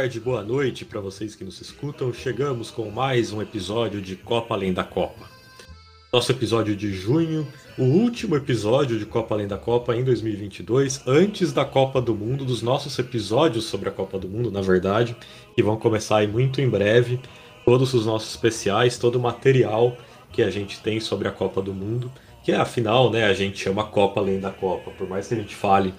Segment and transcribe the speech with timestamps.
[0.00, 2.10] Tarde, boa noite para vocês que nos escutam.
[2.10, 5.28] Chegamos com mais um episódio de Copa Além da Copa.
[6.10, 11.52] Nosso episódio de junho, o último episódio de Copa Além da Copa em 2022, antes
[11.52, 15.14] da Copa do Mundo, dos nossos episódios sobre a Copa do Mundo, na verdade,
[15.54, 17.20] que vão começar muito em breve.
[17.66, 19.98] Todos os nossos especiais, todo o material
[20.32, 22.10] que a gente tem sobre a Copa do Mundo,
[22.42, 25.54] que afinal, né, a gente chama Copa Além da Copa, por mais que a gente
[25.54, 25.92] fale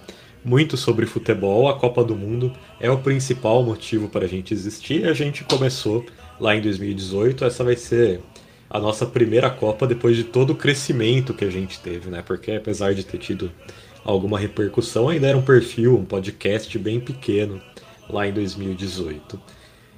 [0.44, 5.06] muito sobre futebol, a Copa do Mundo é o principal motivo para a gente existir.
[5.06, 6.04] A gente começou
[6.40, 8.20] lá em 2018, essa vai ser
[8.68, 12.22] a nossa primeira Copa depois de todo o crescimento que a gente teve, né?
[12.26, 13.52] Porque apesar de ter tido
[14.04, 17.60] alguma repercussão, ainda era um perfil, um podcast bem pequeno
[18.08, 19.38] lá em 2018.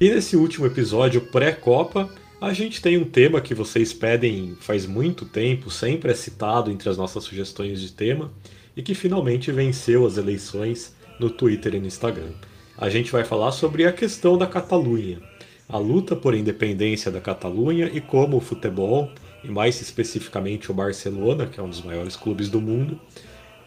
[0.01, 5.25] E nesse último episódio pré-Copa, a gente tem um tema que vocês pedem faz muito
[5.25, 8.31] tempo, sempre é citado entre as nossas sugestões de tema,
[8.77, 12.33] e que finalmente venceu as eleições no Twitter e no Instagram.
[12.77, 15.20] A gente vai falar sobre a questão da Catalunha,
[15.68, 19.11] a luta por independência da Catalunha e como o futebol,
[19.42, 22.98] e mais especificamente o Barcelona, que é um dos maiores clubes do mundo,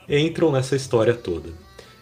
[0.10, 1.50] entram nessa história toda.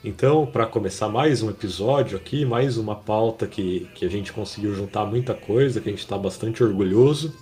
[0.03, 4.73] Então, para começar mais um episódio aqui, mais uma pauta que, que a gente conseguiu
[4.75, 7.33] juntar muita coisa, que a gente está bastante orgulhoso.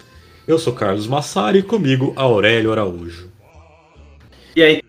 [0.48, 3.30] Eu sou Carlos Massari e comigo Aurélio Araújo.
[4.56, 4.82] E aí,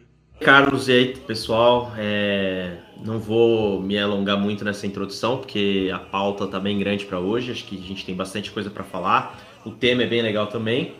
[0.44, 1.90] Carlos, e aí, pessoal?
[1.96, 2.76] É...
[3.02, 7.50] Não vou me alongar muito nessa introdução, porque a pauta tá bem grande para hoje.
[7.50, 9.40] Acho que a gente tem bastante coisa para falar.
[9.64, 10.96] O tema é bem legal também.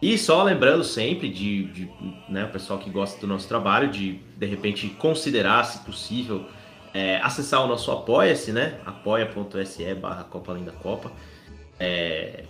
[0.00, 1.90] E só lembrando sempre de, de
[2.28, 6.46] né, o pessoal que gosta do nosso trabalho, de de repente considerar, se possível,
[6.92, 8.78] é, acessar o nosso apoia-se, né?
[8.86, 11.10] apoia.se barra Copa Além da Copa.
[11.80, 12.44] É,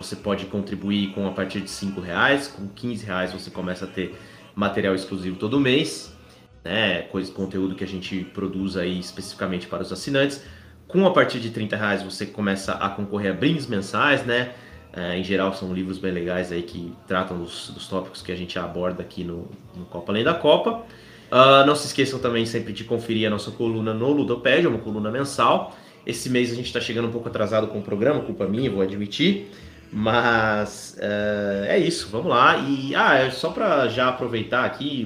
[0.00, 3.88] você pode contribuir com a partir de 5 reais, com 15 reais você começa a
[3.88, 4.18] ter
[4.54, 6.16] material exclusivo todo mês,
[6.64, 7.02] né?
[7.02, 10.42] Coisa, conteúdo que a gente produz aí especificamente para os assinantes.
[10.86, 14.52] Com a partir de 30 reais você começa a concorrer a brindes mensais, né?
[14.94, 18.36] É, em geral são livros bem legais aí que tratam dos, dos tópicos que a
[18.36, 20.84] gente aborda aqui no, no Copa Além da Copa.
[21.32, 25.10] Uh, não se esqueçam também sempre de conferir a nossa coluna no Ludopédia, uma coluna
[25.10, 25.74] mensal.
[26.04, 28.82] Esse mês a gente está chegando um pouco atrasado com o programa, culpa minha, vou
[28.82, 29.50] admitir.
[29.92, 32.56] Mas uh, é isso, vamos lá.
[32.56, 35.04] E ah, é só para já aproveitar aqui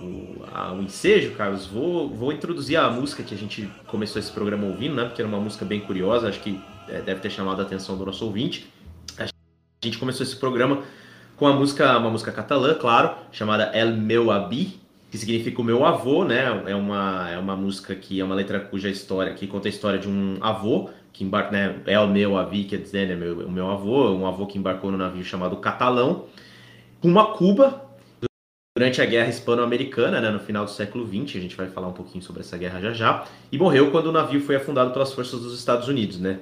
[0.00, 4.20] o, o, a, o ensejo, Carlos, vou, vou introduzir a música que a gente começou
[4.20, 5.04] esse programa ouvindo, né?
[5.06, 8.06] Porque era uma música bem curiosa, acho que é, deve ter chamado a atenção do
[8.06, 8.72] nosso ouvinte.
[9.18, 9.26] A
[9.84, 10.84] gente começou esse programa
[11.36, 14.78] com a música, uma música catalã, claro, chamada El Meu Abi,
[15.10, 16.44] que significa o meu avô, né?
[16.66, 19.98] É uma, é uma música que é uma letra cuja história, que conta a história
[19.98, 23.50] de um avô que embarca, né, é o meu avô, quer dizer, né, meu, o
[23.50, 26.26] meu avô, um avô que embarcou no navio chamado Catalão,
[27.02, 27.84] uma Cuba
[28.76, 31.92] durante a Guerra Hispano-Americana, né, no final do século XX, a gente vai falar um
[31.92, 35.40] pouquinho sobre essa guerra já já, e morreu quando o navio foi afundado pelas forças
[35.40, 36.38] dos Estados Unidos, né.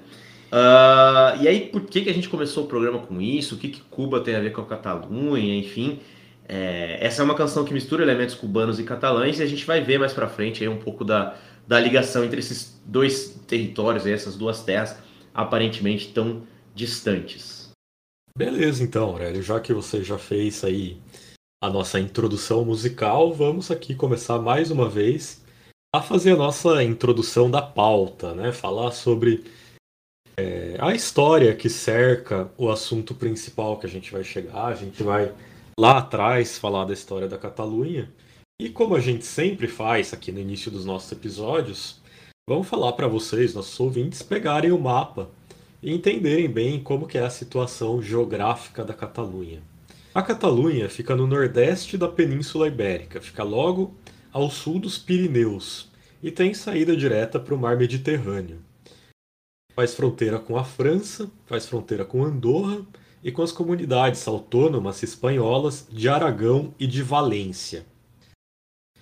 [0.53, 3.55] Uh, e aí, por que, que a gente começou o programa com isso?
[3.55, 6.01] O que, que Cuba tem a ver com a Catalunha, enfim...
[6.49, 9.81] É, essa é uma canção que mistura elementos cubanos e catalães e a gente vai
[9.81, 11.35] ver mais para frente aí um pouco da,
[11.67, 14.97] da ligação entre esses dois territórios, essas duas terras
[15.35, 17.71] aparentemente tão distantes.
[18.37, 21.01] Beleza, então, Aurélio, já que você já fez aí
[21.63, 25.43] a nossa introdução musical, vamos aqui começar mais uma vez
[25.95, 28.53] a fazer a nossa introdução da pauta, né?
[28.53, 29.45] Falar sobre
[30.37, 34.67] é, a história que cerca o assunto principal que a gente vai chegar.
[34.67, 35.33] A gente vai
[35.79, 38.11] lá atrás falar da história da Catalunha
[38.59, 42.01] e como a gente sempre faz aqui no início dos nossos episódios,
[42.49, 45.29] vamos falar para vocês, nossos ouvintes, pegarem o mapa
[45.83, 49.63] e entenderem bem como que é a situação geográfica da Catalunha.
[50.15, 53.95] A Catalunha fica no nordeste da Península Ibérica, fica logo
[54.33, 55.91] ao sul dos Pirineus
[56.23, 58.63] e tem saída direta para o mar Mediterrâneo.
[59.75, 62.81] Faz fronteira com a França, faz fronteira com Andorra
[63.23, 67.85] e com as comunidades autônomas espanholas de Aragão e de Valência.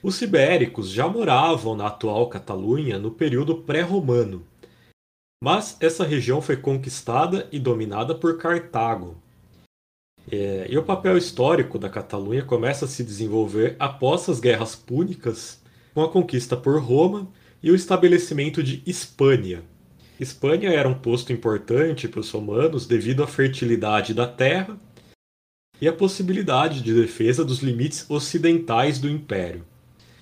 [0.04, 4.46] Os ibéricos já moravam na atual Catalunha no período pré-romano,
[5.42, 9.16] mas essa região foi conquistada e dominada por Cartago.
[10.30, 15.62] É, e o papel histórico da Catalunha começa a se desenvolver após as guerras púnicas,
[15.94, 17.26] com a conquista por Roma
[17.62, 19.62] e o estabelecimento de Hispânia.
[20.20, 24.78] Hispânia era um posto importante para os romanos devido à fertilidade da terra
[25.80, 29.64] e à possibilidade de defesa dos limites ocidentais do império.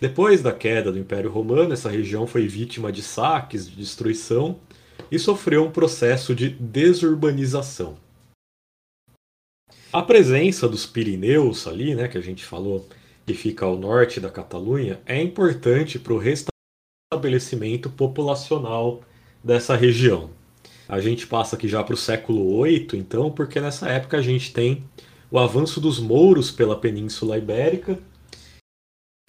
[0.03, 4.59] Depois da queda do Império Romano, essa região foi vítima de saques, de destruição
[5.09, 7.97] e sofreu um processo de desurbanização.
[9.93, 12.85] A presença dos Pirineus ali, né, que a gente falou,
[13.25, 19.03] que fica ao norte da Catalunha, é importante para o restabelecimento populacional
[19.45, 20.31] dessa região.
[20.89, 24.53] A gente passa aqui já para o século VIII, então, porque nessa época a gente
[24.53, 24.83] tem
[25.31, 27.97] o avanço dos mouros pela Península Ibérica.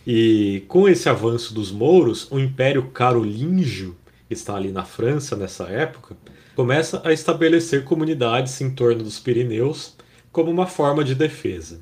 [0.05, 3.95] E com esse avanço dos mouros, o Império Carolíngio
[4.27, 6.17] que está ali na França nessa época,
[6.55, 9.95] começa a estabelecer comunidades em torno dos Pirineus
[10.31, 11.79] como uma forma de defesa.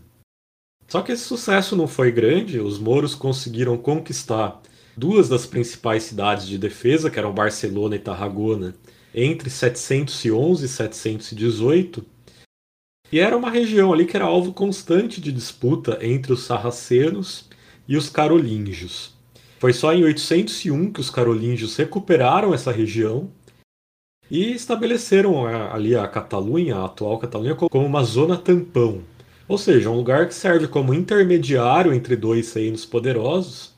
[0.88, 4.62] Só que esse sucesso não foi grande, os mouros conseguiram conquistar
[4.95, 8.75] duas das principais cidades de defesa, que eram Barcelona e Tarragona,
[9.15, 12.06] entre 711 e 718,
[13.09, 17.50] e era uma região ali que era alvo constante de disputa entre os sarracenos
[17.91, 19.13] e os carolíngios.
[19.59, 23.29] Foi só em 801 que os carolíngios recuperaram essa região
[24.29, 29.01] e estabeleceram ali a Catalunha, a atual Catalunha, como uma zona tampão.
[29.45, 33.73] Ou seja, um lugar que serve como intermediário entre dois reinos poderosos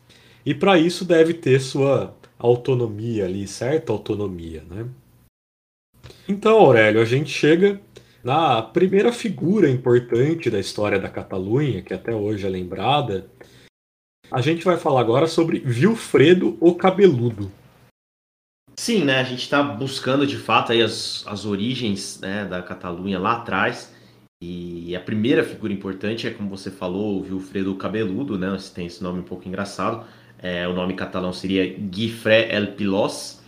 [0.45, 4.85] e para isso deve ter sua autonomia ali, certa autonomia, né?
[6.29, 7.81] Então, Aurélio, a gente chega
[8.23, 13.27] na primeira figura importante da história da Catalunha, que até hoje é lembrada,
[14.33, 17.51] a gente vai falar agora sobre Vilfredo o Cabeludo.
[18.75, 19.19] Sim, né?
[19.19, 23.93] A gente está buscando de fato aí as, as origens né, da Catalunha lá atrás.
[24.41, 28.57] E a primeira figura importante é, como você falou, o Vilfredo Cabeludo, né?
[28.73, 30.03] Tem esse nome um pouco engraçado.
[30.39, 33.39] É, o nome catalão seria Guifré el Pilos.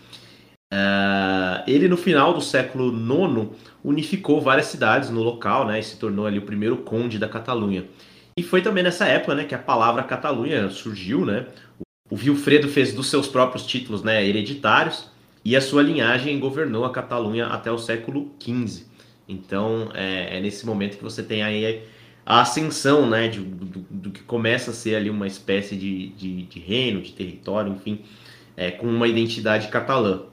[0.71, 3.49] Uh, ele, no final do século IX,
[3.83, 7.85] unificou várias cidades no local né, e se tornou ali o primeiro conde da Catalunha.
[8.37, 11.47] E foi também nessa época né, que a palavra Catalunha surgiu, né?
[12.09, 15.09] O Vilfredo fez dos seus próprios títulos né, hereditários
[15.43, 18.83] e a sua linhagem governou a Catalunha até o século XV.
[19.27, 21.83] Então é, é nesse momento que você tem aí
[22.25, 26.43] a ascensão né, de, do, do, que começa a ser ali uma espécie de, de,
[26.43, 28.01] de reino, de território, enfim,
[28.57, 30.23] é, com uma identidade catalã.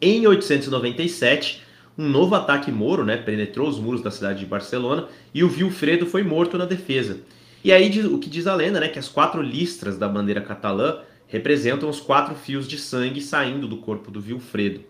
[0.00, 1.62] Em 897,
[1.98, 6.06] um novo ataque moro né, penetrou os muros da cidade de Barcelona e o Vilfredo
[6.06, 7.20] foi morto na defesa.
[7.64, 11.00] E aí o que diz a lenda, né, que as quatro listras da bandeira catalã
[11.26, 14.80] representam os quatro fios de sangue saindo do corpo do Vilfredo.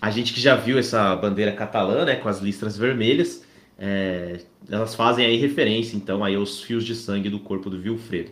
[0.00, 3.44] A gente que já viu essa bandeira catalã, né, com as listras vermelhas,
[3.78, 4.40] é,
[4.70, 8.30] elas fazem aí referência então aí aos fios de sangue do corpo do Vilfredo.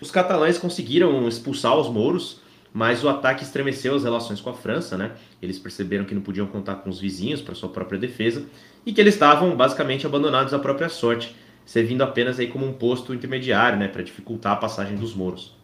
[0.00, 2.40] Os catalães conseguiram expulsar os mouros
[2.78, 5.10] mas o ataque estremeceu as relações com a França, né?
[5.42, 8.46] Eles perceberam que não podiam contar com os vizinhos para sua própria defesa
[8.86, 11.34] e que eles estavam basicamente abandonados à própria sorte,
[11.66, 15.56] servindo apenas aí como um posto intermediário, né, para dificultar a passagem dos mouros.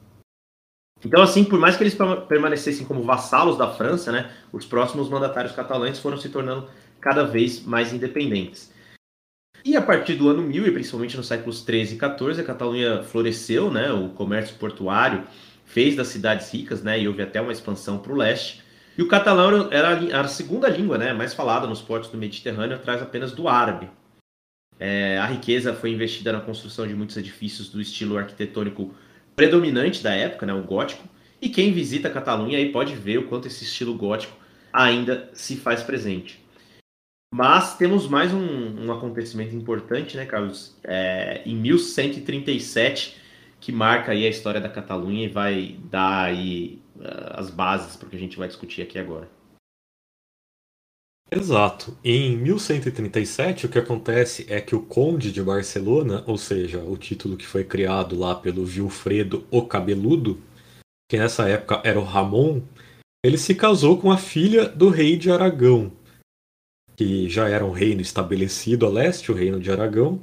[1.05, 1.97] Então, assim, por mais que eles
[2.29, 6.69] permanecessem como vassalos da França, né, os próximos mandatários catalães foram se tornando
[7.01, 8.75] cada vez mais independentes.
[9.65, 13.05] E a partir do ano 1000, e principalmente nos séculos 13 e 14, a Catalunha
[13.05, 15.25] floresceu, né, o comércio portuário
[15.75, 18.63] fez das cidades ricas, né, e houve até uma expansão para o leste.
[18.97, 23.03] E o catalão era a segunda língua né, mais falada nos portos do Mediterrâneo, atrás
[23.03, 23.91] apenas do árabe.
[24.79, 28.95] É, a riqueza foi investida na construção de muitos edifícios do estilo arquitetônico
[29.35, 31.09] predominante da época, né, o gótico.
[31.43, 34.37] E quem visita a Catalunha aí pode ver o quanto esse estilo gótico
[34.73, 36.41] ainda se faz presente.
[37.35, 40.77] Mas temos mais um, um acontecimento importante, né, Carlos?
[40.85, 43.24] É, em 1137,
[43.65, 48.07] que marca aí a história da Catalunha e vai dar aí uh, as bases para
[48.07, 49.27] o que a gente vai discutir aqui agora.
[51.33, 51.97] Exato.
[52.05, 57.39] Em 1137, o que acontece é que o Conde de Barcelona, ou seja, o título
[57.39, 60.43] que foi criado lá pelo Vilfredo o Cabeludo,
[61.11, 62.61] que nessa época era o Ramon,
[63.25, 65.91] ele se casou com a filha do rei de Aragão,
[66.95, 70.23] que já era um reino estabelecido a leste, o reino de Aragão,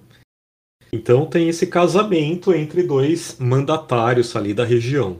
[0.91, 5.17] então tem esse casamento entre dois mandatários ali da região.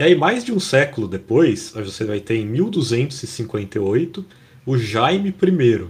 [0.00, 4.24] E aí, mais de um século depois, você vai ter em 1258
[4.66, 5.86] o Jaime I.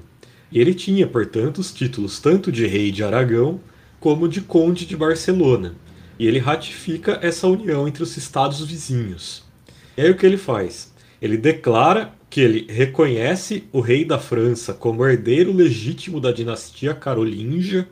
[0.51, 3.61] E ele tinha, portanto, os títulos tanto de rei de Aragão
[4.01, 5.75] como de conde de Barcelona.
[6.19, 9.45] E ele ratifica essa união entre os estados vizinhos.
[9.97, 10.93] E aí o que ele faz?
[11.21, 17.89] Ele declara que ele reconhece o rei da França como herdeiro legítimo da dinastia carolíngia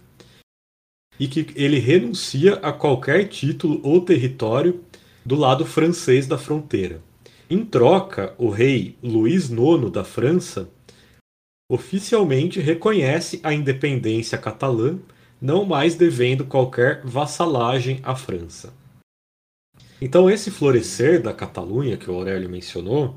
[1.18, 4.82] e que ele renuncia a qualquer título ou território
[5.24, 7.00] do lado francês da fronteira.
[7.48, 10.68] Em troca, o rei Luís IX da França
[11.70, 14.98] oficialmente reconhece a independência catalã,
[15.40, 18.72] não mais devendo qualquer vassalagem à França.
[20.00, 23.16] Então, esse florescer da Catalunha que o Aurélio mencionou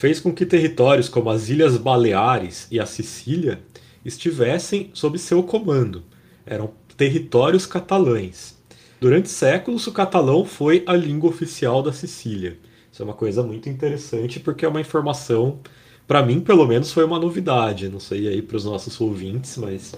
[0.00, 3.60] fez com que territórios como as Ilhas Baleares e a Sicília
[4.04, 6.04] estivessem sob seu comando.
[6.46, 8.58] Eram territórios catalães.
[9.00, 12.58] Durante séculos, o catalão foi a língua oficial da Sicília.
[12.92, 15.60] Isso é uma coisa muito interessante porque é uma informação,
[16.08, 17.88] para mim, pelo menos, foi uma novidade.
[17.88, 19.94] Não sei aí para os nossos ouvintes, mas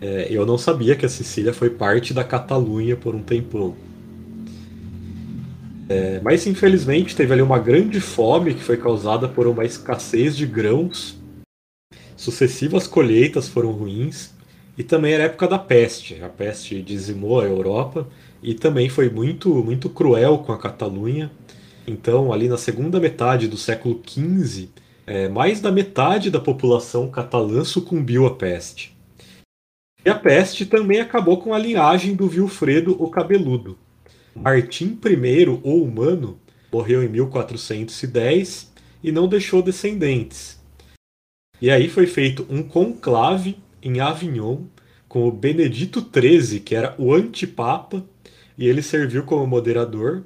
[0.00, 3.74] é, eu não sabia que a Sicília foi parte da Catalunha por um tempão.
[5.88, 10.46] É, mas infelizmente teve ali uma grande fome que foi causada por uma escassez de
[10.46, 11.18] grãos.
[12.16, 14.32] Sucessivas colheitas foram ruins
[14.76, 16.22] e também era época da peste.
[16.22, 18.08] A peste dizimou a Europa
[18.42, 21.30] e também foi muito, muito cruel com a Catalunha.
[21.86, 24.68] Então, ali na segunda metade do século XV,
[25.06, 28.96] é, mais da metade da população catalã sucumbiu à peste.
[30.04, 33.78] E a peste também acabou com a linhagem do Vilfredo o Cabeludo.
[34.34, 36.38] Martim I, o Humano,
[36.72, 40.60] morreu em 1410 e não deixou descendentes.
[41.60, 44.62] E aí foi feito um conclave em Avignon
[45.08, 48.04] com o Benedito XIII, que era o antipapa,
[48.58, 50.24] e ele serviu como moderador.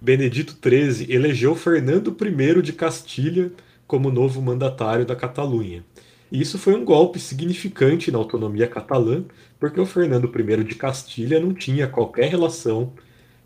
[0.00, 3.52] Benedito XIII elegeu Fernando I de Castilha
[3.86, 5.84] como novo mandatário da Catalunha.
[6.30, 9.22] E isso foi um golpe significante na autonomia catalã,
[9.60, 12.94] porque o Fernando I de Castilha não tinha qualquer relação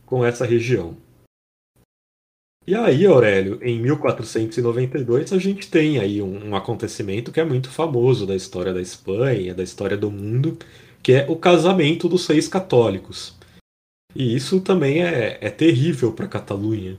[0.05, 0.97] com essa região.
[2.67, 7.71] E aí, Aurélio, em 1492 a gente tem aí um, um, acontecimento que é muito
[7.71, 10.59] famoso da história da Espanha, da história do mundo,
[11.01, 13.39] que é o casamento dos reis católicos.
[14.13, 16.99] E isso também é, é terrível para a Catalunha.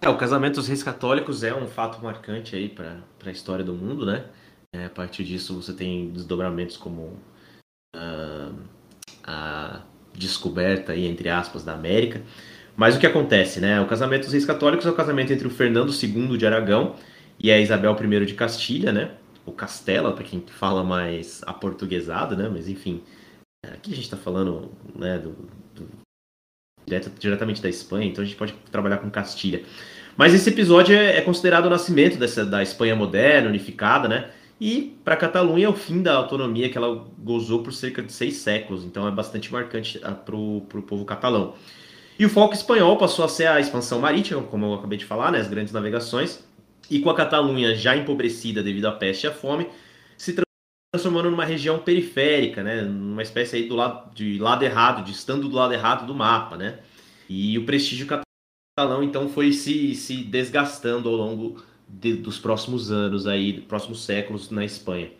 [0.00, 3.74] É, o casamento dos reis católicos é um fato marcante aí para a história do
[3.74, 4.28] mundo, né?
[4.74, 7.16] É, a partir disso você tem desdobramentos como
[7.94, 8.58] uh,
[9.22, 12.20] a descoberta aí, entre aspas, da América.
[12.76, 13.80] Mas o que acontece, né?
[13.80, 16.96] O casamento dos reis católicos é o casamento entre o Fernando II de Aragão
[17.38, 19.10] e a Isabel I de Castilha, né?
[19.46, 22.48] O Castela, para quem fala mais aportuguesado, né?
[22.50, 23.02] Mas enfim,
[23.72, 25.30] Aqui a gente está falando né, do,
[25.74, 25.88] do,
[26.84, 29.62] direto, diretamente da Espanha, então a gente pode trabalhar com Castilha.
[30.16, 34.30] Mas esse episódio é, é considerado o nascimento dessa, da Espanha moderna, unificada, né?
[34.60, 38.12] E para a Catalunha é o fim da autonomia que ela gozou por cerca de
[38.12, 41.54] seis séculos, então é bastante marcante ah, para o povo catalão.
[42.18, 45.32] E o foco espanhol passou a ser a expansão marítima, como eu acabei de falar,
[45.32, 46.44] né, as grandes navegações,
[46.88, 49.68] e com a Catalunha já empobrecida devido à peste e à fome,
[50.16, 50.34] se
[50.94, 52.82] transformando numa região periférica, né?
[52.82, 56.56] Numa espécie aí do lado de lado errado, de estando do lado errado do mapa,
[56.56, 56.78] né?
[57.28, 63.26] E o prestígio catalão então foi se, se desgastando ao longo de, dos próximos anos
[63.26, 65.10] aí, próximos séculos na Espanha.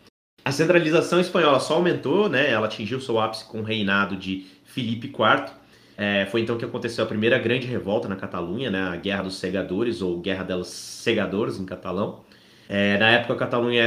[0.45, 2.51] A centralização espanhola só aumentou, né?
[2.51, 5.51] Ela atingiu seu ápice com o reinado de Filipe IV.
[5.97, 8.81] É, foi então que aconteceu a primeira grande revolta na Catalunha, né?
[8.81, 12.23] A Guerra dos Segadores ou Guerra dos Segadores em catalão.
[12.67, 13.83] É, na época a Catalunha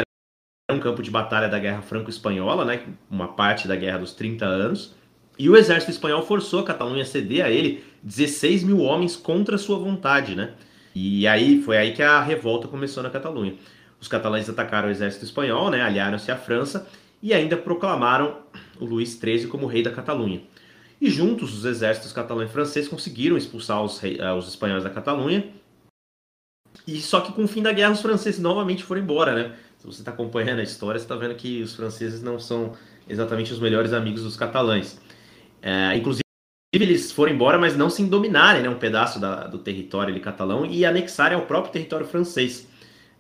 [0.69, 4.45] era um campo de batalha da Guerra Franco-Espanhola, né, uma parte da Guerra dos 30
[4.45, 4.95] anos,
[5.39, 9.57] e o exército espanhol forçou a Catalunha a ceder a ele 16 mil homens contra
[9.59, 10.53] sua vontade, né?
[10.95, 13.55] E aí foi aí que a revolta começou na Catalunha.
[14.01, 16.87] Os catalães atacaram o exército espanhol, né, aliaram-se à França
[17.23, 18.37] e ainda proclamaram
[18.81, 20.41] o Luís XIII como rei da Catalunha.
[21.01, 25.53] E juntos os exércitos catalão e francês conseguiram expulsar os, uh, os espanhóis da Catalunha.
[26.87, 29.57] E só que com o fim da guerra os franceses novamente foram embora, né?
[29.79, 32.73] se você está acompanhando a história, você está vendo que os franceses não são
[33.09, 35.01] exatamente os melhores amigos dos catalães.
[35.63, 36.23] É, inclusive,
[36.73, 40.67] eles foram embora, mas não sem dominarem né, um pedaço da, do território ali, catalão
[40.67, 42.69] e anexarem ao próprio território francês.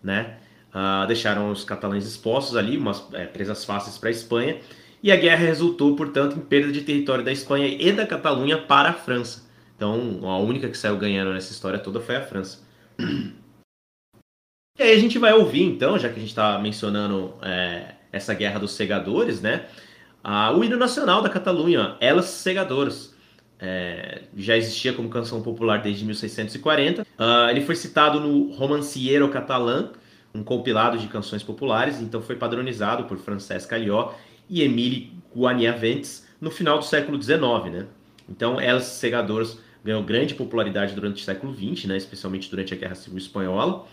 [0.03, 0.39] Né?
[0.71, 4.59] Uh, deixaram os catalães expostos ali, umas é, presas fáceis para a Espanha,
[5.03, 8.91] e a guerra resultou, portanto, em perda de território da Espanha e da Catalunha para
[8.91, 9.49] a França.
[9.77, 12.67] Então, a única que saiu ganhando nessa história toda foi a França.
[14.79, 18.33] E aí a gente vai ouvir, então, já que a gente está mencionando é, essa
[18.33, 19.67] guerra dos segadores, né?
[20.55, 23.15] o hino nacional da Catalunha, Elas Segadores,
[23.59, 27.03] é, já existia como canção popular desde 1640.
[27.03, 29.91] Uh, ah, ele foi citado no Romanciero Catalã,
[30.33, 34.15] um compilado de canções populares, então foi padronizado por Francesc Callot
[34.49, 37.41] e Emile Guaniaventes no final do século XIX.
[37.73, 37.87] Né?
[38.29, 41.97] Então, elas Segadores ganhou grande popularidade durante o século XX, né?
[41.97, 43.87] especialmente durante a Guerra Civil Espanhola,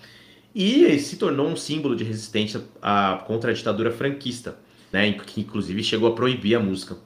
[0.53, 4.57] e se tornou um símbolo de resistência a, contra a ditadura franquista,
[4.91, 5.11] né?
[5.13, 6.97] que inclusive chegou a proibir a música.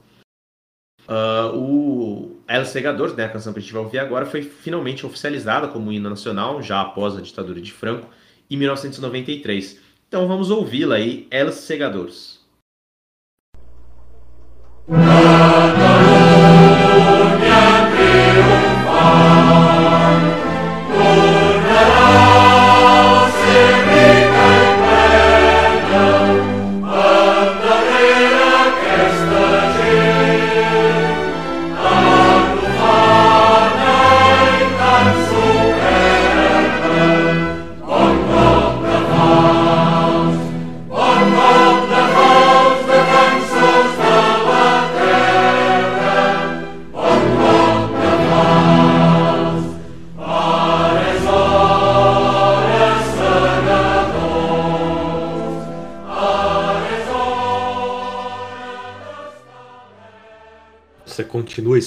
[1.08, 5.04] Uh, o El Segador, né, a canção que a gente vai ouvir agora, foi finalmente
[5.04, 8.08] oficializada como hino nacional, já após a ditadura de Franco,
[8.48, 9.80] em 1993.
[10.06, 12.39] Então vamos ouvi-la aí, El Segadores.
[14.90, 15.19] Continua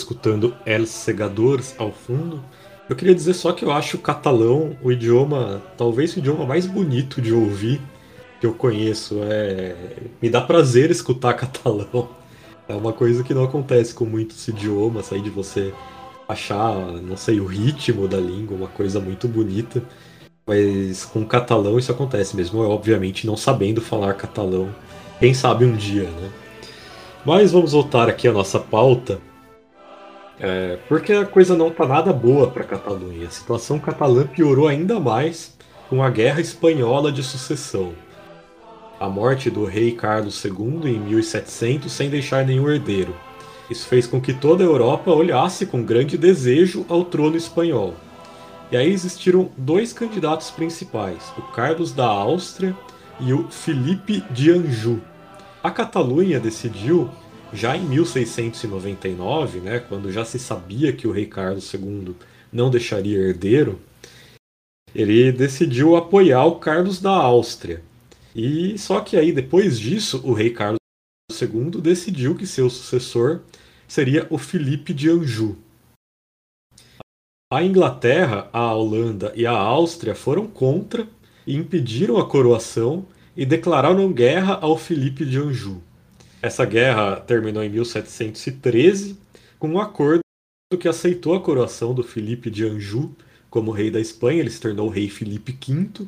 [0.04, 2.44] escutando El Segadores ao fundo.
[2.90, 6.66] Eu queria dizer só que eu acho o catalão o idioma, talvez o idioma mais
[6.66, 7.82] bonito de ouvir
[8.40, 9.20] que eu conheço.
[9.24, 9.76] É...
[10.22, 12.10] Me dá prazer escutar catalão.
[12.68, 15.74] É uma coisa que não acontece com muitos idiomas, aí de você
[16.28, 19.82] achar, não sei, o ritmo da língua, uma coisa muito bonita.
[20.46, 24.70] Mas com catalão isso acontece mesmo, eu, obviamente não sabendo falar catalão.
[25.20, 26.30] Quem sabe um dia, né?
[27.26, 29.20] Mas vamos voltar aqui à nossa pauta.
[30.40, 33.28] É, porque a coisa não está nada boa para a Catalunha.
[33.28, 35.56] A situação catalã piorou ainda mais
[35.90, 37.94] com a Guerra Espanhola de Sucessão.
[39.00, 43.16] A morte do rei Carlos II em 1700 sem deixar nenhum herdeiro.
[43.70, 47.94] Isso fez com que toda a Europa olhasse com grande desejo ao trono espanhol.
[48.72, 52.76] E aí existiram dois candidatos principais, o Carlos da Áustria
[53.20, 55.00] e o Felipe de Anjou.
[55.64, 57.10] A Catalunha decidiu
[57.54, 62.16] já em 1699, né, quando já se sabia que o rei Carlos II
[62.52, 63.80] não deixaria herdeiro,
[64.94, 67.82] ele decidiu apoiar o Carlos da Áustria.
[68.36, 70.80] E só que aí depois disso, o rei Carlos
[71.32, 73.42] II decidiu que seu sucessor
[73.88, 75.56] seria o Filipe de Anjou.
[77.52, 81.08] A Inglaterra, a Holanda e a Áustria foram contra
[81.46, 83.06] e impediram a coroação
[83.38, 85.82] e declararam guerra ao Filipe de Anjou.
[86.44, 89.18] Essa guerra terminou em 1713
[89.58, 90.20] com um acordo
[90.78, 93.16] que aceitou a coroação do Filipe de Anjou
[93.50, 96.06] como rei da Espanha, ele se tornou rei Filipe V.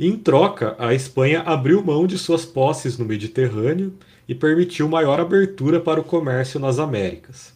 [0.00, 3.94] E em troca, a Espanha abriu mão de suas posses no Mediterrâneo
[4.28, 7.54] e permitiu maior abertura para o comércio nas Américas.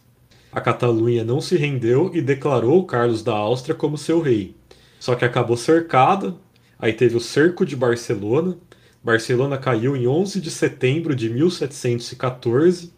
[0.49, 4.55] A Catalunha não se rendeu e declarou Carlos da Áustria como seu rei.
[4.97, 6.33] Só que acabou cercada,
[6.79, 8.55] aí teve o cerco de Barcelona,
[9.03, 12.93] Barcelona caiu em 11 de setembro de 1714.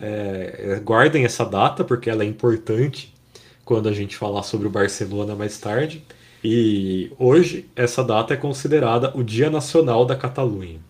[0.00, 3.12] É, guardem essa data porque ela é importante
[3.64, 6.04] quando a gente falar sobre o Barcelona mais tarde.
[6.42, 10.80] E hoje essa data é considerada o Dia Nacional da Catalunha.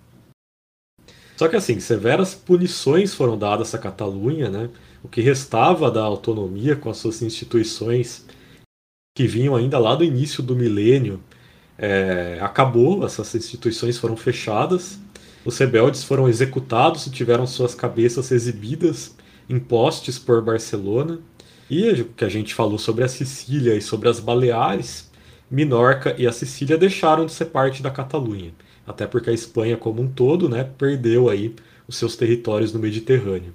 [1.37, 4.71] Só que assim, severas punições foram dadas à Catalunha, né?
[5.03, 8.27] O que restava da autonomia com as suas instituições
[9.17, 11.21] que vinham ainda lá do início do milênio
[11.83, 14.99] é, acabou, essas instituições foram fechadas,
[15.43, 19.17] os rebeldes foram executados e tiveram suas cabeças exibidas
[19.49, 21.19] em postes por Barcelona.
[21.71, 25.11] E o que a gente falou sobre a Sicília e sobre as Baleares,
[25.51, 28.53] Minorca e a Sicília deixaram de ser parte da Catalunha,
[28.87, 31.55] até porque a Espanha como um todo né, perdeu aí
[31.89, 33.55] os seus territórios no Mediterrâneo.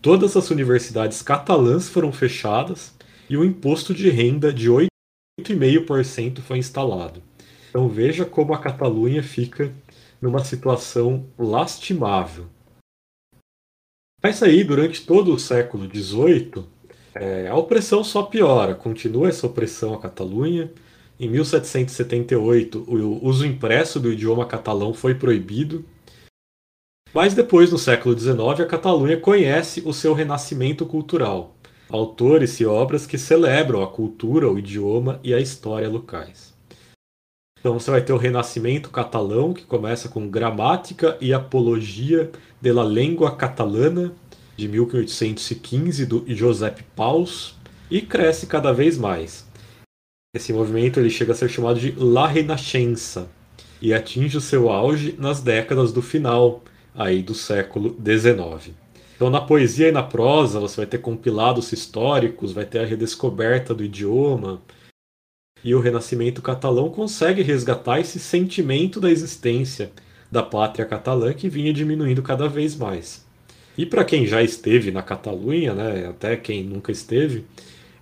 [0.00, 2.94] Todas as universidades catalãs foram fechadas
[3.28, 7.27] e o imposto de renda de 8,5% foi instalado.
[7.68, 9.72] Então veja como a Catalunha fica
[10.20, 12.46] numa situação lastimável.
[14.22, 16.64] Mas aí, durante todo o século XVIII,
[17.14, 20.70] é, a opressão só piora, continua essa opressão à Catalunha.
[21.20, 25.84] Em 1778, o uso impresso do idioma catalão foi proibido.
[27.14, 31.56] Mas depois, no século XIX, a Catalunha conhece o seu renascimento cultural,
[31.88, 36.57] autores e obras que celebram a cultura, o idioma e a história locais.
[37.60, 42.84] Então você vai ter o Renascimento catalão, que começa com Gramática e Apologia de la
[42.84, 44.12] Língua Catalana,
[44.56, 47.56] de 1815 do Josep Paus
[47.90, 49.46] e cresce cada vez mais.
[50.34, 53.28] Esse movimento ele chega a ser chamado de La Renascença
[53.80, 56.62] e atinge o seu auge nas décadas do final
[56.94, 58.74] aí do século XIX.
[59.14, 63.74] Então, na poesia e na prosa, você vai ter compilados históricos, vai ter a redescoberta
[63.74, 64.60] do idioma.
[65.64, 69.90] E o Renascimento catalão consegue resgatar esse sentimento da existência
[70.30, 73.26] da pátria catalã que vinha diminuindo cada vez mais.
[73.76, 77.44] E para quem já esteve na Catalunha, né, até quem nunca esteve,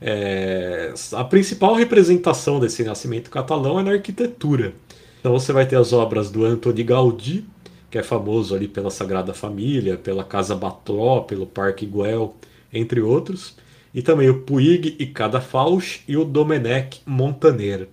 [0.01, 4.73] é, a principal representação desse renascimento catalão é na arquitetura.
[5.21, 7.45] Então você vai ter as obras do Antoni Gaudí,
[7.90, 12.35] que é famoso ali pela Sagrada Família, pela Casa Batró, pelo Parque Güell,
[12.73, 13.57] entre outros,
[13.97, 17.89] e também o Puig e Cadafalch e o Domenech Montaner.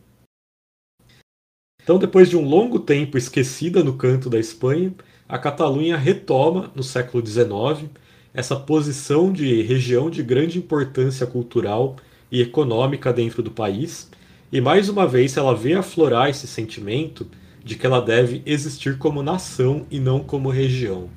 [1.82, 4.94] Então, depois de um longo tempo esquecida no canto da Espanha,
[5.30, 7.90] a Catalunha retoma, no século XIX,
[8.34, 11.96] essa posição de região de grande importância cultural
[12.30, 14.12] e econômica dentro do país,
[14.52, 17.26] e mais uma vez ela vê aflorar esse sentimento
[17.64, 21.10] de que ela deve existir como nação e não como região.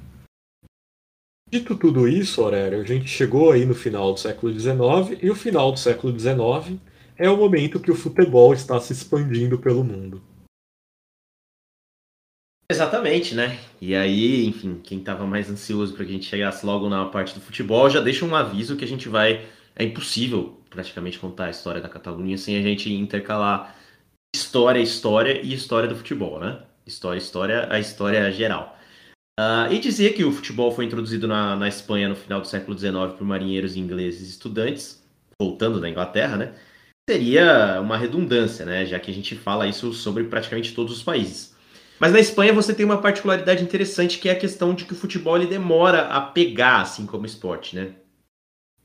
[1.57, 5.35] Dito tudo isso, Aurélio, a gente chegou aí no final do século XIX e o
[5.35, 6.79] final do século XIX
[7.17, 10.23] é o momento que o futebol está se expandindo pelo mundo.
[12.71, 13.59] Exatamente, né?
[13.81, 17.35] E aí, enfim, quem estava mais ansioso para que a gente chegasse logo na parte
[17.35, 19.47] do futebol, já deixa um aviso que a gente vai.
[19.75, 23.75] É impossível praticamente contar a história da Catalunha sem a gente intercalar
[24.35, 26.63] história, história e história do futebol, né?
[26.85, 28.76] História, história, a história geral.
[29.39, 32.77] Uh, e dizer que o futebol foi introduzido na, na Espanha no final do século
[32.77, 35.05] XIX por marinheiros ingleses estudantes,
[35.39, 36.55] voltando da Inglaterra, né?
[37.09, 38.87] Seria uma redundância, né?
[38.87, 41.55] Já que a gente fala isso sobre praticamente todos os países.
[42.01, 44.97] Mas na Espanha você tem uma particularidade interessante que é a questão de que o
[44.97, 47.93] futebol ele demora a pegar assim como esporte, né?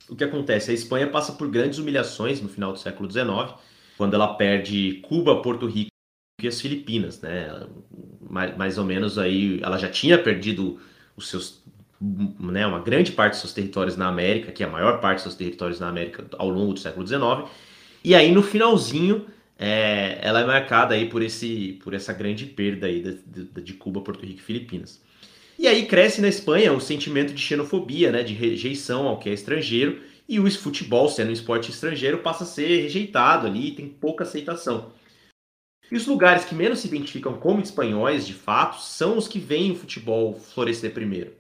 [0.10, 0.72] O que acontece?
[0.72, 3.54] A Espanha passa por grandes humilhações no final do século XIX,
[3.98, 5.91] quando ela perde Cuba, Porto Rico
[6.46, 7.68] e as Filipinas, né?
[8.30, 10.80] Mais, mais ou menos aí, ela já tinha perdido
[11.16, 11.64] os seus,
[12.00, 15.24] né, uma grande parte dos seus territórios na América, que é a maior parte dos
[15.24, 17.50] seus territórios na América ao longo do século XIX,
[18.04, 19.26] e aí no finalzinho
[19.60, 23.74] é, ela é marcada aí por, esse, por essa grande perda aí de, de, de,
[23.74, 25.00] Cuba, Porto Rico e Filipinas.
[25.60, 29.34] E aí cresce na Espanha o sentimento de xenofobia, né, de rejeição ao que é
[29.34, 34.24] estrangeiro, e o futebol, sendo um esporte estrangeiro, passa a ser rejeitado ali, tem pouca
[34.24, 34.92] aceitação.
[35.92, 39.72] E os lugares que menos se identificam como espanhóis, de fato, são os que veem
[39.72, 41.34] o futebol florescer primeiro.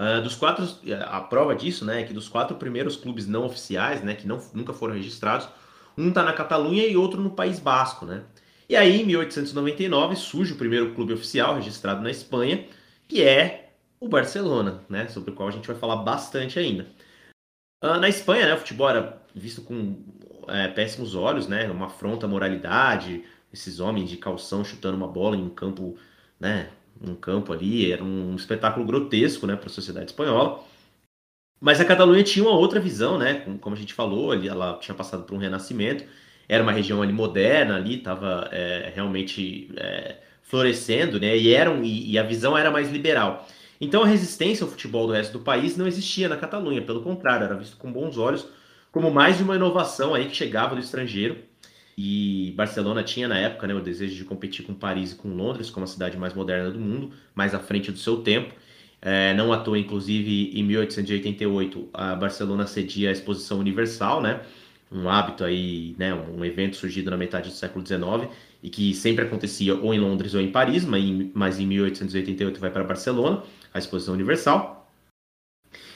[0.00, 0.64] Uh, dos quatro,
[1.06, 4.40] a prova disso, né, é que dos quatro primeiros clubes não oficiais, né, que não,
[4.52, 5.48] nunca foram registrados,
[5.96, 8.24] um está na Catalunha e outro no País Basco, né?
[8.68, 12.66] E aí, em 1899, surge o primeiro clube oficial registrado na Espanha,
[13.06, 15.06] que é o Barcelona, né?
[15.08, 16.86] Sobre o qual a gente vai falar bastante ainda.
[17.82, 20.02] Uh, na Espanha, né, o futebol era visto com
[20.48, 21.70] é, péssimos olhos, né?
[21.70, 25.96] Uma afronta à moralidade, esses homens de calção chutando uma bola em um campo,
[26.38, 26.70] né?
[27.00, 30.62] Um campo ali, era um espetáculo grotesco, né, para a sociedade espanhola.
[31.60, 33.44] Mas a Catalunha tinha uma outra visão, né?
[33.60, 36.04] Como a gente falou, ela tinha passado por um renascimento,
[36.48, 41.36] era uma região ali moderna, ali estava é, realmente é, florescendo, né?
[41.36, 43.48] E, era um, e, e, a visão era mais liberal.
[43.80, 47.44] Então a resistência ao futebol do resto do país não existia na Catalunha, pelo contrário,
[47.44, 48.46] era visto com bons olhos
[48.94, 51.36] como mais de uma inovação aí que chegava do estrangeiro.
[51.98, 55.68] E Barcelona tinha na época né, o desejo de competir com Paris e com Londres
[55.68, 58.54] como a cidade mais moderna do mundo, mais à frente do seu tempo.
[59.02, 64.40] É, não à toa, inclusive, em 1888, a Barcelona cedia a Exposição Universal, né?
[64.90, 66.14] Um hábito aí, né?
[66.14, 70.34] Um evento surgido na metade do século XIX e que sempre acontecia ou em Londres
[70.34, 74.83] ou em Paris, mas em, mas em 1888 vai para Barcelona, a Exposição Universal.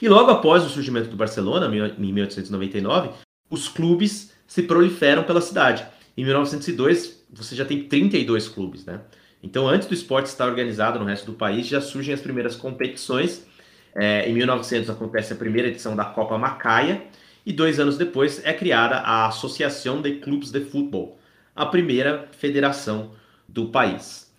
[0.01, 3.11] E logo após o surgimento do Barcelona, em 1899,
[3.51, 5.87] os clubes se proliferam pela cidade.
[6.17, 9.01] Em 1902, você já tem 32 clubes, né?
[9.43, 13.47] Então, antes do esporte estar organizado no resto do país, já surgem as primeiras competições.
[13.95, 17.03] É, em 1900 acontece a primeira edição da Copa Macaia
[17.45, 21.19] e dois anos depois é criada a Associação de Clubes de Futebol,
[21.55, 23.13] a primeira federação
[23.49, 24.31] do país.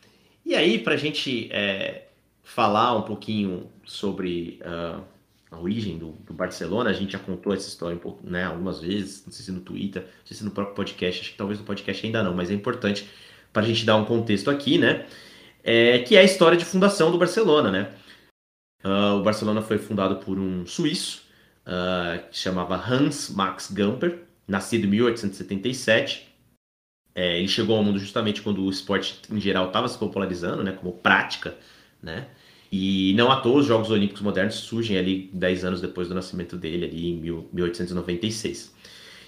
[0.46, 2.08] E aí, para a gente é,
[2.44, 5.02] falar um pouquinho sobre uh,
[5.52, 8.82] a origem do, do, Barcelona, a gente já contou essa história um pouco, né, algumas
[8.82, 11.60] vezes, não sei se no Twitter, não sei se no próprio podcast, acho que talvez
[11.60, 13.10] no podcast ainda não, mas é importante
[13.52, 15.08] para a gente dar um contexto aqui, né?
[15.64, 17.94] É, que é a história de fundação do Barcelona, né?
[18.84, 21.24] Uh, o Barcelona foi fundado por um suíço
[21.66, 26.30] uh, que chamava Hans Max Gamper, nascido em 1877.
[27.14, 30.72] É, ele chegou ao mundo justamente quando o esporte em geral estava se popularizando, né?
[30.72, 31.58] Como prática,
[32.02, 32.30] né?
[32.72, 36.56] E não à toa os Jogos Olímpicos modernos surgem ali 10 anos depois do nascimento
[36.56, 38.74] dele, ali em 1896.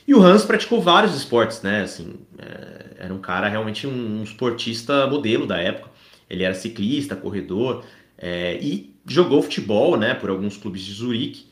[0.08, 1.82] E o Hans praticou vários esportes, né?
[1.82, 5.89] Assim, é, era um cara realmente um, esportista modelo da época.
[6.30, 7.84] Ele era ciclista, corredor
[8.17, 10.13] é, e jogou futebol, né?
[10.13, 11.45] Por alguns clubes de Zurique.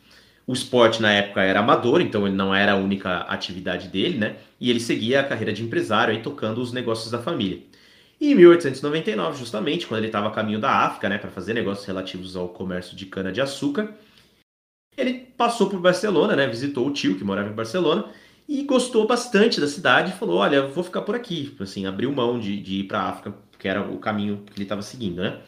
[0.45, 4.35] O esporte na época era amador, então ele não era a única atividade dele, né?
[4.59, 7.59] E ele seguia a carreira de empresário aí tocando os negócios da família.
[8.19, 11.85] E em 1899, justamente, quando ele estava a caminho da África, né, para fazer negócios
[11.85, 13.93] relativos ao comércio de cana de açúcar,
[14.97, 18.11] ele passou por Barcelona, né, visitou o tio que morava em Barcelona
[18.47, 21.55] e gostou bastante da cidade e falou: Olha, vou ficar por aqui.
[21.59, 24.63] Assim, abriu mão de, de ir para a África, que era o caminho que ele
[24.63, 25.39] estava seguindo, né?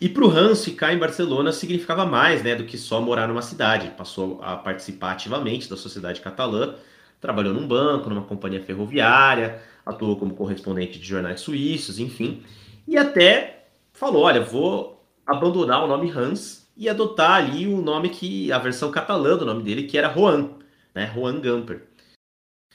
[0.00, 3.42] E para o Hans, ficar em Barcelona significava mais né, do que só morar numa
[3.42, 3.90] cidade.
[3.96, 6.74] Passou a participar ativamente da sociedade catalã,
[7.20, 12.42] trabalhou num banco, numa companhia ferroviária, atuou como correspondente de jornais suíços, enfim.
[12.86, 18.50] E até falou: olha, vou abandonar o nome Hans e adotar ali o nome que,
[18.50, 20.50] a versão catalã do nome dele, que era Juan
[20.94, 21.82] né, Juan Gamper.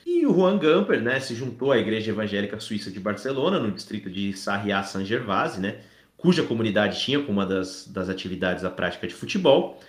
[0.05, 4.09] E o Juan Gamper né, se juntou à Igreja Evangélica Suíça de Barcelona, no distrito
[4.09, 5.79] de Sarriá-Saint-Gervais, né,
[6.17, 9.79] cuja comunidade tinha como uma das, das atividades a prática de futebol.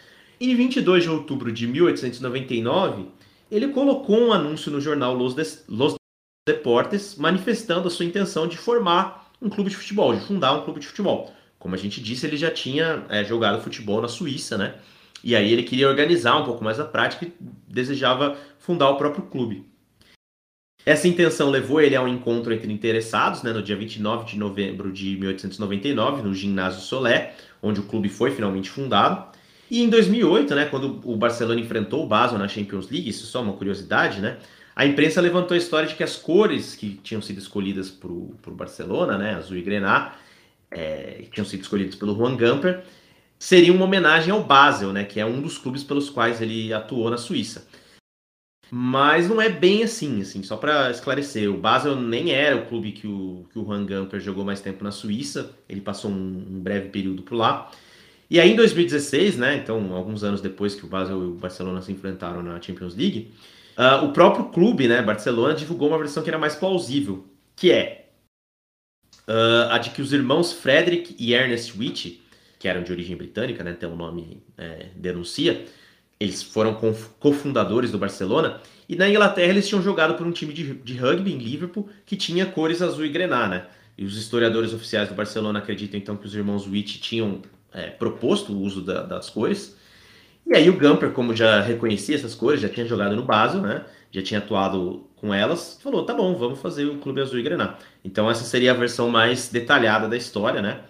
[0.41, 3.07] Em 22 de outubro de 1899,
[3.51, 6.00] ele colocou um anúncio no jornal Los, Des Los
[6.53, 10.81] Deportes manifestando a sua intenção de formar um clube de futebol, de fundar um clube
[10.81, 11.33] de futebol.
[11.59, 14.75] Como a gente disse, ele já tinha é, jogado futebol na Suíça, né?
[15.23, 17.33] E aí ele queria organizar um pouco mais a prática e
[17.69, 19.67] desejava fundar o próprio clube.
[20.85, 24.91] Essa intenção levou ele a um encontro entre interessados, né, no dia 29 de novembro
[24.91, 29.31] de 1899, no Ginásio Solé, onde o clube foi finalmente fundado.
[29.71, 33.43] E em 2008, né, quando o Barcelona enfrentou o Basel na Champions League, isso só
[33.43, 34.39] uma curiosidade, né,
[34.81, 38.35] a imprensa levantou a história de que as cores que tinham sido escolhidas para o
[38.47, 40.15] Barcelona, né, azul e grená,
[40.71, 42.83] é, tinham sido escolhidas pelo Juan Gamper,
[43.39, 47.11] seria uma homenagem ao Basel, né, que é um dos clubes pelos quais ele atuou
[47.11, 47.69] na Suíça.
[48.71, 52.93] Mas não é bem assim, assim, só para esclarecer, o Basel nem era o clube
[52.93, 56.59] que o, que o Juan Gamper jogou mais tempo na Suíça, ele passou um, um
[56.59, 57.71] breve período por lá.
[58.31, 61.83] E aí em 2016, né, então alguns anos depois que o Basel e o Barcelona
[61.83, 63.31] se enfrentaram na Champions League,
[63.81, 67.25] uh, o próprio clube, né, Barcelona, divulgou uma versão que era mais plausível,
[67.57, 68.11] que é
[69.27, 72.21] uh, a de que os irmãos Frederick e Ernest Witt
[72.61, 75.65] que eram de origem britânica, né, até o nome é, denuncia,
[76.21, 76.79] eles foram
[77.19, 81.33] cofundadores do Barcelona, e na Inglaterra eles tinham jogado por um time de, de rugby
[81.33, 83.67] em Liverpool que tinha cores azul e grená, né?
[83.97, 87.41] E os historiadores oficiais do Barcelona acreditam então que os irmãos Witt tinham
[87.73, 89.77] é, proposto o uso da, das cores.
[90.51, 93.85] E aí o Gamper, como já reconhecia essas cores, já tinha jogado no Basel, né?
[94.11, 97.79] Já tinha atuado com elas, falou: tá bom, vamos fazer o Clube Azul e Grená.
[98.05, 100.81] Então essa seria a versão mais detalhada da história, né?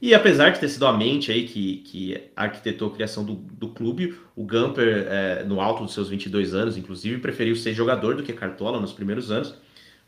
[0.00, 3.68] E apesar de ter sido a mente aí que, que arquitetou a criação do, do
[3.68, 8.22] clube, o Gamper, é, no alto dos seus 22 anos, inclusive, preferiu ser jogador do
[8.22, 9.54] que cartola nos primeiros anos.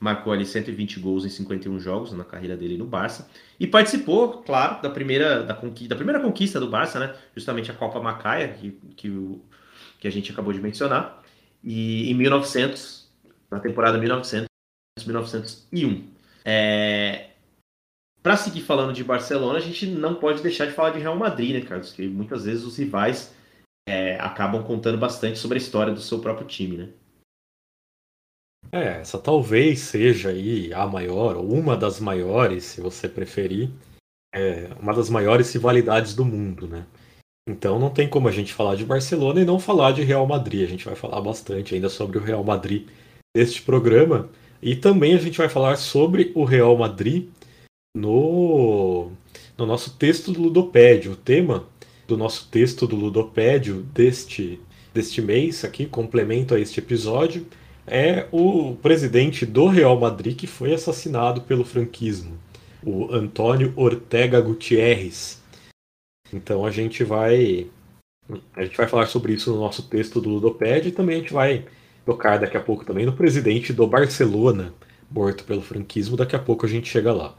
[0.02, 3.30] Marcou ali 120 gols em 51 jogos na carreira dele no Barça.
[3.60, 7.14] E participou, claro, da primeira, da, conquista, da primeira conquista do Barça, né?
[7.36, 9.40] Justamente a Copa Macaia, que, que, o,
[10.00, 11.22] que a gente acabou de mencionar.
[11.62, 13.08] E em 1900,
[13.48, 14.48] na temporada 1900,
[15.06, 16.08] 1901.
[16.44, 17.28] É,
[18.20, 21.54] para seguir falando de Barcelona, a gente não pode deixar de falar de Real Madrid,
[21.54, 21.92] né, Carlos?
[21.92, 23.32] Que muitas vezes os rivais
[23.88, 26.88] é, acabam contando bastante sobre a história do seu próprio time, né?
[28.70, 33.70] É, essa talvez seja aí a maior, ou uma das maiores, se você preferir,
[34.34, 36.86] é, uma das maiores rivalidades do mundo, né?
[37.48, 40.64] Então não tem como a gente falar de Barcelona e não falar de Real Madrid.
[40.64, 42.86] A gente vai falar bastante ainda sobre o Real Madrid
[43.36, 44.28] neste programa.
[44.62, 47.28] E também a gente vai falar sobre o Real Madrid
[47.96, 49.10] no,
[49.58, 51.12] no nosso texto do Ludopédio.
[51.12, 51.66] O tema
[52.06, 54.60] do nosso texto do Ludopédio deste,
[54.94, 57.46] deste mês, aqui, complemento a este episódio,
[57.86, 62.38] é o presidente do Real Madrid que foi assassinado pelo franquismo,
[62.84, 65.42] o Antônio Ortega Gutierrez.
[66.32, 67.66] Então a gente vai
[68.54, 71.32] a gente vai falar sobre isso no nosso texto do Ludopédio e também a gente
[71.32, 71.64] vai
[72.06, 74.72] tocar daqui a pouco também no presidente do Barcelona,
[75.10, 77.36] morto pelo franquismo, daqui a pouco a gente chega lá.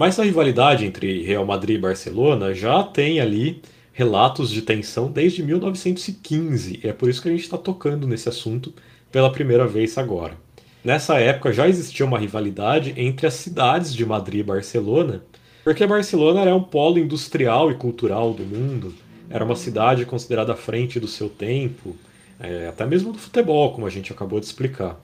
[0.00, 5.42] Mas a rivalidade entre Real Madrid e Barcelona já tem ali relatos de tensão desde
[5.42, 6.80] 1915.
[6.82, 8.74] E é por isso que a gente está tocando nesse assunto
[9.14, 10.36] pela primeira vez agora.
[10.82, 15.22] Nessa época já existia uma rivalidade entre as cidades de Madrid e Barcelona,
[15.62, 18.92] porque Barcelona era um polo industrial e cultural do mundo,
[19.30, 21.94] era uma cidade considerada à frente do seu tempo,
[22.40, 25.00] é, até mesmo do futebol, como a gente acabou de explicar.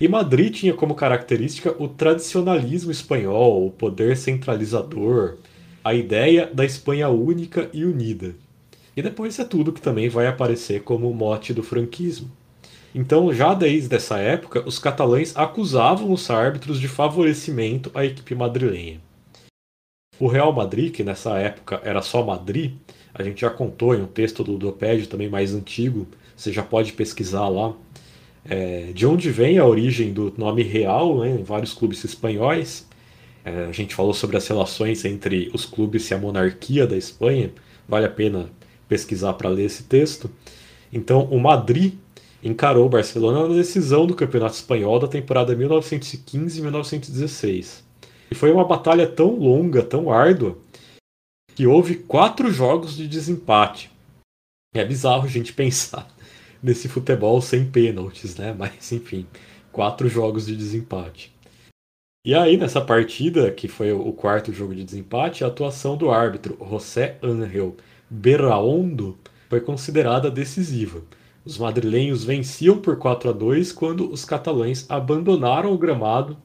[0.00, 5.38] E Madrid tinha como característica o tradicionalismo espanhol, o poder centralizador.
[5.82, 8.36] a ideia da Espanha única e unida.
[8.96, 12.30] E depois é tudo que também vai aparecer como mote do franquismo.
[12.94, 19.00] Então, já desde essa época, os catalães acusavam os árbitros de favorecimento à equipe madrilenha.
[20.20, 22.74] O Real Madrid, que nessa época era só Madrid,
[23.12, 26.92] a gente já contou em um texto do Ludopédio também mais antigo, você já pode
[26.92, 27.74] pesquisar lá,
[28.44, 32.86] é, de onde vem a origem do nome real né, em vários clubes espanhóis.
[33.44, 37.52] É, a gente falou sobre as relações entre os clubes e a monarquia da Espanha,
[37.88, 38.50] vale a pena
[38.88, 40.30] pesquisar para ler esse texto.
[40.92, 41.94] Então, o Madrid
[42.44, 47.82] encarou o Barcelona na decisão do Campeonato Espanhol da temporada 1915-1916.
[48.30, 50.58] E foi uma batalha tão longa, tão árdua,
[51.54, 53.90] que houve quatro jogos de desempate.
[54.74, 56.06] É bizarro a gente pensar
[56.62, 58.54] nesse futebol sem pênaltis, né?
[58.56, 59.26] Mas enfim,
[59.72, 61.34] quatro jogos de desempate.
[62.26, 66.56] E aí, nessa partida, que foi o quarto jogo de desempate, a atuação do árbitro
[66.70, 67.76] José Ángel
[68.08, 69.18] Berraondo
[69.50, 71.02] foi considerada decisiva.
[71.44, 76.38] Os madrilenhos venciam por 4 a 2 quando os catalães abandonaram o gramado,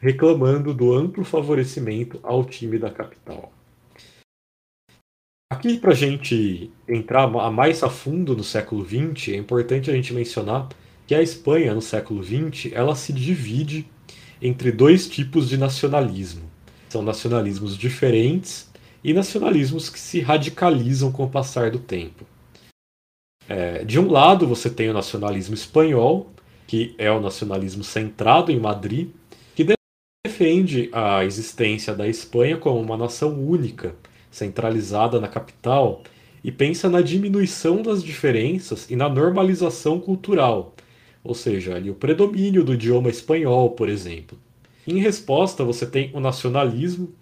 [0.00, 3.52] reclamando do amplo favorecimento ao time da capital.
[5.52, 10.14] Aqui, para a gente entrar mais a fundo no século XX, é importante a gente
[10.14, 10.68] mencionar
[11.06, 13.86] que a Espanha, no século XX, ela se divide
[14.40, 16.42] entre dois tipos de nacionalismo.
[16.88, 18.70] São nacionalismos diferentes
[19.04, 22.26] e nacionalismos que se radicalizam com o passar do tempo.
[23.48, 26.30] É, de um lado, você tem o nacionalismo espanhol,
[26.66, 29.10] que é o nacionalismo centrado em Madrid,
[29.54, 29.64] que
[30.26, 33.94] defende a existência da Espanha como uma nação única,
[34.30, 36.02] centralizada na capital,
[36.42, 40.74] e pensa na diminuição das diferenças e na normalização cultural,
[41.22, 44.38] ou seja, ali, o predomínio do idioma espanhol, por exemplo.
[44.86, 47.12] Em resposta, você tem o nacionalismo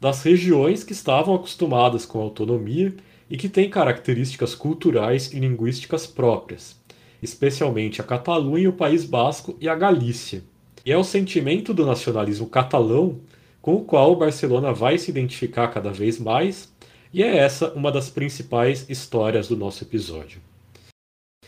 [0.00, 2.92] das regiões que estavam acostumadas com a autonomia
[3.32, 6.78] e que têm características culturais e linguísticas próprias,
[7.22, 10.44] especialmente a Catalunha, o País Basco e a Galícia.
[10.84, 13.20] E é o sentimento do nacionalismo catalão
[13.62, 16.70] com o qual o Barcelona vai se identificar cada vez mais,
[17.10, 20.42] e é essa uma das principais histórias do nosso episódio.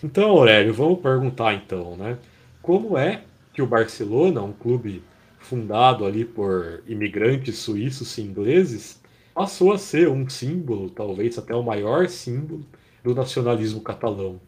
[0.03, 2.17] Então, Aurélio, vamos perguntar então, né?
[2.63, 5.03] Como é que o Barcelona, um clube
[5.39, 9.04] fundado ali por imigrantes suíços e ingleses,
[9.35, 12.65] passou a ser um símbolo, talvez até o maior símbolo,
[13.03, 14.41] do nacionalismo catalão.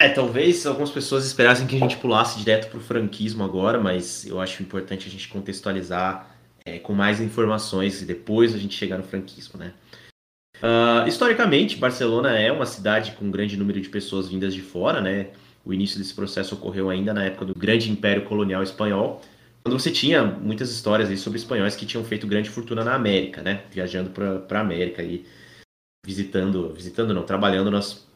[0.00, 4.24] É, talvez algumas pessoas esperassem que a gente pulasse direto para o franquismo agora, mas
[4.24, 8.96] eu acho importante a gente contextualizar é, com mais informações e depois a gente chegar
[8.96, 9.74] no franquismo, né?
[10.58, 15.00] Uh, historicamente, Barcelona é uma cidade com um grande número de pessoas vindas de fora,
[15.00, 15.28] né?
[15.64, 19.20] O início desse processo ocorreu ainda na época do grande Império Colonial Espanhol,
[19.62, 23.42] quando você tinha muitas histórias aí sobre espanhóis que tinham feito grande fortuna na América,
[23.42, 23.64] né?
[23.70, 25.26] Viajando para a América e
[26.04, 28.06] visitando, visitando não, trabalhando nas,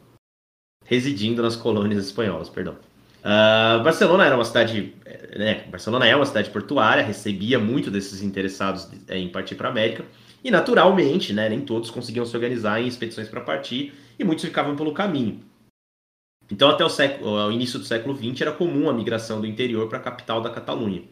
[0.85, 2.77] residindo nas colônias espanholas, perdão.
[3.21, 4.95] Uh, Barcelona era uma cidade,
[5.37, 5.65] né?
[5.69, 10.05] Barcelona é uma cidade portuária, recebia muito desses interessados em partir para a América
[10.43, 11.49] e naturalmente, né?
[11.49, 15.41] Nem todos conseguiam se organizar em expedições para partir e muitos ficavam pelo caminho.
[16.51, 19.89] Então, até o, século, o início do século XX, era comum a migração do interior
[19.89, 21.03] para a capital da Catalunha.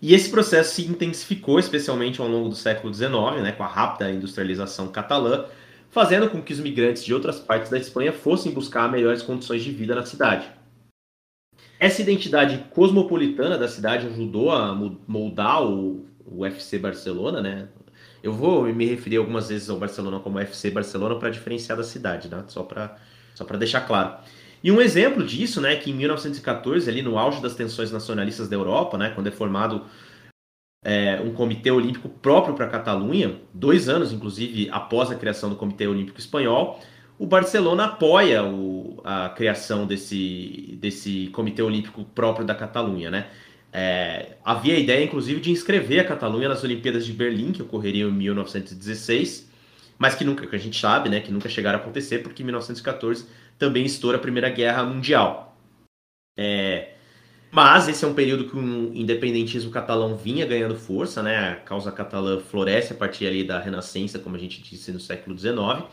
[0.00, 4.10] E esse processo se intensificou, especialmente ao longo do século XIX, né, com a rápida
[4.10, 5.46] industrialização catalã,
[5.90, 9.72] fazendo com que os migrantes de outras partes da Espanha fossem buscar melhores condições de
[9.72, 10.48] vida na cidade.
[11.80, 14.74] Essa identidade cosmopolitana da cidade ajudou a
[15.06, 17.68] moldar o, o FC Barcelona, né?
[18.22, 22.28] Eu vou me referir algumas vezes ao Barcelona como FC Barcelona para diferenciar da cidade,
[22.28, 22.44] né?
[22.48, 22.96] Só para
[23.34, 24.18] só para deixar claro.
[24.62, 28.56] E um exemplo disso, né, que em 1914, ali no auge das tensões nacionalistas da
[28.56, 29.84] Europa, né, quando é formado
[30.84, 35.56] é, um comitê olímpico próprio para a Catalunha, dois anos, inclusive, após a criação do
[35.56, 36.80] Comitê Olímpico Espanhol,
[37.18, 43.26] o Barcelona apoia o, a criação desse, desse Comitê Olímpico próprio da Catalunha, né?
[43.72, 48.08] É, havia a ideia, inclusive, de inscrever a Catalunha nas Olimpíadas de Berlim, que ocorreriam
[48.08, 49.50] em 1916,
[49.98, 52.46] mas que nunca, que a gente sabe, né, que nunca chegaram a acontecer, porque em
[52.46, 53.26] 1914
[53.58, 55.56] também estoura a Primeira Guerra Mundial.
[56.36, 56.92] É,
[57.50, 61.50] mas esse é um período que o independentismo catalão vinha ganhando força, né?
[61.50, 65.36] A causa catalã floresce a partir ali da Renascença, como a gente disse no século
[65.36, 65.84] XIX.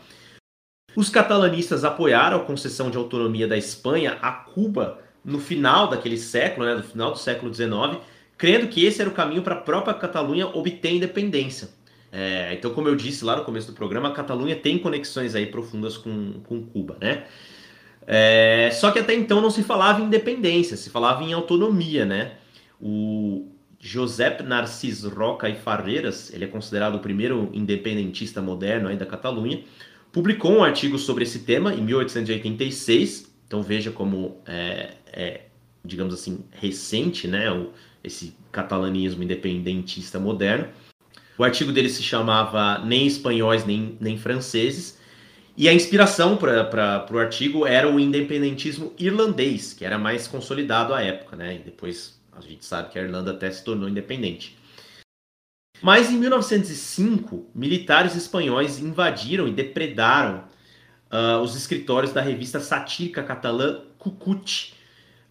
[0.94, 6.64] Os catalanistas apoiaram a concessão de autonomia da Espanha a Cuba no final daquele século,
[6.64, 7.98] né, no final do século XIX,
[8.38, 11.70] crendo que esse era o caminho para a própria Catalunha obter independência.
[12.12, 15.46] É, então, como eu disse lá no começo do programa, a Catalunha tem conexões aí
[15.46, 17.26] profundas com, com Cuba, né?
[18.06, 22.34] É, só que até então não se falava em independência, se falava em autonomia, né?
[22.80, 23.50] O,
[23.86, 29.62] Josep Narcís Roca e Farreiras, ele é considerado o primeiro independentista moderno aí da Catalunha,
[30.10, 33.32] publicou um artigo sobre esse tema em 1886.
[33.46, 35.40] Então veja como é, é
[35.84, 37.70] digamos assim, recente, né, o,
[38.02, 40.68] esse catalanismo independentista moderno.
[41.38, 44.98] O artigo dele se chamava Nem Espanhóis nem, nem Franceses,
[45.56, 51.02] e a inspiração para o artigo era o independentismo irlandês, que era mais consolidado à
[51.02, 51.56] época, né?
[51.56, 54.56] E depois a gente sabe que a Irlanda até se tornou independente.
[55.80, 60.44] Mas em 1905, militares espanhóis invadiram e depredaram
[61.10, 64.74] uh, os escritórios da revista satírica catalã Cucut.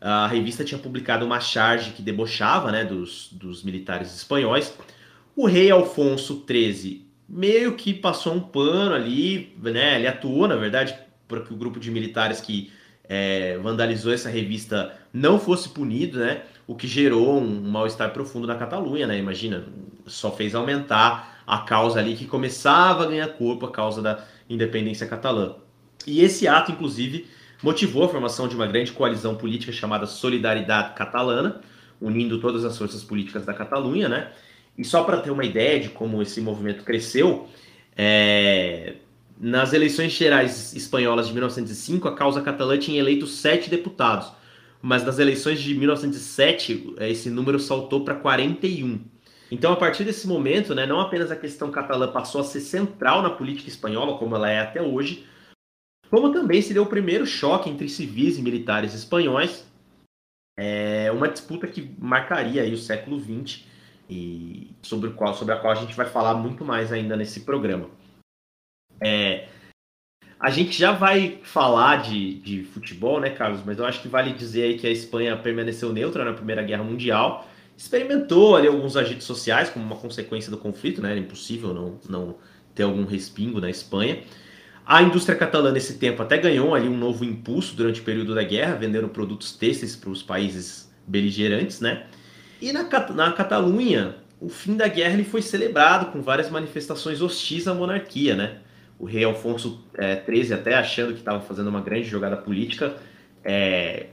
[0.01, 4.76] A revista tinha publicado uma charge que debochava né, dos, dos militares espanhóis.
[5.36, 7.05] O rei Alfonso XIII
[7.36, 9.97] meio que passou um pano ali, né?
[9.97, 10.95] Ele atuou, na verdade,
[11.27, 12.71] para que o grupo de militares que
[13.09, 16.43] é, vandalizou essa revista não fosse punido, né?
[16.65, 19.17] O que gerou um, mal-estar profundo na Catalunha, né?
[19.17, 19.65] Imagina,
[20.05, 25.05] só fez aumentar a causa ali que começava a ganhar corpo a causa da independência
[25.05, 25.55] catalã.
[26.07, 27.27] E esse ato, inclusive,
[27.61, 31.59] motivou a formação de uma grande coalizão política chamada Solidariedade Catalana,
[31.99, 34.31] unindo todas as forças políticas da Catalunha, né?
[34.78, 37.47] E só para ter uma ideia de como esse movimento cresceu,
[37.95, 38.95] é...
[39.39, 44.32] nas eleições gerais espanholas de 1905, a causa catalã tinha eleito sete deputados,
[44.82, 48.99] mas nas eleições de 1907, esse número saltou para 41.
[49.51, 53.21] Então, a partir desse momento, né, não apenas a questão catalã passou a ser central
[53.21, 55.26] na política espanhola, como ela é até hoje,
[56.09, 59.65] como também se deu o primeiro choque entre civis e militares espanhóis,
[60.57, 63.63] é uma disputa que marcaria aí o século XX
[64.10, 67.89] e sobre, qual, sobre a qual a gente vai falar muito mais ainda nesse programa.
[69.01, 69.47] É,
[70.39, 73.62] a gente já vai falar de, de futebol, né, Carlos?
[73.66, 76.84] Mas eu acho que vale dizer aí que a Espanha permaneceu neutra na Primeira Guerra
[76.84, 81.12] Mundial, experimentou ali alguns agentes sociais como uma consequência do conflito, né?
[81.12, 82.36] Era impossível não, não
[82.74, 84.24] ter algum respingo na Espanha.
[84.86, 88.43] A indústria catalã nesse tempo até ganhou ali um novo impulso durante o período da
[88.43, 92.06] guerra, vendendo produtos têxteis para os países beligerantes, né?
[92.62, 97.68] E na, na Catalunha, o fim da guerra ele foi celebrado com várias manifestações hostis
[97.68, 98.60] à monarquia, né?
[98.97, 99.84] O rei Alfonso
[100.28, 102.95] XIII, é, até achando que estava fazendo uma grande jogada política,
[103.43, 104.08] é,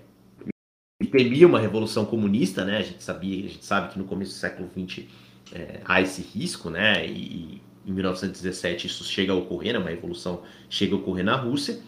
[1.01, 2.79] ele temia uma revolução comunista, né?
[2.79, 5.05] A gente sabia, a gente sabe que no começo do século XX
[5.53, 7.07] é, há esse risco, né?
[7.07, 9.79] E, em 1917 isso chega a ocorrer, né?
[9.79, 11.81] Uma revolução chega a ocorrer na Rússia.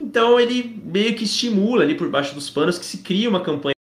[0.00, 3.74] Então ele meio que estimula ali por baixo dos panos que se cria uma campanha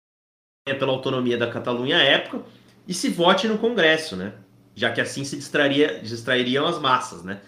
[0.75, 2.43] pela autonomia da Catalunha à época
[2.89, 4.33] e se vote no Congresso, né?
[4.75, 7.41] Já que assim se distraria, distrairiam as massas, né?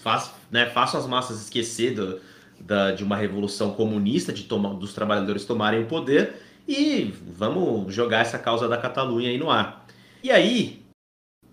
[0.00, 2.20] Faz, né, façam as massas esquecer do,
[2.60, 6.34] da, de uma revolução comunista, de toma, dos trabalhadores tomarem o poder
[6.66, 9.86] e vamos jogar essa causa da Catalunha aí no ar.
[10.22, 10.82] E aí,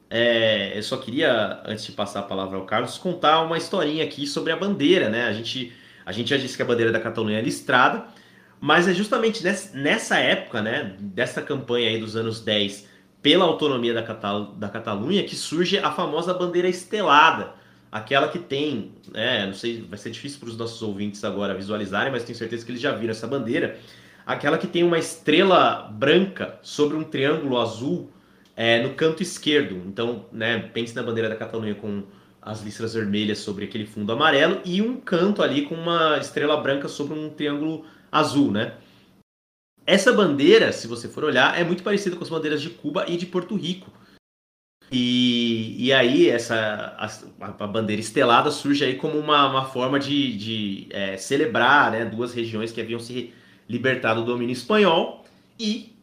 [0.10, 4.26] é, eu só queria, antes de passar a palavra ao Carlos, contar uma historinha aqui
[4.26, 5.26] sobre a bandeira, né?
[5.26, 5.72] A gente,
[6.04, 8.04] a gente já disse que a bandeira da Catalunha é listrada,
[8.64, 9.44] mas é justamente
[9.74, 12.88] nessa época, né, dessa campanha aí dos anos 10
[13.22, 17.56] pela autonomia da, Catal da Catalunha que surge a famosa bandeira estelada,
[17.92, 22.10] aquela que tem, né, não sei, vai ser difícil para os nossos ouvintes agora visualizarem,
[22.10, 23.78] mas tenho certeza que eles já viram essa bandeira,
[24.26, 28.12] aquela que tem uma estrela branca sobre um triângulo azul
[28.56, 29.76] é, no canto esquerdo.
[29.86, 32.04] Então, né, pense na bandeira da Catalunha com
[32.42, 36.88] as listras vermelhas sobre aquele fundo amarelo e um canto ali com uma estrela branca
[36.88, 38.78] sobre um triângulo azul, né?
[39.86, 43.18] Essa bandeira, se você for olhar, é muito parecida com as bandeiras de Cuba e
[43.18, 43.92] de Porto Rico.
[44.92, 50.38] E, e aí essa a, a bandeira estelada surge aí como uma, uma forma de,
[50.38, 53.34] de é, celebrar né, duas regiões que haviam se
[53.68, 55.26] libertado do domínio espanhol
[55.60, 55.96] e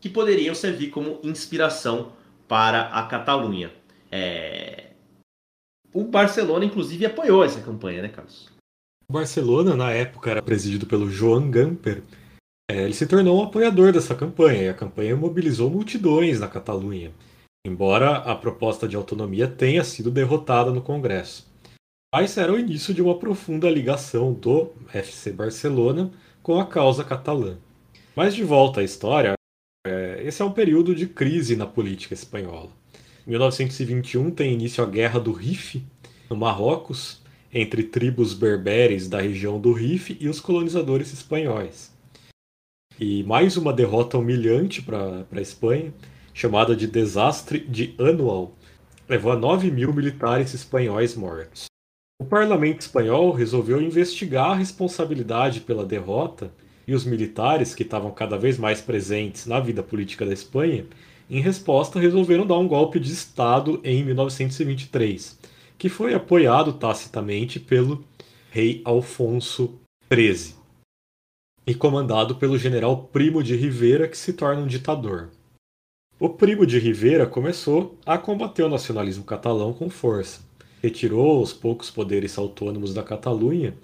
[0.00, 2.12] que poderiam servir como inspiração
[2.46, 3.72] para a Catalunha.
[4.10, 4.90] É...
[5.92, 8.57] O Barcelona, inclusive, apoiou essa campanha, né, Carlos?
[9.10, 12.02] O Barcelona, na época, era presidido pelo Joan Gamper.
[12.70, 17.10] É, ele se tornou um apoiador dessa campanha, e a campanha mobilizou multidões na Catalunha,
[17.66, 21.50] embora a proposta de autonomia tenha sido derrotada no Congresso.
[22.14, 26.10] Mas era o início de uma profunda ligação do FC Barcelona
[26.42, 27.56] com a causa catalã.
[28.14, 29.32] Mas de volta à história,
[29.86, 32.68] é, esse é um período de crise na política espanhola.
[33.26, 35.82] Em 1921 tem início a Guerra do Rif,
[36.28, 37.17] no Marrocos,
[37.52, 41.96] entre tribos berberes da região do Rif e os colonizadores espanhóis.
[43.00, 45.94] E mais uma derrota humilhante para a Espanha,
[46.34, 48.56] chamada de Desastre de Anual,
[49.08, 51.66] levou a 9 mil militares espanhóis mortos.
[52.20, 56.52] O parlamento espanhol resolveu investigar a responsabilidade pela derrota
[56.88, 60.86] e os militares, que estavam cada vez mais presentes na vida política da Espanha,
[61.30, 65.38] Em resposta, resolveram dar um golpe de Estado em 1923,
[65.78, 68.04] que foi apoiado tacitamente pelo
[68.50, 69.78] rei Alfonso
[70.12, 70.56] XIII
[71.64, 75.28] e comandado pelo general Primo de Rivera, que se torna um ditador.
[76.18, 80.40] O Primo de Rivera começou a combater o nacionalismo catalão com força.
[80.82, 83.74] Retirou os poucos poderes autônomos da Catalunha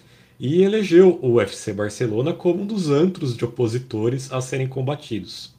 [0.41, 5.55] e elegeu o UFC Barcelona como um dos antros de opositores a serem combatidos.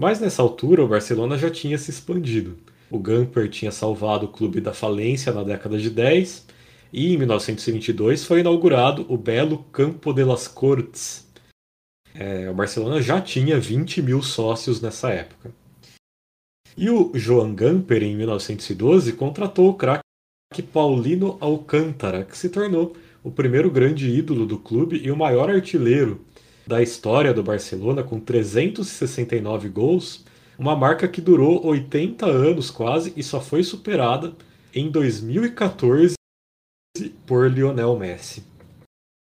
[0.00, 2.58] Mas nessa altura o Barcelona já tinha se expandido.
[2.90, 6.46] O Gamper tinha salvado o clube da falência na década de 10
[6.92, 11.26] e em 1922 foi inaugurado o belo Campo de las Cortes.
[12.14, 15.52] É, o Barcelona já tinha 20 mil sócios nessa época.
[16.76, 20.02] E o Joan Gamper, em 1912, contratou o craque
[20.72, 26.20] Paulino Alcântara, que se tornou o primeiro grande ídolo do clube e o maior artilheiro
[26.66, 30.24] da história do Barcelona, com 369 gols,
[30.58, 34.34] uma marca que durou 80 anos quase e só foi superada
[34.74, 36.14] em 2014
[37.26, 38.42] por Lionel Messi.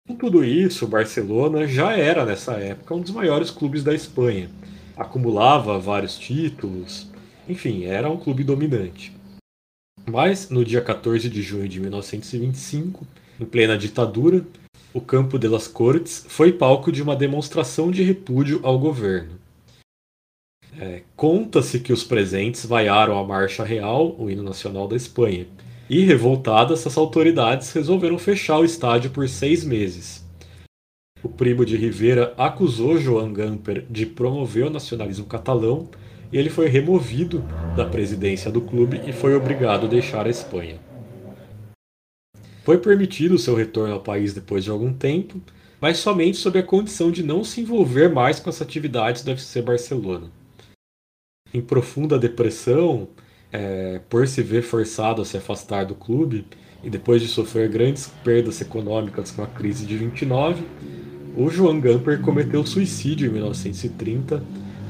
[0.07, 4.51] Com tudo isso, o Barcelona já era nessa época um dos maiores clubes da Espanha.
[4.97, 7.09] Acumulava vários títulos,
[7.49, 9.13] enfim, era um clube dominante.
[10.05, 13.07] Mas no dia 14 de junho de 1925,
[13.41, 14.45] em plena ditadura,
[14.93, 19.42] o Campo de las Cortes foi palco de uma demonstração de repúdio ao governo.
[20.79, 25.47] É, Conta-se que os presentes vaiaram a Marcha Real, o hino nacional da Espanha,
[25.89, 30.25] e revoltadas, as autoridades resolveram fechar o estádio por seis meses.
[31.23, 35.89] O primo de Rivera acusou Joan Gamper de promover o nacionalismo catalão
[36.33, 37.45] e ele foi removido
[37.77, 40.81] da presidência do clube e foi obrigado a deixar a Espanha.
[42.65, 45.41] Foi permitido seu retorno ao país depois de algum tempo,
[45.81, 49.61] mas somente sob a condição de não se envolver mais com as atividades do FC
[49.61, 50.31] Barcelona.
[51.55, 53.09] Em profunda depressão,
[53.53, 56.47] é, por se ver forçado a se afastar do clube
[56.83, 60.65] e depois de sofrer grandes perdas econômicas com a crise de 29,
[61.37, 64.43] o Joan Gamper cometeu suicídio em 1930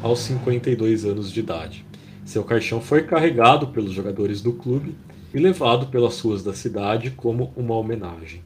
[0.02, 1.84] aos 52 anos de idade.
[2.24, 4.94] Seu caixão foi carregado pelos jogadores do clube
[5.34, 8.42] e levado pelas ruas da cidade como uma homenagem.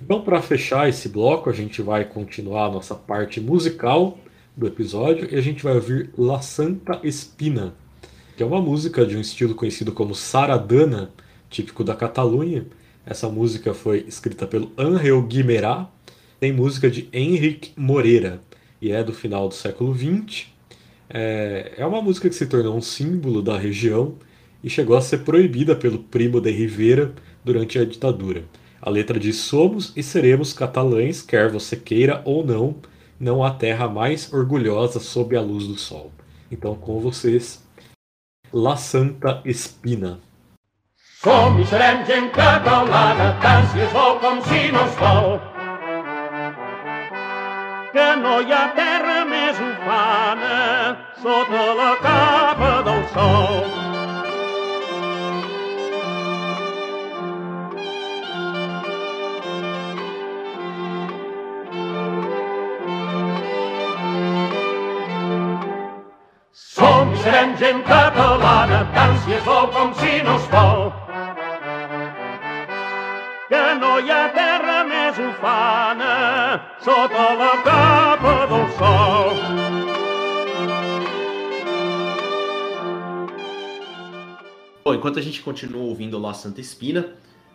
[0.00, 4.16] Então, para fechar esse bloco, a gente vai continuar a nossa parte musical
[4.58, 7.74] do episódio e a gente vai ouvir La Santa Espina,
[8.36, 11.12] que é uma música de um estilo conhecido como saradana,
[11.48, 12.66] típico da Catalunha.
[13.06, 15.88] Essa música foi escrita pelo Angel Guimerá,
[16.40, 18.40] tem música de Henrique Moreira
[18.82, 20.48] e é do final do século XX.
[21.08, 24.16] É, é uma música que se tornou um símbolo da região
[24.62, 28.42] e chegou a ser proibida pelo Primo de Rivera durante a ditadura.
[28.82, 32.76] A letra diz: Somos e seremos catalães, quer você queira ou não,
[33.18, 36.12] não há terra mais orgulhosa sob a luz do sol.
[36.50, 37.62] Então, com vocês,
[38.52, 40.20] La Santa Espina.
[41.20, 44.38] Som i serem gent catalana, tant si es vol com.
[47.92, 50.54] Que no hi ha terra més ufana
[51.18, 53.77] sota la capa del sol.
[67.58, 70.92] Gent catalana, tant si es vol com si no es vol.
[73.50, 76.12] Que no hi ha terra més ufana
[76.84, 79.36] sota la capa del sol.
[84.84, 87.06] Bom, enquanto a gente continua ouvindo La Santa Espina,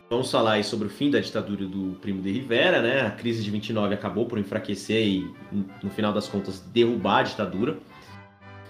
[0.10, 3.08] vamos falar aí sobre o fim da ditadura do Primo de Rivera, né?
[3.08, 5.34] A crise de 29 acabou por enfraquecer e,
[5.82, 7.78] no final das contas, derrubar a ditadura.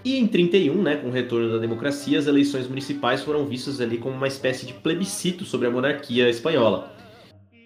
[0.06, 3.98] E em 31, né, com o retorno da democracia, as eleições municipais foram vistas ali
[3.98, 6.92] como uma espécie de plebiscito sobre a monarquia espanhola.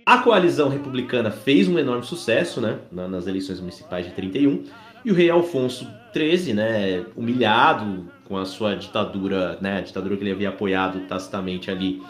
[0.06, 4.64] A coalizão republicana fez um enorme sucesso, né, nas eleições municipais de 31,
[5.04, 10.24] e o rei Alfonso XIII, né, humilhado com a sua ditadura, né, a ditadura que
[10.24, 12.02] ele havia apoiado tacitamente ali,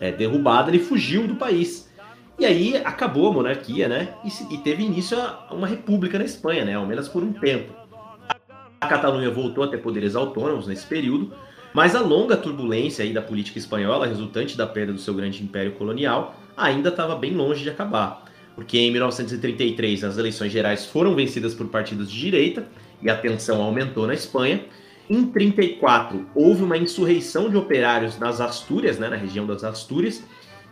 [0.00, 1.88] é, derrubada, ele fugiu do país.
[2.38, 6.64] E aí acabou a monarquia, né, e, e teve início a uma república na Espanha,
[6.64, 7.85] né, ao menos por um tempo.
[8.86, 11.32] A Catalunha voltou a ter poderes autônomos nesse período,
[11.74, 15.72] mas a longa turbulência aí da política espanhola, resultante da perda do seu grande império
[15.72, 18.24] colonial, ainda estava bem longe de acabar.
[18.54, 22.68] Porque em 1933 as eleições gerais foram vencidas por partidos de direita
[23.02, 24.64] e a tensão aumentou na Espanha.
[25.10, 30.22] Em 34 houve uma insurreição de operários nas Astúrias, né, na região das Astúrias,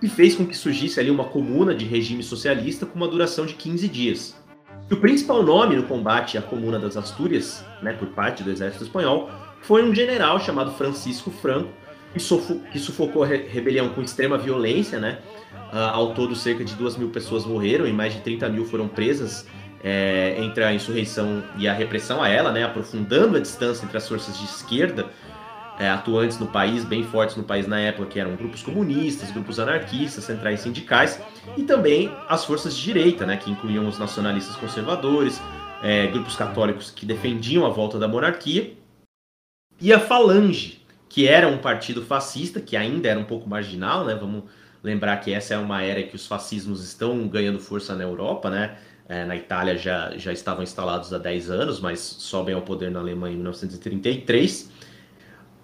[0.01, 3.55] que fez com que surgisse ali uma comuna de regime socialista com uma duração de
[3.55, 4.44] 15 dias.
[4.91, 9.31] O principal nome no combate à Comuna das Astúrias, né, por parte do exército espanhol,
[9.63, 11.71] foi um general chamado Francisco Franco,
[12.13, 12.21] que,
[12.71, 15.19] que sufocou a rebelião com extrema violência, né?
[15.73, 18.87] Uh, ao todo, cerca de 2 mil pessoas morreram e mais de 30 mil foram
[18.87, 19.47] presas
[19.83, 22.63] é, entre a insurreição e a repressão a ela, né?
[22.63, 25.07] Aprofundando a distância entre as forças de esquerda
[25.79, 29.59] é, atuantes no país, bem fortes no país na época, que eram grupos comunistas, grupos
[29.59, 31.21] anarquistas, centrais sindicais,
[31.57, 33.37] e também as forças de direita, né?
[33.37, 35.41] Que incluíam os nacionalistas conservadores,
[35.83, 38.75] é, grupos católicos que defendiam a volta da monarquia,
[39.81, 44.15] e a Falange, que era um partido fascista, que ainda era um pouco marginal, né?
[44.15, 44.45] Vamos
[44.83, 48.77] lembrar que essa é uma era que os fascismos estão ganhando força na Europa, né?
[49.09, 53.01] É, na Itália já, já estavam instalados há 10 anos, mas sobem ao poder na
[53.01, 54.71] Alemanha em 1933.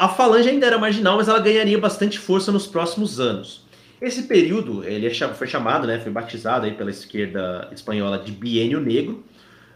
[0.00, 3.66] A Falange ainda era marginal, mas ela ganharia bastante força nos próximos anos.
[4.00, 8.80] Esse período ele é foi chamado, né, foi batizado aí pela esquerda espanhola de Biênio
[8.80, 9.22] Negro,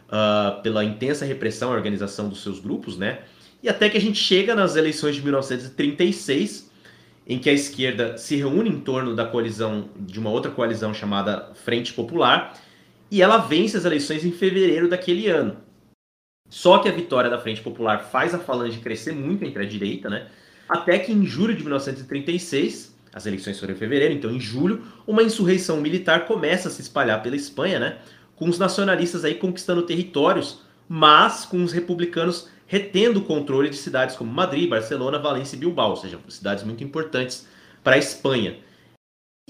[0.08, 3.18] uh, pela intensa repressão à organização dos seus grupos, né?
[3.62, 6.70] E até que a gente chega nas eleições de 1936,
[7.28, 11.50] em que a esquerda se reúne em torno da coalizão de uma outra coalizão chamada
[11.66, 12.58] Frente Popular,
[13.10, 15.58] e ela vence as eleições em fevereiro daquele ano.
[16.54, 20.08] Só que a vitória da Frente Popular faz a falange crescer muito entre a direita,
[20.08, 20.28] né?
[20.68, 25.24] Até que em julho de 1936, as eleições foram em fevereiro, então em julho, uma
[25.24, 27.98] insurreição militar começa a se espalhar pela Espanha, né?
[28.36, 34.14] Com os nacionalistas aí conquistando territórios, mas com os republicanos retendo o controle de cidades
[34.14, 37.48] como Madrid, Barcelona, Valência e Bilbao, ou seja, cidades muito importantes
[37.82, 38.58] para a Espanha.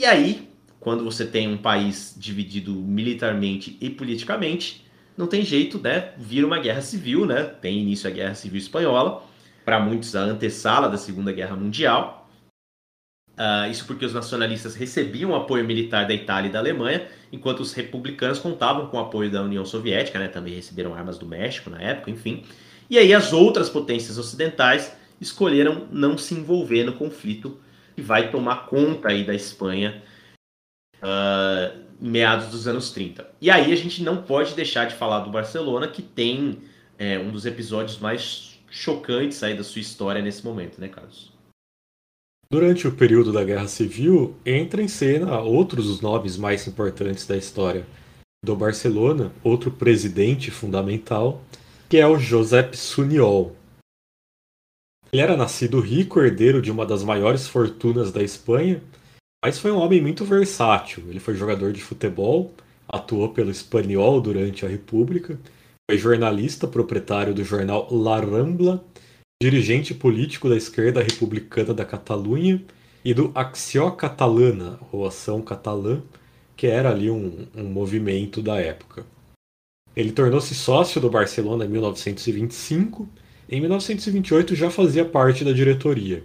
[0.00, 0.48] E aí,
[0.80, 4.83] quando você tem um país dividido militarmente e politicamente,
[5.16, 6.12] não tem jeito, né?
[6.16, 7.44] Vira uma guerra civil, né?
[7.44, 9.22] Tem início a Guerra Civil Espanhola,
[9.64, 12.28] para muitos a antessala da Segunda Guerra Mundial.
[13.32, 17.72] Uh, isso porque os nacionalistas recebiam apoio militar da Itália e da Alemanha, enquanto os
[17.72, 20.28] republicanos contavam com o apoio da União Soviética, né?
[20.28, 22.44] Também receberam armas do México na época, enfim.
[22.88, 27.58] E aí as outras potências ocidentais escolheram não se envolver no conflito
[27.94, 30.02] que vai tomar conta aí da Espanha
[31.04, 33.28] uh, meados dos anos 30.
[33.40, 36.58] E aí a gente não pode deixar de falar do Barcelona, que tem
[36.98, 41.32] é, um dos episódios mais chocantes aí da sua história nesse momento, né, Carlos?
[42.50, 47.36] Durante o período da Guerra Civil, entra em cena outros dos nomes mais importantes da
[47.36, 47.86] história
[48.44, 51.42] do Barcelona, outro presidente fundamental,
[51.88, 53.56] que é o Josep Suniol.
[55.12, 58.82] Ele era nascido rico, herdeiro de uma das maiores fortunas da Espanha,
[59.44, 61.04] mas foi um homem muito versátil.
[61.10, 62.54] Ele foi jogador de futebol,
[62.88, 65.38] atuou pelo Espanhol durante a República,
[65.90, 68.82] foi jornalista, proprietário do jornal La Rambla,
[69.42, 72.64] dirigente político da esquerda republicana da Catalunha
[73.04, 76.00] e do Acció Catalana, ou Ação Catalã,
[76.56, 79.04] que era ali um, um movimento da época.
[79.94, 83.06] Ele tornou-se sócio do Barcelona em 1925.
[83.46, 86.24] Em 1928 já fazia parte da diretoria.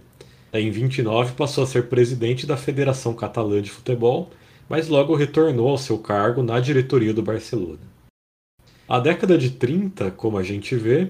[0.52, 4.30] Em 29 passou a ser presidente da Federação Catalã de Futebol,
[4.68, 7.78] mas logo retornou ao seu cargo na diretoria do Barcelona.
[8.88, 11.08] A década de 30, como a gente vê,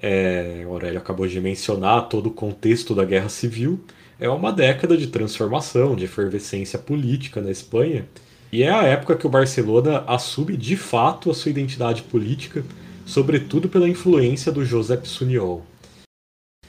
[0.00, 3.80] é, Aurélio acabou de mencionar todo o contexto da Guerra Civil,
[4.18, 8.08] é uma década de transformação, de efervescência política na Espanha,
[8.50, 12.64] e é a época que o Barcelona assume de fato a sua identidade política,
[13.04, 15.66] sobretudo pela influência do Josep Suniol.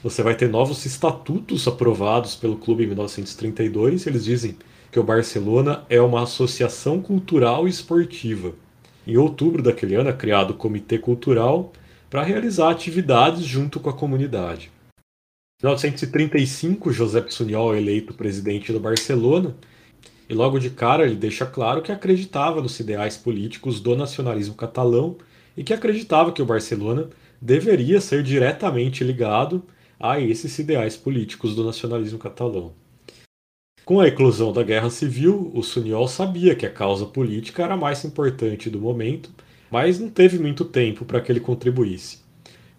[0.02, 4.06] Você vai ter novos estatutos aprovados pelo clube em 1932.
[4.06, 4.56] Eles dizem
[4.92, 8.52] que o Barcelona é uma associação cultural e esportiva.
[9.04, 11.72] Em outubro daquele ano é criado o Comitê Cultural
[12.08, 14.70] para realizar atividades junto com a comunidade.
[15.60, 19.56] Em 1935, Josep Suniol é eleito presidente do Barcelona
[20.28, 25.16] e logo de cara ele deixa claro que acreditava nos ideais políticos do nacionalismo catalão
[25.56, 27.08] e que acreditava que o Barcelona
[27.40, 29.64] deveria ser diretamente ligado
[29.98, 32.72] a esses ideais políticos do nacionalismo catalão.
[33.84, 37.76] Com a eclosão da Guerra Civil, o Suniol sabia que a causa política era a
[37.76, 39.30] mais importante do momento,
[39.70, 42.18] mas não teve muito tempo para que ele contribuísse.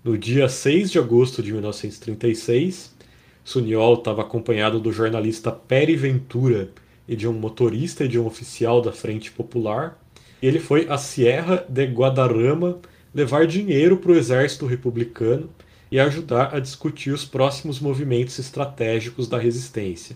[0.03, 2.95] No dia 6 de agosto de 1936,
[3.43, 6.69] Suniol estava acompanhado do jornalista Peri Ventura,
[7.09, 9.99] e de um motorista e de um oficial da Frente Popular.
[10.39, 12.77] Ele foi à Sierra de Guadarrama
[13.13, 15.49] levar dinheiro para o exército republicano
[15.91, 20.15] e ajudar a discutir os próximos movimentos estratégicos da resistência.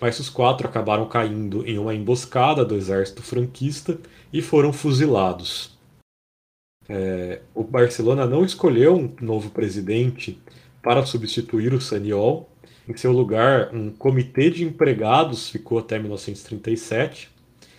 [0.00, 3.98] Mas os quatro acabaram caindo em uma emboscada do exército franquista
[4.32, 5.78] e foram fuzilados.
[6.88, 10.38] É, o Barcelona não escolheu um novo presidente
[10.82, 12.50] para substituir o Saniol,
[12.86, 17.30] em seu lugar, um comitê de empregados ficou até 1937.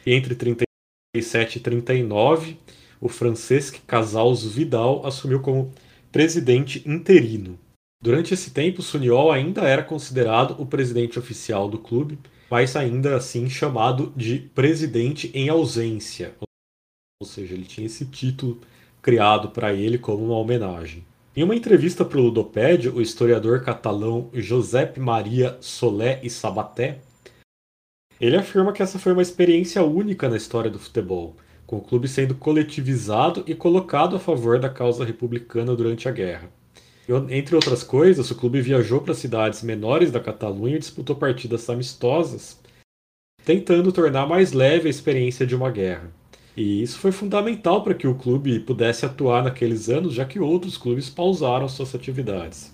[0.03, 2.57] E entre 37 e 39,
[2.99, 5.71] o Francesc Casals Vidal assumiu como
[6.15, 7.59] presidente interino.
[8.01, 12.17] Durante esse tempo, Suniol ainda era considerado o presidente oficial do clube,
[12.49, 16.33] mas ainda assim chamado de presidente em ausência.
[17.21, 18.61] Ou seja, ele tinha esse título
[19.01, 21.05] criado para ele como uma homenagem.
[21.35, 26.99] Em uma entrevista para o Ludopédio, o historiador catalão Josep Maria Solé e Sabaté,
[28.21, 31.35] ele afirma que essa foi uma experiência única na história do futebol,
[31.65, 36.49] com o clube sendo coletivizado e colocado a favor da causa republicana durante a guerra.
[37.29, 42.59] Entre outras coisas, o clube viajou para cidades menores da Catalunha e disputou partidas amistosas,
[43.43, 46.11] tentando tornar mais leve a experiência de uma guerra.
[46.57, 50.77] E isso foi fundamental para que o clube pudesse atuar naqueles anos, já que outros
[50.77, 52.73] clubes pausaram suas atividades.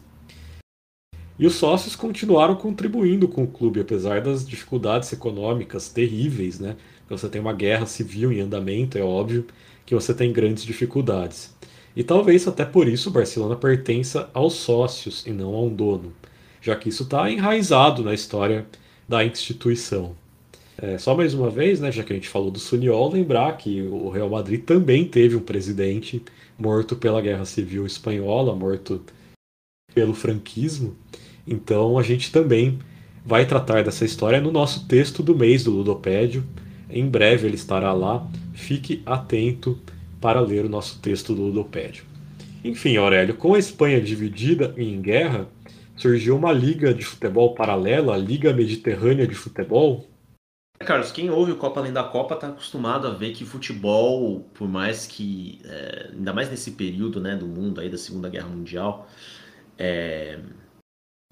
[1.37, 6.77] E os sócios continuaram contribuindo com o clube, apesar das dificuldades econômicas terríveis, né?
[7.11, 9.45] Você tem uma guerra civil em andamento, é óbvio
[9.85, 11.53] que você tem grandes dificuldades.
[11.93, 16.13] E talvez até por isso Barcelona pertença aos sócios e não a um dono,
[16.61, 18.65] já que isso está enraizado na história
[19.07, 20.15] da instituição.
[20.77, 23.81] É, só mais uma vez, né, já que a gente falou do Suniol, lembrar que
[23.81, 26.23] o Real Madrid também teve um presidente
[26.57, 29.01] morto pela Guerra Civil Espanhola, morto
[29.93, 30.95] pelo franquismo.
[31.45, 32.79] Então a gente também
[33.25, 36.43] vai tratar dessa história no nosso texto do mês do Ludopédio.
[36.91, 38.27] Em breve ele estará lá.
[38.53, 39.79] Fique atento
[40.19, 42.05] para ler o nosso texto do Ludopédio.
[42.63, 45.47] Enfim, Aurélio, com a Espanha dividida e em guerra,
[45.95, 50.07] surgiu uma liga de futebol paralela, a Liga Mediterrânea de Futebol,
[50.81, 54.67] Carlos, quem ouve o Copa Além da Copa está acostumado a ver que futebol, por
[54.67, 59.07] mais que, é, ainda mais nesse período né, do mundo aí da Segunda Guerra Mundial,
[59.77, 60.39] é,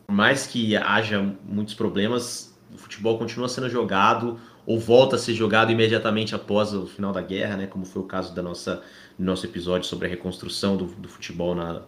[0.05, 5.33] por mais que haja muitos problemas, o futebol continua sendo jogado ou volta a ser
[5.33, 8.81] jogado imediatamente após o final da guerra, né, como foi o caso da nossa
[9.17, 11.81] do nosso episódio sobre a reconstrução do, do futebol na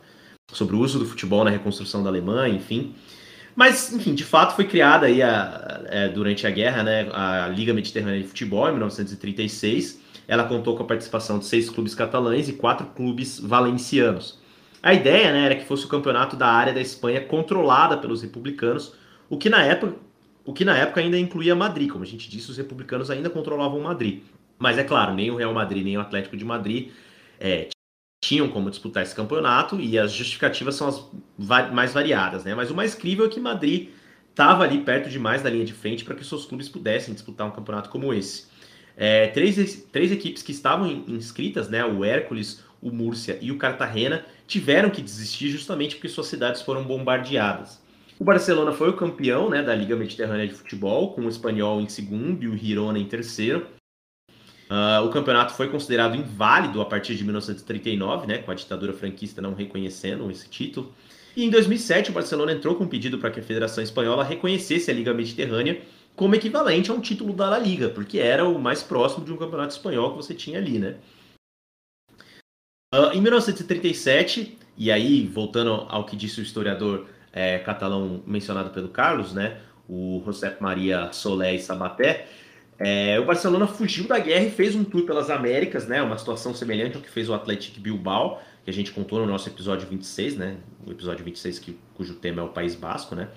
[0.51, 2.93] sobre o uso do futebol na reconstrução da Alemanha, enfim.
[3.55, 7.47] Mas, enfim, de fato foi criada aí a, a, é, durante a guerra né, a
[7.47, 9.99] Liga Mediterrânea de Futebol, em 1936.
[10.27, 14.39] Ela contou com a participação de seis clubes catalães e quatro clubes valencianos.
[14.81, 18.93] A ideia né, era que fosse o campeonato da área da Espanha controlada pelos republicanos,
[19.29, 19.95] o que na época,
[20.45, 21.89] o que na época ainda incluía Madrid.
[21.89, 24.23] Como a gente disse, os republicanos ainda controlavam Madrid.
[24.57, 26.91] Mas é claro, nem o Real Madrid nem o Atlético de Madrid
[27.39, 27.69] é,
[28.23, 32.53] tinham como disputar esse campeonato e as justificativas são as mais variadas, né?
[32.53, 33.89] Mas o mais incrível é que Madrid
[34.29, 37.51] estava ali perto demais da linha de frente para que seus clubes pudessem disputar um
[37.51, 38.45] campeonato como esse.
[38.95, 44.23] É, três, três equipes que estavam inscritas, né, o Hércules, o Múrcia e o Cartagena,
[44.45, 47.80] tiveram que desistir justamente porque suas cidades foram bombardeadas.
[48.21, 51.89] O Barcelona foi o campeão né, da Liga Mediterrânea de Futebol, com o Espanhol em
[51.89, 53.65] segundo e o Girona em terceiro.
[54.69, 59.41] Uh, o campeonato foi considerado inválido a partir de 1939, né, com a ditadura franquista
[59.41, 60.93] não reconhecendo esse título.
[61.35, 64.91] E em 2007, o Barcelona entrou com um pedido para que a Federação Espanhola reconhecesse
[64.91, 65.81] a Liga Mediterrânea
[66.15, 69.37] como equivalente a um título da La Liga, porque era o mais próximo de um
[69.37, 70.97] campeonato espanhol que você tinha ali, né?
[72.93, 78.89] Uh, em 1937, e aí voltando ao que disse o historiador é, catalão mencionado pelo
[78.89, 79.57] Carlos, né,
[79.87, 82.27] o José Maria Solé e Sabaté,
[82.83, 86.01] é, o Barcelona fugiu da guerra e fez um tour pelas Américas, né?
[86.01, 89.47] Uma situação semelhante ao que fez o Atlético Bilbao, que a gente contou no nosso
[89.47, 90.57] episódio 26, né?
[90.87, 93.27] O episódio 26 que, cujo tema é o País Basco, né?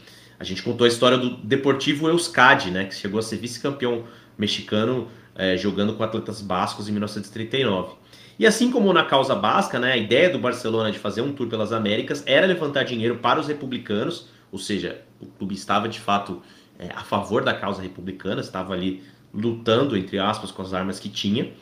[0.40, 2.86] A gente contou a história do Deportivo Euskadi, né?
[2.86, 4.04] Que chegou a ser vice-campeão
[4.38, 7.96] mexicano é, jogando com atletas bascos em 1939.
[8.38, 9.92] E assim como na causa basca, né?
[9.92, 13.46] A ideia do Barcelona de fazer um tour pelas Américas era levantar dinheiro para os
[13.46, 16.42] republicanos, ou seja, o clube estava de fato
[16.78, 21.08] é, a favor da causa republicana, estava ali lutando, entre aspas, com as armas que
[21.08, 21.52] tinha.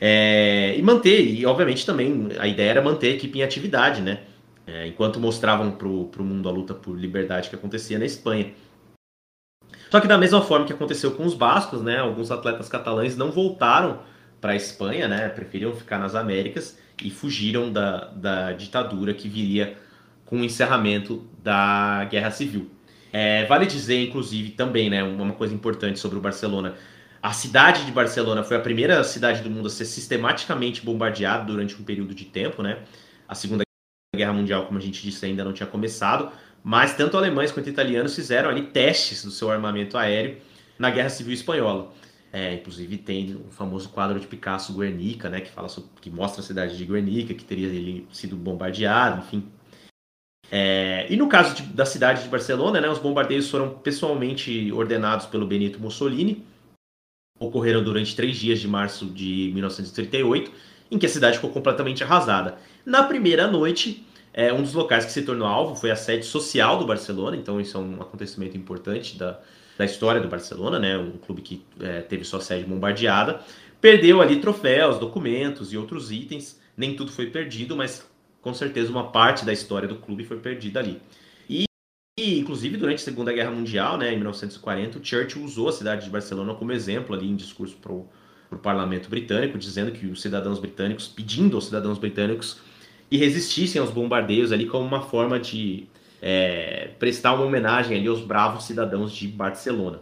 [0.00, 4.20] É, e manter, e obviamente também a ideia era manter a equipe em atividade, né?
[4.66, 8.52] É, enquanto mostravam para o mundo a luta por liberdade que acontecia na Espanha.
[9.90, 11.98] Só que da mesma forma que aconteceu com os bascos, né?
[11.98, 14.00] Alguns atletas catalães não voltaram
[14.42, 15.28] para a Espanha, né?
[15.28, 19.78] Preferiram ficar nas Américas e fugiram da, da ditadura que viria
[20.26, 22.68] com o encerramento da Guerra Civil.
[23.12, 26.74] É, vale dizer, inclusive, também, né, uma coisa importante sobre o Barcelona.
[27.22, 31.80] A cidade de Barcelona foi a primeira cidade do mundo a ser sistematicamente bombardeada durante
[31.80, 32.78] um período de tempo, né?
[33.28, 33.62] A Segunda
[34.16, 36.32] Guerra Mundial, como a gente disse, ainda não tinha começado,
[36.64, 40.38] mas tanto alemães quanto italianos fizeram ali testes do seu armamento aéreo
[40.78, 41.92] na Guerra Civil Espanhola.
[42.32, 46.40] É, inclusive tem o famoso quadro de Picasso Guernica, né, que fala sobre, que mostra
[46.40, 49.46] a cidade de Guernica, que teria ele sido bombardeado, enfim.
[50.50, 55.26] É, e no caso de, da cidade de Barcelona, né, os bombardeios foram pessoalmente ordenados
[55.26, 56.42] pelo Benito Mussolini,
[57.38, 60.50] ocorreram durante três dias de março de 1938
[60.90, 62.56] em que a cidade ficou completamente arrasada.
[62.84, 66.78] Na primeira noite, é, um dos locais que se tornou alvo foi a sede social
[66.78, 69.40] do Barcelona, então isso é um acontecimento importante da,
[69.76, 70.96] da história do Barcelona, né?
[70.98, 73.40] Um clube que é, teve sua sede bombardeada.
[73.80, 76.60] Perdeu ali troféus, documentos e outros itens.
[76.76, 78.08] Nem tudo foi perdido, mas
[78.40, 81.00] com certeza uma parte da história do clube foi perdida ali.
[81.48, 81.64] E,
[82.18, 86.04] e inclusive, durante a Segunda Guerra Mundial, né, em 1940, o Churchill usou a cidade
[86.04, 88.08] de Barcelona como exemplo ali em discurso para o
[88.62, 92.60] parlamento britânico, dizendo que os cidadãos britânicos, pedindo aos cidadãos britânicos
[93.08, 95.86] que resistissem aos bombardeios ali como uma forma de
[96.22, 100.00] é, prestar uma homenagem ali aos bravos cidadãos de Barcelona.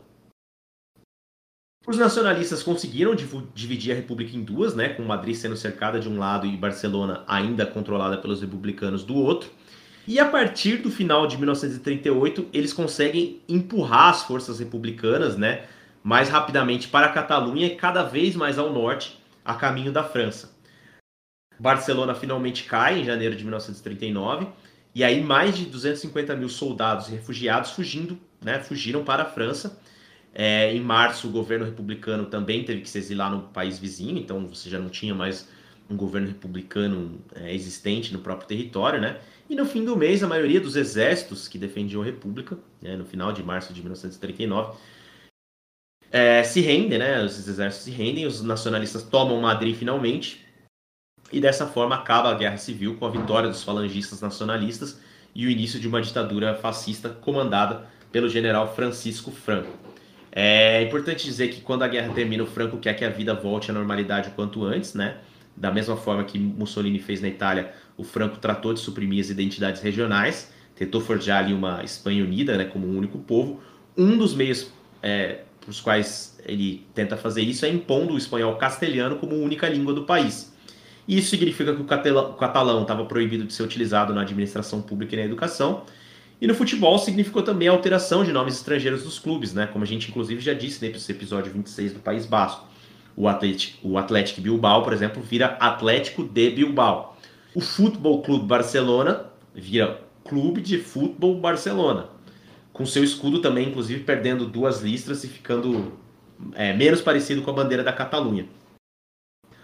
[1.87, 3.17] Os nacionalistas conseguiram
[3.55, 7.25] dividir a República em duas, né, com Madrid sendo cercada de um lado e Barcelona
[7.27, 9.51] ainda controlada pelos republicanos do outro.
[10.07, 15.65] E a partir do final de 1938, eles conseguem empurrar as forças republicanas, né,
[16.03, 20.55] mais rapidamente para a Catalunha e cada vez mais ao norte, a caminho da França.
[21.59, 24.47] Barcelona finalmente cai em janeiro de 1939
[24.95, 29.79] e aí mais de 250 mil soldados e refugiados fugindo, né, fugiram para a França
[30.33, 34.47] é, em março, o governo republicano também teve que se exilar no país vizinho, então
[34.47, 35.49] você já não tinha mais
[35.89, 39.19] um governo republicano é, existente no próprio território, né?
[39.49, 43.05] E no fim do mês, a maioria dos exércitos que defendiam a República, né, no
[43.05, 44.79] final de março de 1939,
[46.13, 47.25] é, se rendem, né?
[47.25, 50.47] Os exércitos se rendem, os nacionalistas tomam Madrid finalmente,
[51.33, 55.01] e dessa forma acaba a guerra civil com a vitória dos falangistas nacionalistas
[55.35, 59.71] e o início de uma ditadura fascista comandada pelo general Francisco Franco.
[60.33, 63.71] É importante dizer que quando a guerra termina, o Franco quer que a vida volte
[63.71, 65.19] à normalidade o quanto antes, né?
[65.57, 69.83] Da mesma forma que Mussolini fez na Itália, o Franco tratou de suprimir as identidades
[69.83, 73.61] regionais, tentou forjar ali uma Espanha unida, né, como um único povo.
[73.97, 74.73] Um dos meios
[75.03, 79.69] é, para os quais ele tenta fazer isso é impondo o espanhol castelhano como única
[79.69, 80.50] língua do país.
[81.11, 85.25] Isso significa que o catalão estava proibido de ser utilizado na administração pública e na
[85.25, 85.83] educação,
[86.41, 89.67] e no futebol significou também a alteração de nomes estrangeiros dos clubes, né?
[89.67, 92.65] Como a gente inclusive já disse nesse episódio 26 do País Basco.
[93.17, 97.19] O Atlético, o Atlético Bilbao, por exemplo, vira Atlético de Bilbao.
[97.57, 102.07] O Futebol Clube Barcelona vira Clube de Futebol Barcelona.
[102.73, 105.93] Com seu escudo também, inclusive, perdendo duas listras e ficando
[106.55, 108.47] é, menos parecido com a bandeira da Catalunha.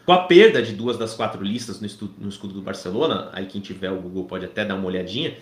[0.07, 3.61] Com a perda de duas das quatro listas no, no escudo do Barcelona, aí quem
[3.61, 5.36] tiver o Google pode até dar uma olhadinha,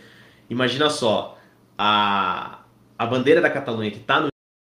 [0.49, 1.39] Imagina só,
[1.77, 2.61] a,
[2.99, 4.29] a bandeira da Catalunha que está no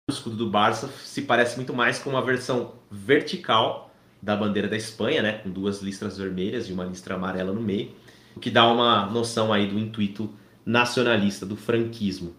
[0.10, 3.92] escudo do Barça se parece muito mais com uma versão vertical
[4.22, 7.92] da bandeira da Espanha, né, com duas listras vermelhas e uma listra amarela no meio,
[8.36, 10.30] o que dá uma noção aí do intuito
[10.66, 12.34] nacionalista, do franquismo.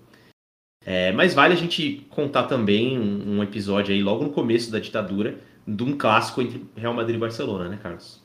[0.86, 4.78] É, mas vale a gente contar também um, um, episódio aí logo no começo da
[4.78, 8.22] ditadura de um clássico entre Real Madrid e Barcelona, né, Carlos?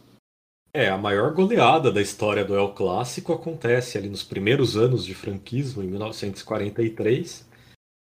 [0.73, 5.15] É, a maior goleada da história do El Clássico acontece ali nos primeiros anos de
[5.15, 7.49] franquismo, em 1943,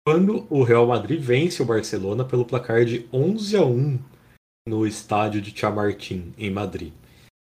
[0.06, 4.00] quando o Real Madrid vence o Barcelona pelo placar de 11 a 1
[4.68, 6.94] no estádio de Chamartín, em Madrid.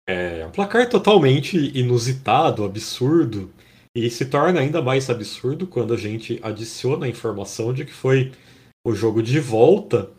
[0.09, 3.53] É um placar totalmente inusitado, absurdo,
[3.95, 8.33] e se torna ainda mais absurdo quando a gente adiciona a informação de que foi
[8.85, 10.11] o jogo de volta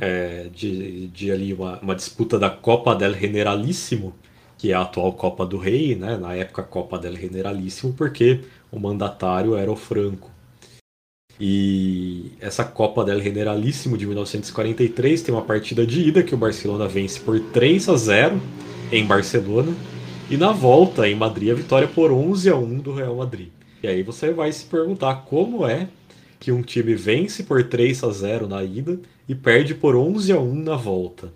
[0.00, 4.14] é, de, de ali uma, uma, disputa da Copa del Generalíssimo,
[4.56, 6.16] que é a atual Copa do Rei, né?
[6.16, 8.40] na época Copa del Generalíssimo, porque
[8.72, 10.30] o mandatário era o Franco.
[11.38, 16.88] E essa Copa del Generalíssimo de 1943 tem uma partida de ida que o Barcelona
[16.88, 18.40] vence por 3 a 0
[18.90, 19.74] em Barcelona.
[20.30, 23.48] E na volta em Madrid a vitória por 11 a 1 do Real Madrid.
[23.82, 25.88] E aí você vai se perguntar como é
[26.38, 28.98] que um time vence por 3 a 0 na ida
[29.30, 31.32] e perde por 11 a 1 na volta.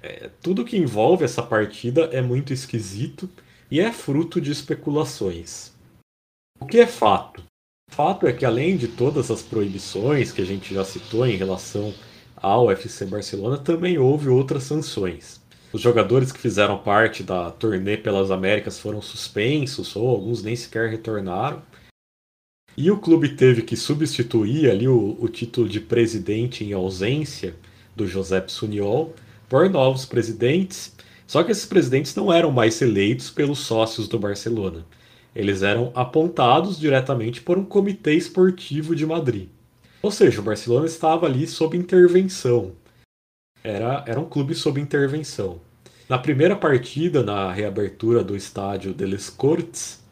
[0.00, 3.28] É, tudo que envolve essa partida é muito esquisito
[3.68, 5.72] e é fruto de especulações.
[6.60, 7.42] O que é fato?
[7.90, 11.92] Fato é que além de todas as proibições que a gente já citou em relação
[12.36, 15.42] ao FC Barcelona, também houve outras sanções.
[15.72, 20.90] Os jogadores que fizeram parte da turnê pelas Américas foram suspensos ou alguns nem sequer
[20.90, 21.60] retornaram.
[22.76, 27.54] E o clube teve que substituir ali o, o título de presidente em ausência
[27.94, 29.14] do José Suniol
[29.48, 30.94] por novos presidentes.
[31.26, 34.84] Só que esses presidentes não eram mais eleitos pelos sócios do Barcelona.
[35.34, 39.48] Eles eram apontados diretamente por um comitê esportivo de Madrid.
[40.02, 42.72] Ou seja, o Barcelona estava ali sob intervenção.
[43.62, 45.60] Era, era um clube sob intervenção.
[46.08, 50.03] Na primeira partida, na reabertura do estádio de Les Corts,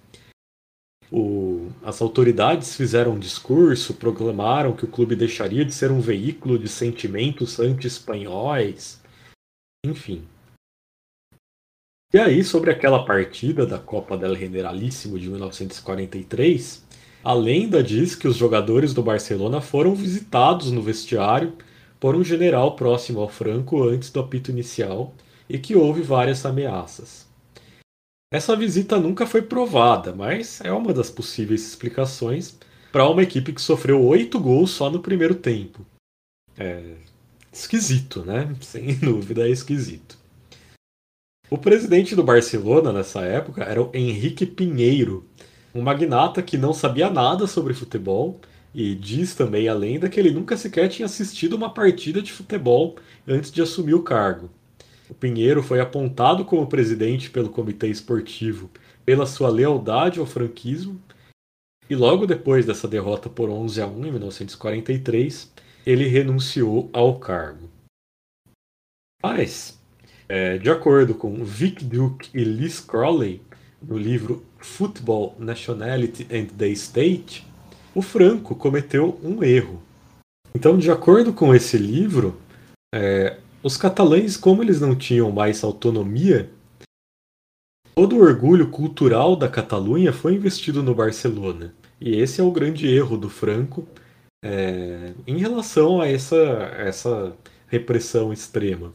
[1.12, 6.58] o, as autoridades fizeram um discurso, proclamaram que o clube deixaria de ser um veículo
[6.58, 8.98] de sentimentos anti-espanhóis.
[9.84, 10.24] Enfim.
[12.14, 16.82] E aí, sobre aquela partida da Copa del Generalíssimo de 1943,
[17.22, 21.52] a lenda diz que os jogadores do Barcelona foram visitados no vestiário
[22.00, 25.14] por um general próximo ao Franco antes do apito inicial
[25.48, 27.21] e que houve várias ameaças.
[28.32, 32.58] Essa visita nunca foi provada, mas é uma das possíveis explicações
[32.90, 35.84] para uma equipe que sofreu oito gols só no primeiro tempo.
[36.56, 36.94] É
[37.52, 38.56] esquisito, né?
[38.62, 40.16] Sem dúvida é esquisito.
[41.50, 45.28] O presidente do Barcelona nessa época era o Henrique Pinheiro,
[45.74, 48.40] um magnata que não sabia nada sobre futebol
[48.74, 52.96] e diz também a lenda que ele nunca sequer tinha assistido uma partida de futebol
[53.28, 54.48] antes de assumir o cargo.
[55.12, 58.70] O Pinheiro foi apontado como presidente pelo comitê esportivo
[59.04, 60.98] pela sua lealdade ao franquismo
[61.90, 65.52] e logo depois dessa derrota por 11 a 1 em 1943,
[65.84, 67.68] ele renunciou ao cargo.
[69.22, 69.78] Mas,
[70.26, 73.42] é, de acordo com Vic Duke e Liz Crowley,
[73.82, 77.46] no livro Football, Nationality and the State,
[77.94, 79.82] o Franco cometeu um erro.
[80.54, 82.40] Então, de acordo com esse livro,
[82.94, 86.50] é, os catalães, como eles não tinham mais autonomia,
[87.94, 91.74] todo o orgulho cultural da Catalunha foi investido no Barcelona.
[92.00, 93.86] E esse é o grande erro do Franco
[94.44, 96.36] é, em relação a essa,
[96.76, 97.36] essa
[97.68, 98.92] repressão extrema.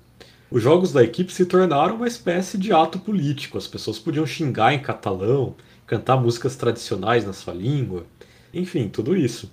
[0.52, 3.58] Os jogos da equipe se tornaram uma espécie de ato político.
[3.58, 5.56] As pessoas podiam xingar em catalão,
[5.86, 8.06] cantar músicas tradicionais na sua língua,
[8.54, 9.52] enfim, tudo isso.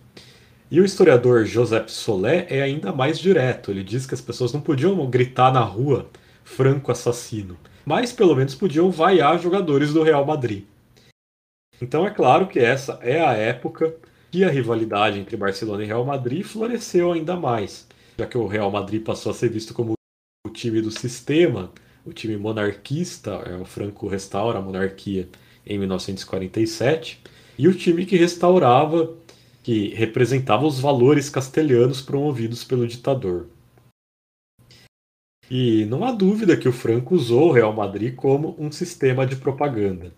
[0.75, 3.70] E o historiador Joseph Solé é ainda mais direto.
[3.70, 6.11] Ele diz que as pessoas não podiam gritar na rua
[6.43, 7.57] franco assassino,
[7.87, 10.64] mas pelo menos podiam vaiar jogadores do Real Madrid.
[11.81, 13.95] Então é claro que essa é a época
[14.33, 17.87] que a rivalidade entre Barcelona e Real Madrid floresceu ainda mais,
[18.18, 19.93] já que o Real Madrid passou a ser visto como
[20.45, 21.70] o time do sistema,
[22.05, 25.29] o time monarquista, é, o Franco restaura a monarquia
[25.64, 27.22] em 1947,
[27.57, 29.14] e o time que restaurava,
[29.64, 33.48] que representava os valores castelhanos promovidos pelo ditador.
[35.50, 39.36] E não há dúvida que o Franco usou o Real Madrid como um sistema de
[39.36, 40.12] propaganda.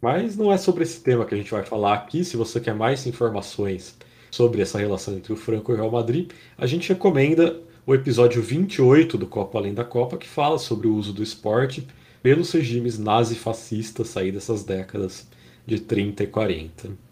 [0.00, 2.24] Mas não é sobre esse tema que a gente vai falar aqui.
[2.24, 3.98] Se você quer mais informações
[4.30, 8.42] sobre essa relação entre o Franco e o Real Madrid, a gente recomenda o episódio
[8.42, 11.86] 28 do Copa Além da Copa, que fala sobre o uso do esporte
[12.22, 15.28] pelos regimes nazi-fascistas aí dessas décadas
[15.66, 17.11] de 30 e 40.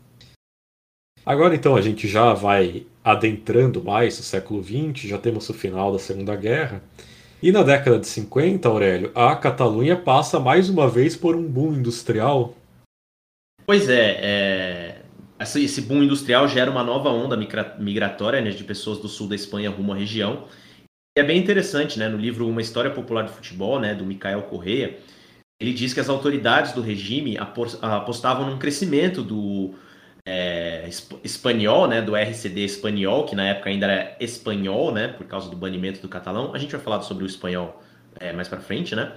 [1.24, 5.92] Agora então a gente já vai adentrando mais o século XX, já temos o final
[5.92, 6.82] da Segunda Guerra,
[7.42, 11.72] e na década de 50, Aurélio, a Catalunha passa mais uma vez por um boom
[11.72, 12.54] industrial.
[13.64, 15.02] Pois é, é...
[15.38, 17.36] esse boom industrial gera uma nova onda
[17.78, 20.44] migratória né, de pessoas do sul da Espanha rumo à região.
[21.16, 22.08] E é bem interessante, né?
[22.08, 24.98] No livro Uma História Popular de Futebol, né, do Micael Correia,
[25.58, 29.74] ele diz que as autoridades do regime apostavam num crescimento do
[31.22, 35.56] espanhol, né, do RCD espanhol, que na época ainda era espanhol, né, por causa do
[35.56, 36.54] banimento do catalão.
[36.54, 37.82] A gente vai falar sobre o espanhol
[38.18, 39.12] é, mais para frente, né?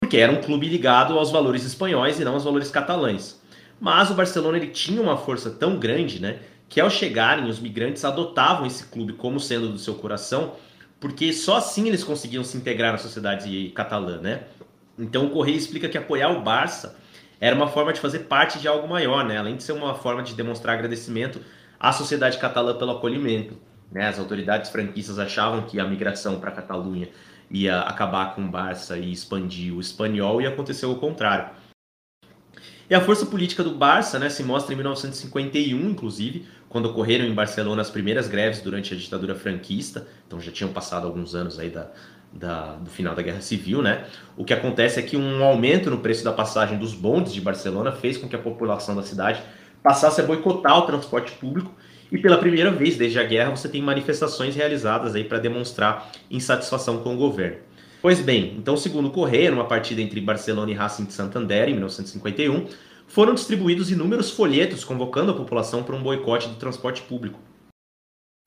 [0.00, 3.40] Porque era um clube ligado aos valores espanhóis e não aos valores catalães.
[3.80, 6.38] Mas o Barcelona ele tinha uma força tão grande, né,
[6.68, 10.54] que ao chegarem os migrantes adotavam esse clube como sendo do seu coração,
[10.98, 14.44] porque só assim eles conseguiam se integrar na sociedade catalã, né?
[14.98, 16.96] Então o Correia explica que apoiar o Barça
[17.40, 19.38] era uma forma de fazer parte de algo maior, né?
[19.38, 21.40] além de ser uma forma de demonstrar agradecimento
[21.78, 23.56] à sociedade catalã pelo acolhimento.
[23.90, 24.08] Né?
[24.08, 27.08] As autoridades franquistas achavam que a migração para a Catalunha
[27.50, 31.50] ia acabar com o Barça e expandir o espanhol, e aconteceu o contrário.
[32.88, 37.34] E a força política do Barça né, se mostra em 1951, inclusive, quando ocorreram em
[37.34, 41.70] Barcelona as primeiras greves durante a ditadura franquista, então já tinham passado alguns anos aí
[41.70, 41.90] da,
[42.38, 44.04] da, do final da Guerra Civil, né?
[44.36, 47.92] O que acontece é que um aumento no preço da passagem dos bondes de Barcelona
[47.92, 49.42] fez com que a população da cidade
[49.82, 51.72] passasse a boicotar o transporte público
[52.10, 56.98] e pela primeira vez desde a guerra você tem manifestações realizadas aí para demonstrar insatisfação
[56.98, 57.58] com o governo.
[58.00, 61.72] Pois bem, então segundo o Correio, numa partida entre Barcelona e Racing de Santander em
[61.72, 62.66] 1951,
[63.06, 67.38] foram distribuídos inúmeros folhetos convocando a população para um boicote do transporte público.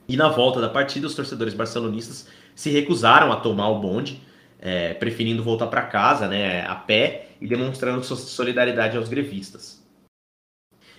[0.10, 4.20] E na volta da partida, os torcedores barcelonistas se recusaram a tomar o bonde,
[4.60, 9.88] é, preferindo voltar para casa né, a pé e demonstrando sua solidariedade aos grevistas.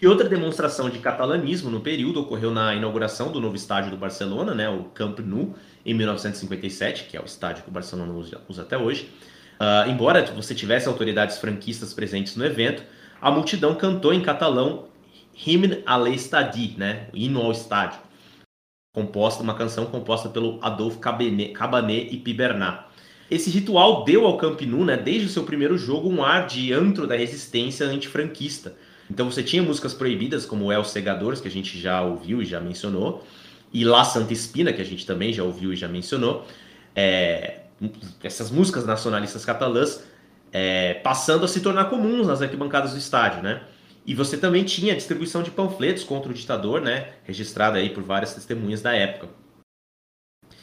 [0.01, 4.55] E outra demonstração de catalanismo no período ocorreu na inauguração do novo estádio do Barcelona,
[4.55, 8.63] né, o Camp Nou, em 1957, que é o estádio que o Barcelona usa, usa
[8.63, 9.11] até hoje.
[9.61, 12.85] Uh, embora você tivesse autoridades franquistas presentes no evento,
[13.21, 14.87] a multidão cantou em catalão
[15.35, 18.09] Hymne à l'Estadi, né, hino ao estádio
[18.93, 22.87] composta, uma canção composta pelo Adolphe Cabanet e Pibernat.
[23.31, 26.73] esse ritual deu ao Camp Nou, né, desde o seu primeiro jogo, um ar de
[26.73, 28.75] antro da resistência antifranquista.
[29.09, 32.61] Então você tinha músicas proibidas, como El Segadores, que a gente já ouviu e já
[32.61, 33.25] mencionou,
[33.73, 36.45] e La Santa Espina, que a gente também já ouviu e já mencionou.
[36.95, 37.61] É,
[38.23, 40.05] essas músicas nacionalistas catalãs
[40.53, 43.63] é, passando a se tornar comuns nas arquibancadas do estádio, né?
[44.11, 47.11] E você também tinha distribuição de panfletos contra o ditador, né?
[47.23, 49.29] Registrada aí por várias testemunhas da época.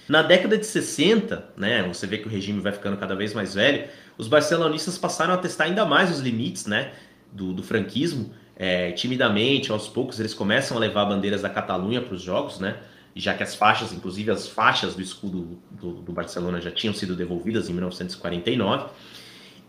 [0.06, 3.56] Na década de 60, né, você vê que o regime vai ficando cada vez mais
[3.56, 3.88] velho,
[4.18, 6.92] os barcelonistas passaram a testar ainda mais os limites né,
[7.32, 8.34] do, do franquismo.
[8.54, 12.76] É, timidamente, aos poucos, eles começam a levar bandeiras da Catalunha para os jogos, né?
[13.16, 17.16] Já que as faixas, inclusive as faixas do escudo do, do Barcelona já tinham sido
[17.16, 18.90] devolvidas em 1949.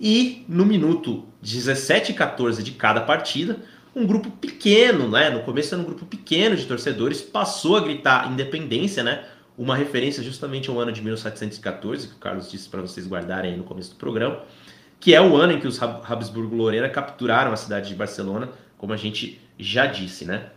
[0.01, 3.59] E no minuto 17 e 14 de cada partida,
[3.95, 5.31] um grupo pequeno, né?
[5.31, 9.25] No começo era um grupo pequeno de torcedores, passou a gritar independência, né?
[9.57, 13.57] Uma referência justamente ao ano de 1714, que o Carlos disse para vocês guardarem aí
[13.57, 14.43] no começo do programa,
[15.01, 18.93] que é o ano em que os Habsburgo Lorena capturaram a cidade de Barcelona, como
[18.93, 20.51] a gente já disse, né?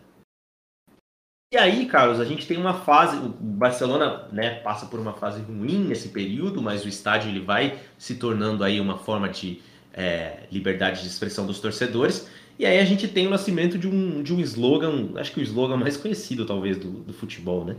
[1.54, 5.42] E aí, Carlos, a gente tem uma fase, o Barcelona, né, passa por uma fase
[5.42, 9.62] ruim nesse período, mas o estádio ele vai se tornando aí uma forma de
[9.94, 12.30] é, liberdade de expressão dos torcedores.
[12.58, 15.44] E aí a gente tem o nascimento de um, de um slogan, acho que o
[15.44, 17.76] slogan mais conhecido talvez do, do futebol, né?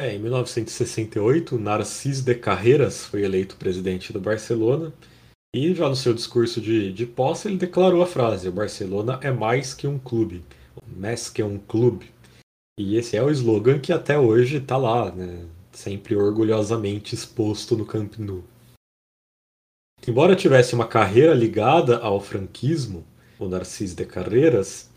[0.00, 4.92] É, em 1968, Narcís de Carreras foi eleito presidente do Barcelona
[5.54, 9.30] e já no seu discurso de, de posse ele declarou a frase: o Barcelona é
[9.30, 10.42] mais que um clube,
[10.96, 12.11] mais que um clube.
[12.78, 15.46] E esse é o slogan que até hoje está lá, né?
[15.72, 18.44] sempre orgulhosamente exposto no Camp Nou.
[20.06, 23.04] Embora tivesse uma carreira ligada ao franquismo,
[23.38, 24.90] o Narcís de Carreras,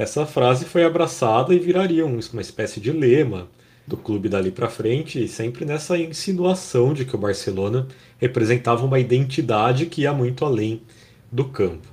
[0.00, 3.48] essa frase foi abraçada e viraria uma espécie de lema
[3.86, 9.86] do clube dali para frente, sempre nessa insinuação de que o Barcelona representava uma identidade
[9.86, 10.82] que ia muito além
[11.30, 11.88] do campo.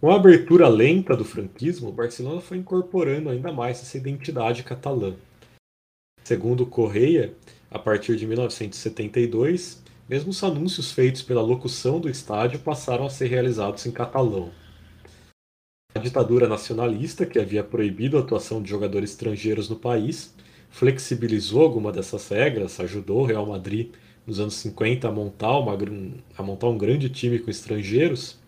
[0.00, 5.14] Com a abertura lenta do franquismo, o Barcelona foi incorporando ainda mais essa identidade catalã.
[6.24, 7.34] Segundo Correia,
[7.70, 13.26] a partir de 1972, mesmo os anúncios feitos pela locução do estádio passaram a ser
[13.26, 14.50] realizados em catalão.
[15.94, 20.34] A ditadura nacionalista, que havia proibido a atuação de jogadores estrangeiros no país,
[20.70, 23.90] flexibilizou alguma dessas regras, ajudou o Real Madrid
[24.26, 25.76] nos anos 50 a montar, uma,
[26.38, 28.39] a montar um grande time com estrangeiros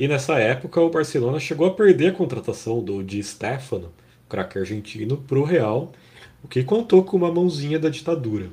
[0.00, 3.92] e nessa época o Barcelona chegou a perder a contratação do Di Stefano,
[4.30, 5.92] craque argentino, para o Real,
[6.42, 8.48] o que contou com uma mãozinha da ditadura.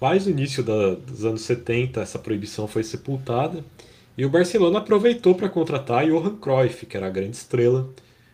[0.00, 3.62] Mas no início da, dos anos 70 essa proibição foi sepultada
[4.16, 7.86] e o Barcelona aproveitou para contratar Johan Cruyff, que era a grande estrela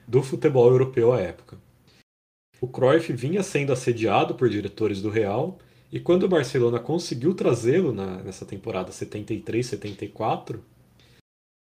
[0.06, 1.58] do futebol europeu à época.
[2.60, 5.58] O Cruyff vinha sendo assediado por diretores do Real
[5.90, 10.60] e quando o Barcelona conseguiu trazê-lo nessa temporada 73-74,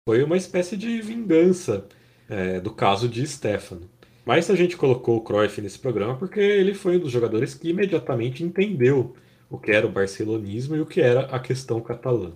[0.08, 1.88] foi uma espécie de vingança
[2.30, 3.90] é, do caso de Stefano.
[4.26, 7.70] Mas a gente colocou o Cruyff nesse programa porque ele foi um dos jogadores que
[7.70, 9.16] imediatamente entendeu
[9.50, 12.34] o que era o barcelonismo e o que era a questão catalã.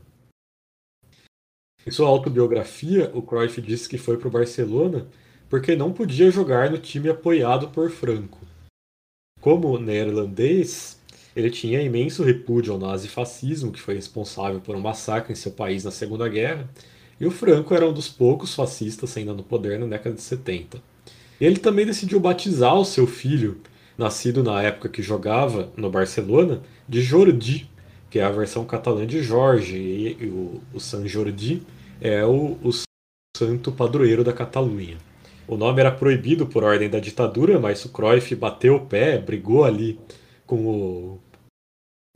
[1.86, 5.08] Em sua autobiografia, o Cruyff disse que foi para o Barcelona
[5.50, 8.40] porque não podia jogar no time apoiado por Franco.
[9.40, 11.02] Como neerlandês,
[11.34, 15.86] ele tinha imenso repúdio ao nazifascismo, que foi responsável por um massacre em seu país
[15.86, 16.70] na Segunda Guerra,
[17.20, 20.82] e o Franco era um dos poucos fascistas ainda no poder na década de 70.
[21.40, 23.58] E ele também decidiu batizar o seu filho,
[23.98, 27.70] nascido na época que jogava no Barcelona, de Jordi,
[28.10, 31.64] que é a versão catalã de Jorge, e, o, o San Jordi
[32.00, 32.72] é o, o
[33.36, 34.98] santo padroeiro da Catalunha.
[35.48, 39.64] O nome era proibido por ordem da ditadura, mas o Cruyff bateu o pé, brigou
[39.64, 40.00] ali
[40.46, 41.20] com o,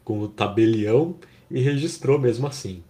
[0.04, 1.16] com o tabelião
[1.50, 2.84] e registrou mesmo assim.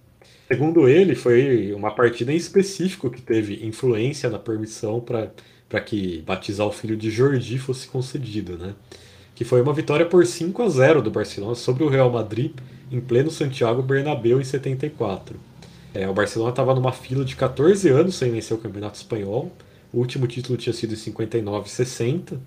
[0.51, 6.67] Segundo ele, foi uma partida em específico que teve influência na permissão para que batizar
[6.67, 8.75] o filho de Jordi fosse concedido, né?
[9.33, 12.51] Que foi uma vitória por 5 a 0 do Barcelona sobre o Real Madrid
[12.91, 15.39] em pleno Santiago Bernabéu em 74.
[15.93, 19.53] É, o Barcelona estava numa fila de 14 anos sem vencer o Campeonato Espanhol.
[19.93, 22.41] O último título tinha sido em 59 e 60.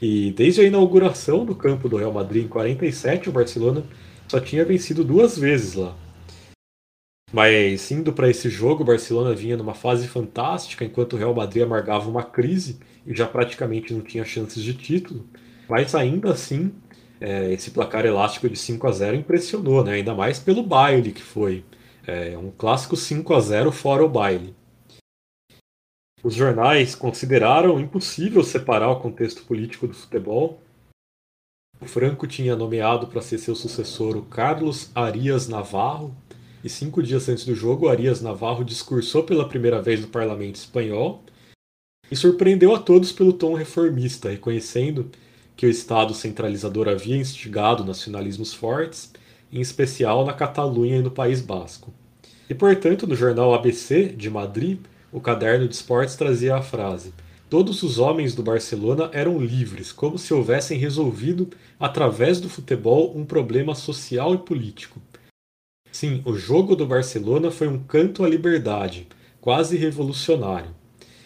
[0.00, 3.82] E desde a inauguração do campo do Real Madrid em 47, o Barcelona
[4.28, 5.96] só tinha vencido duas vezes lá.
[7.32, 11.62] Mas indo para esse jogo, o Barcelona vinha numa fase fantástica, enquanto o Real Madrid
[11.62, 15.26] amargava uma crise e já praticamente não tinha chances de título.
[15.68, 16.72] Mas ainda assim,
[17.20, 19.94] é, esse placar elástico de 5 a 0 impressionou, né?
[19.94, 21.64] ainda mais pelo baile que foi.
[22.06, 24.54] É, um clássico 5 a 0 fora o baile.
[26.22, 30.60] Os jornais consideraram impossível separar o contexto político do futebol.
[31.80, 36.16] o Franco tinha nomeado para ser seu sucessor o Carlos Arias Navarro,
[36.62, 41.22] e cinco dias antes do jogo, Arias Navarro discursou pela primeira vez no parlamento espanhol
[42.10, 45.10] e surpreendeu a todos pelo tom reformista, reconhecendo
[45.56, 49.12] que o Estado centralizador havia instigado nacionalismos fortes,
[49.52, 51.92] em especial na Catalunha e no País Basco.
[52.48, 54.78] E, portanto, no jornal ABC de Madrid,
[55.12, 57.12] o caderno de esportes trazia a frase:
[57.50, 61.48] Todos os homens do Barcelona eram livres, como se houvessem resolvido,
[61.78, 65.00] através do futebol, um problema social e político.
[65.90, 69.06] Sim, o jogo do Barcelona foi um canto à liberdade,
[69.40, 70.70] quase revolucionário.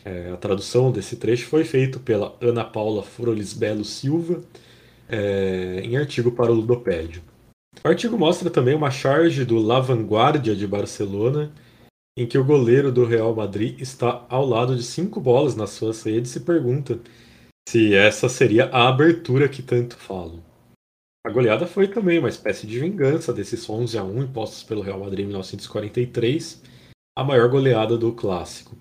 [0.04, 4.42] É, a tradução desse trecho foi feita pela Ana Paula Frolis Belo Silva
[5.08, 7.22] é, em artigo para o Ludopédio.
[7.84, 11.52] O artigo mostra também uma charge do La Vanguardia de Barcelona,
[12.16, 16.02] em que o goleiro do Real Madrid está ao lado de cinco bolas nas suas
[16.02, 16.98] redes e pergunta
[17.68, 20.42] se essa seria a abertura que tanto falam.
[21.24, 24.98] A goleada foi também uma espécie de vingança desses 11 a 1 impostos pelo Real
[24.98, 26.60] Madrid em 1943,
[27.16, 28.76] a maior goleada do clássico.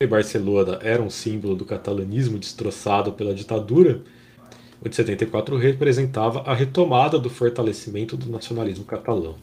[0.00, 4.00] E Barcelona era um símbolo do catalanismo destroçado pela ditadura,
[4.80, 9.34] o de 74 representava a retomada do fortalecimento do nacionalismo catalão.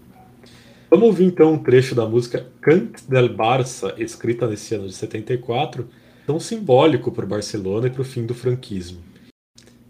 [0.89, 5.85] Vamos ouvir então um trecho da música Cant del Barça, escrita nesse ano de 74,
[6.25, 9.06] tão simbólico para o Barcelona e para o fim do franquismo.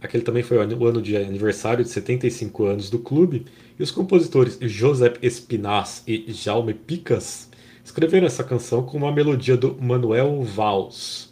[0.02, 3.46] Aquele também foi o ano de aniversário de 75 anos do clube,
[3.80, 7.50] e os compositores Josep Espinaz e Jaume Picas
[7.84, 11.30] escreveram essa canção com uma melodia do Manuel Valls.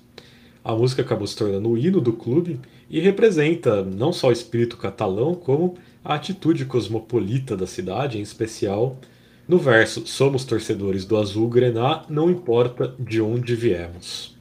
[0.63, 2.59] A música acabou se tornando o hino do clube
[2.89, 8.97] e representa não só o espírito catalão, como a atitude cosmopolita da cidade, em especial
[9.47, 14.34] no verso Somos torcedores do Azul Grená, não importa de onde viemos.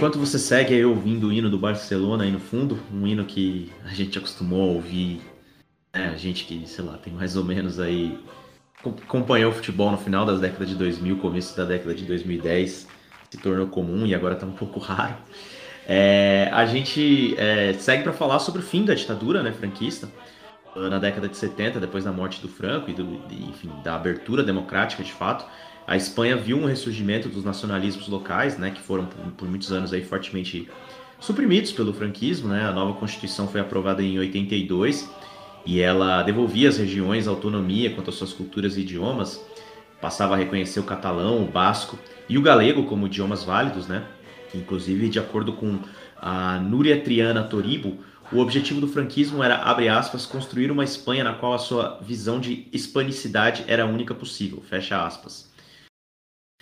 [0.00, 3.70] Enquanto você segue aí ouvindo o hino do Barcelona aí no fundo, um hino que
[3.84, 5.20] a gente acostumou a ouvir,
[5.92, 8.18] né, a gente que, sei lá, tem mais ou menos aí
[8.82, 12.88] acompanhou o futebol no final das décadas de 2000, começo da década de 2010,
[13.28, 15.16] se tornou comum e agora está um pouco raro.
[15.86, 20.08] É, a gente é, segue para falar sobre o fim da ditadura né, franquista
[20.74, 23.02] na década de 70, depois da morte do Franco e do,
[23.32, 25.44] enfim, da abertura democrática de fato
[25.86, 29.92] a Espanha viu um ressurgimento dos nacionalismos locais, né, que foram por, por muitos anos
[29.92, 30.68] aí fortemente
[31.20, 32.64] suprimidos pelo franquismo, né?
[32.64, 35.08] A nova constituição foi aprovada em 82
[35.66, 39.44] e ela devolvia às regiões autonomia quanto às suas culturas e idiomas,
[40.00, 41.98] passava a reconhecer o catalão, o basco
[42.28, 44.04] e o galego como idiomas válidos, né?
[44.54, 45.78] Inclusive, de acordo com
[46.16, 47.98] a Núria Triana Toribo,
[48.32, 52.40] o objetivo do franquismo era, abre aspas, construir uma Espanha na qual a sua visão
[52.40, 55.49] de hispanicidade era a única possível, fecha aspas.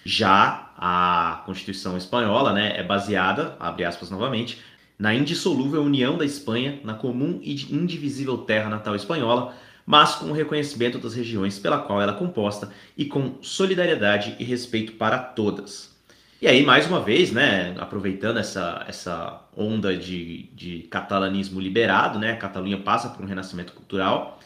[0.04, 4.60] Já a Constituição espanhola né, é baseada, abre aspas novamente,
[4.98, 9.54] na indissolúvel união da Espanha na comum e indivisível terra natal espanhola,
[9.86, 14.44] mas com o reconhecimento das regiões pela qual ela é composta e com solidariedade e
[14.44, 15.96] respeito para todas.
[16.40, 22.32] E aí, mais uma vez, né, aproveitando essa, essa onda de, de catalanismo liberado, né,
[22.32, 24.38] a Catalunha passa por um renascimento cultural,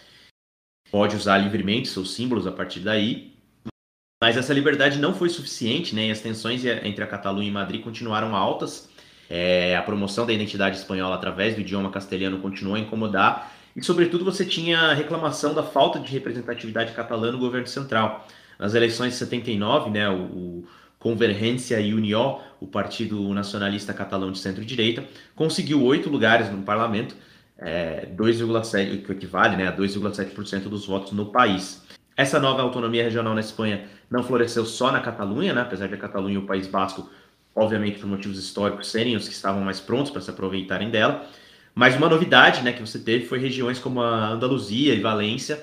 [0.91, 3.32] pode usar livremente seus símbolos a partir daí,
[4.23, 6.07] mas essa liberdade não foi suficiente, né?
[6.07, 8.89] E as tensões entre a Catalunha e Madrid continuaram altas.
[9.29, 13.53] É, a promoção da identidade espanhola através do idioma castelhano continuou a incomodar.
[13.75, 18.25] E, sobretudo, você tinha reclamação da falta de representatividade catalã no governo central.
[18.61, 20.65] Nas eleições de 79, né, o, o
[21.01, 25.03] Convergência e Unió, o partido nacionalista catalão de centro-direita,
[25.35, 27.17] conseguiu oito lugares no parlamento,
[27.59, 31.82] é, 2,7, que equivale né, a 2,7% dos votos no país.
[32.17, 35.63] Essa nova autonomia regional na Espanha não floresceu só na Catalunha, né?
[35.63, 37.11] apesar de a Catalunha e o País Basco,
[37.55, 41.27] obviamente por motivos históricos, serem os que estavam mais prontos para se aproveitarem dela.
[41.75, 45.59] Mas uma novidade né, que você teve foi regiões como a Andaluzia e Valência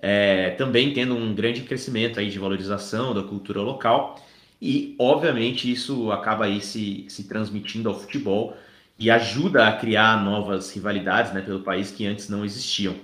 [0.00, 4.16] é, também tendo um grande crescimento aí de valorização da cultura local.
[4.60, 8.56] E, obviamente, isso acaba aí se, se transmitindo ao futebol
[8.98, 12.94] e ajuda a criar novas rivalidades né, pelo país que antes não existiam.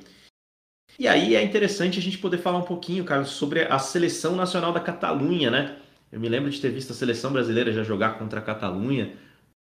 [0.98, 4.72] E aí é interessante a gente poder falar um pouquinho, cara, sobre a seleção nacional
[4.72, 5.76] da Catalunha, né?
[6.12, 9.12] Eu me lembro de ter visto a seleção brasileira já jogar contra a Catalunha,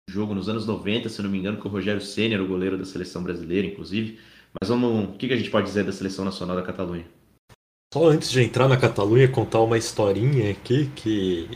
[0.09, 2.85] jogo nos anos 90, se não me engano, com o Rogério Ceni, o goleiro da
[2.85, 4.19] seleção brasileira, inclusive.
[4.59, 7.05] Mas vamos, o que a gente pode dizer da seleção nacional da Catalunha?
[7.91, 11.49] Só antes de entrar na Catalunha, contar uma historinha aqui que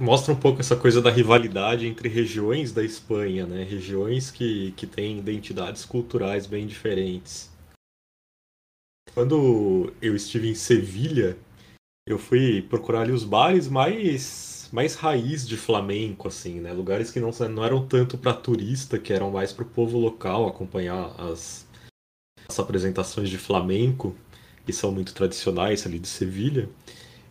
[0.00, 3.62] mostra um pouco essa coisa da rivalidade entre regiões da Espanha, né?
[3.62, 7.53] Regiões que, que têm identidades culturais bem diferentes.
[9.14, 11.38] Quando eu estive em Sevilha,
[12.04, 16.72] eu fui procurar ali os bares mais mais raiz de flamenco, assim, né?
[16.72, 20.48] Lugares que não, não eram tanto para turista, que eram mais para o povo local
[20.48, 21.64] acompanhar as,
[22.48, 24.16] as apresentações de flamenco,
[24.66, 26.68] que são muito tradicionais ali de Sevilha.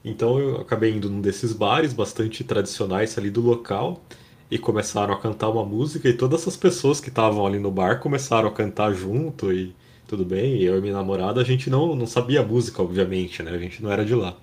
[0.06, 4.02] Então eu acabei indo num desses bares bastante tradicionais ali do local
[4.50, 8.00] e começaram a cantar uma música e todas essas pessoas que estavam ali no bar
[8.00, 9.76] começaram a cantar junto e
[10.08, 13.52] tudo bem, eu e minha namorada a gente não, não sabia a música, obviamente, né?
[13.52, 14.36] A gente não era de lá.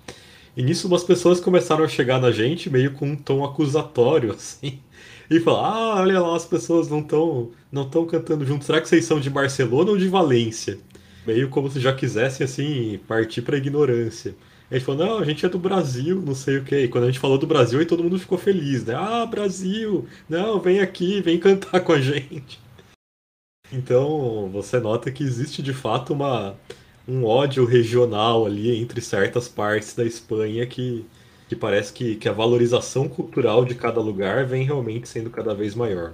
[0.55, 4.79] E nisso umas pessoas começaram a chegar na gente meio com um tom acusatório, assim.
[5.29, 8.65] E falar, ah, olha lá, as pessoas não estão não tão cantando junto.
[8.65, 10.77] Será que vocês são de Barcelona ou de Valência?
[11.25, 14.35] Meio como se já quisessem, assim, partir pra ignorância.
[14.69, 16.75] Ele falou, não, a gente é do Brasil, não sei o que.
[16.77, 18.95] E quando a gente falou do Brasil, aí todo mundo ficou feliz, né?
[18.95, 20.05] Ah, Brasil!
[20.29, 22.60] Não, vem aqui, vem cantar com a gente.
[23.71, 26.55] Então, você nota que existe de fato uma,
[27.07, 31.05] um ódio regional ali entre certas partes da Espanha que,
[31.47, 35.73] que parece que, que a valorização cultural de cada lugar vem realmente sendo cada vez
[35.73, 36.13] maior.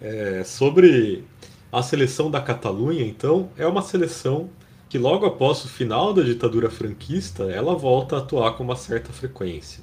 [0.00, 1.24] É, sobre
[1.70, 4.48] a seleção da Catalunha, então, é uma seleção
[4.88, 9.12] que logo após o final da ditadura franquista, ela volta a atuar com uma certa
[9.12, 9.82] frequência.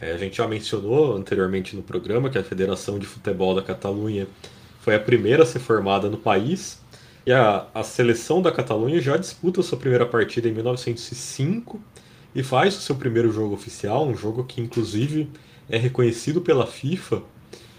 [0.00, 4.26] É, a gente já mencionou anteriormente no programa que a Federação de Futebol da Catalunha
[4.84, 6.78] foi a primeira a ser formada no país,
[7.24, 11.80] e a, a seleção da Catalunha já disputa sua primeira partida em 1905
[12.34, 15.30] e faz o seu primeiro jogo oficial, um jogo que inclusive
[15.70, 17.22] é reconhecido pela FIFA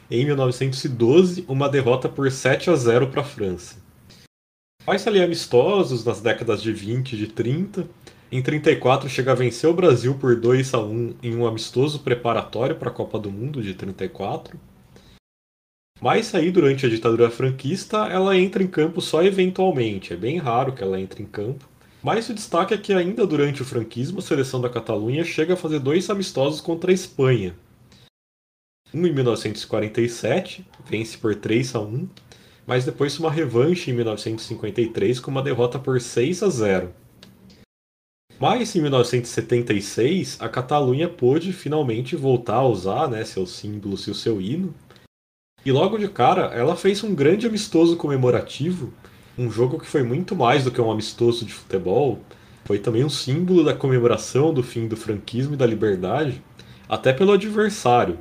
[0.09, 3.75] em 1912, uma derrota por 7 a 0 para a França.
[4.83, 7.87] Faz ali amistosos nas décadas de 20 e de 30.
[8.31, 12.75] Em 34 chega a vencer o Brasil por 2 a 1 em um amistoso preparatório
[12.75, 14.59] para a Copa do Mundo de 34.
[16.01, 20.73] Mas aí durante a ditadura franquista ela entra em campo só eventualmente, é bem raro
[20.73, 21.67] que ela entre em campo.
[22.03, 25.57] Mas o destaque é que ainda durante o franquismo a seleção da Catalunha chega a
[25.57, 27.55] fazer dois amistosos contra a Espanha.
[28.93, 32.07] Um em 1947, vence por 3 a 1,
[32.67, 36.93] mas depois uma revanche em 1953 com uma derrota por 6 a 0.
[38.39, 44.15] Mas em 1976, a Catalunha pôde finalmente voltar a usar né, seus símbolos e o
[44.15, 44.73] seu hino.
[45.65, 48.93] E logo de cara, ela fez um grande amistoso comemorativo,
[49.35, 52.19] um jogo que foi muito mais do que um amistoso de futebol,
[52.65, 56.39] foi também um símbolo da comemoração do fim do franquismo e da liberdade,
[56.87, 58.19] até pelo adversário,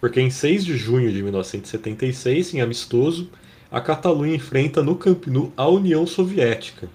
[0.00, 3.30] porque em 6 de junho de 1976, em amistoso,
[3.70, 6.88] a Catalunha enfrenta no Camp Nou a União Soviética.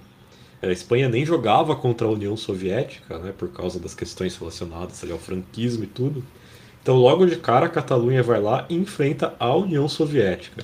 [0.61, 5.13] A Espanha nem jogava contra a União Soviética, né, por causa das questões relacionadas ali,
[5.13, 6.21] ao franquismo e tudo.
[6.85, 10.63] Então, logo de cara, a Catalunha vai lá e enfrenta a União Soviética.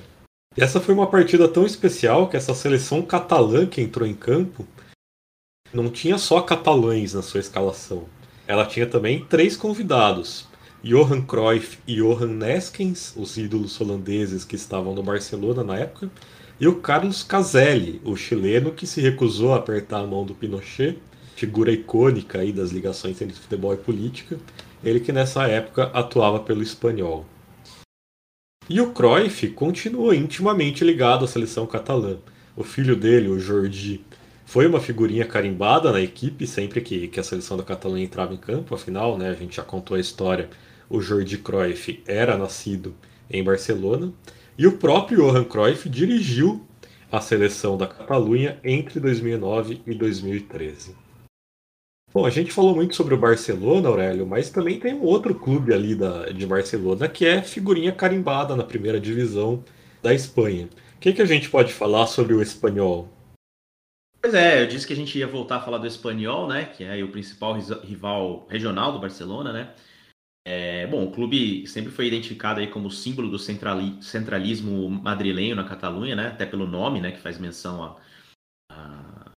[0.56, 4.64] E essa foi uma partida tão especial que essa seleção catalã que entrou em campo
[5.74, 8.04] não tinha só catalães na sua escalação.
[8.46, 10.46] Ela tinha também três convidados:
[10.80, 16.08] Johan Cruyff e Johan Neskens, os ídolos holandeses que estavam no Barcelona na época,
[16.60, 21.00] e o Carlos Caselli, o chileno que se recusou a apertar a mão do Pinochet,
[21.34, 24.38] figura icônica aí das ligações entre futebol e política,
[24.84, 27.24] ele que nessa época atuava pelo espanhol.
[28.68, 32.18] E o Cruyff continua intimamente ligado à seleção catalã.
[32.56, 34.04] O filho dele, o Jordi,
[34.46, 38.36] foi uma figurinha carimbada na equipe sempre que, que a seleção da Catalunha entrava em
[38.36, 40.48] campo, afinal, né, a gente já contou a história
[40.92, 42.94] o Jordi Cruyff era nascido
[43.30, 44.12] em Barcelona
[44.58, 46.66] e o próprio Johan Cruyff dirigiu
[47.10, 50.94] a seleção da Catalunha entre 2009 e 2013.
[52.12, 55.72] Bom, a gente falou muito sobre o Barcelona, Aurélio, mas também tem um outro clube
[55.72, 59.64] ali da, de Barcelona que é figurinha carimbada na primeira divisão
[60.02, 60.68] da Espanha.
[60.96, 63.08] O que, que a gente pode falar sobre o espanhol?
[64.20, 66.66] Pois é, eu disse que a gente ia voltar a falar do espanhol, né?
[66.66, 69.74] Que é o principal rival regional do Barcelona, né?
[70.46, 75.64] É, bom, o clube sempre foi identificado aí como símbolo do centrali centralismo madrilenho na
[75.64, 76.26] Catalunha, né?
[76.28, 77.10] Até pelo nome, né?
[77.10, 77.96] Que faz menção a,
[78.70, 79.32] a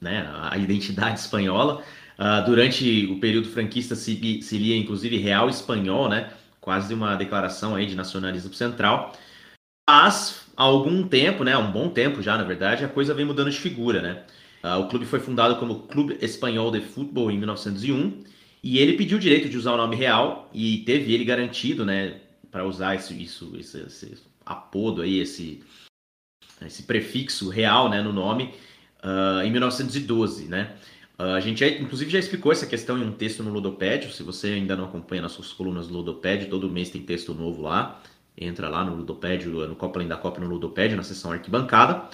[0.00, 1.84] né, a identidade espanhola.
[2.18, 7.74] Uh, durante o período franquista se, se lia inclusive real espanhol, né, quase uma declaração
[7.74, 9.12] aí de nacionalismo central.
[9.88, 13.50] Mas há algum tempo, né, um bom tempo já, na verdade, a coisa vem mudando
[13.50, 14.24] de figura, né?
[14.64, 18.24] Uh, o clube foi fundado como Clube Espanhol de Futebol em 1901
[18.62, 22.20] e ele pediu o direito de usar o nome real e teve ele garantido, né,
[22.50, 25.62] para usar isso, isso esse, esse, apodo aí, esse,
[26.64, 28.54] esse prefixo real, né, no nome,
[29.04, 30.74] uh, em 1912, né?
[31.18, 34.10] Uh, a gente, já, inclusive, já explicou essa questão em um texto no Ludopédio.
[34.12, 38.02] Se você ainda não acompanha nossas colunas do Ludopédio, todo mês tem texto novo lá.
[38.36, 42.08] Entra lá no Ludopédio, no Copa Além da Copa, no Ludopédio, na seção arquibancada.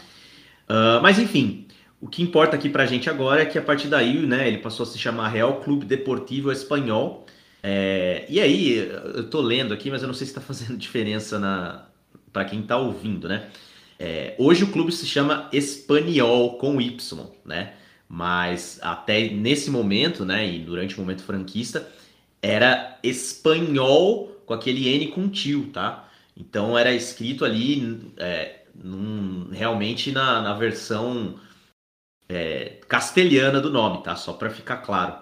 [0.68, 1.66] Uh, mas, enfim,
[2.00, 4.84] o que importa aqui pra gente agora é que a partir daí, né, ele passou
[4.84, 7.26] a se chamar Real Clube Deportivo Espanhol.
[7.62, 8.76] É, e aí,
[9.14, 11.86] eu tô lendo aqui, mas eu não sei se está fazendo diferença na
[12.32, 13.48] para quem está ouvindo, né?
[13.98, 17.74] É, hoje o clube se chama Espanhol com Y, né?
[18.14, 21.90] Mas até nesse momento, né, e durante o momento franquista,
[22.42, 26.06] era espanhol com aquele N com tio, tá?
[26.36, 31.40] Então era escrito ali é, num, realmente na, na versão
[32.28, 34.14] é, castelhana do nome, tá?
[34.14, 35.16] Só para ficar claro.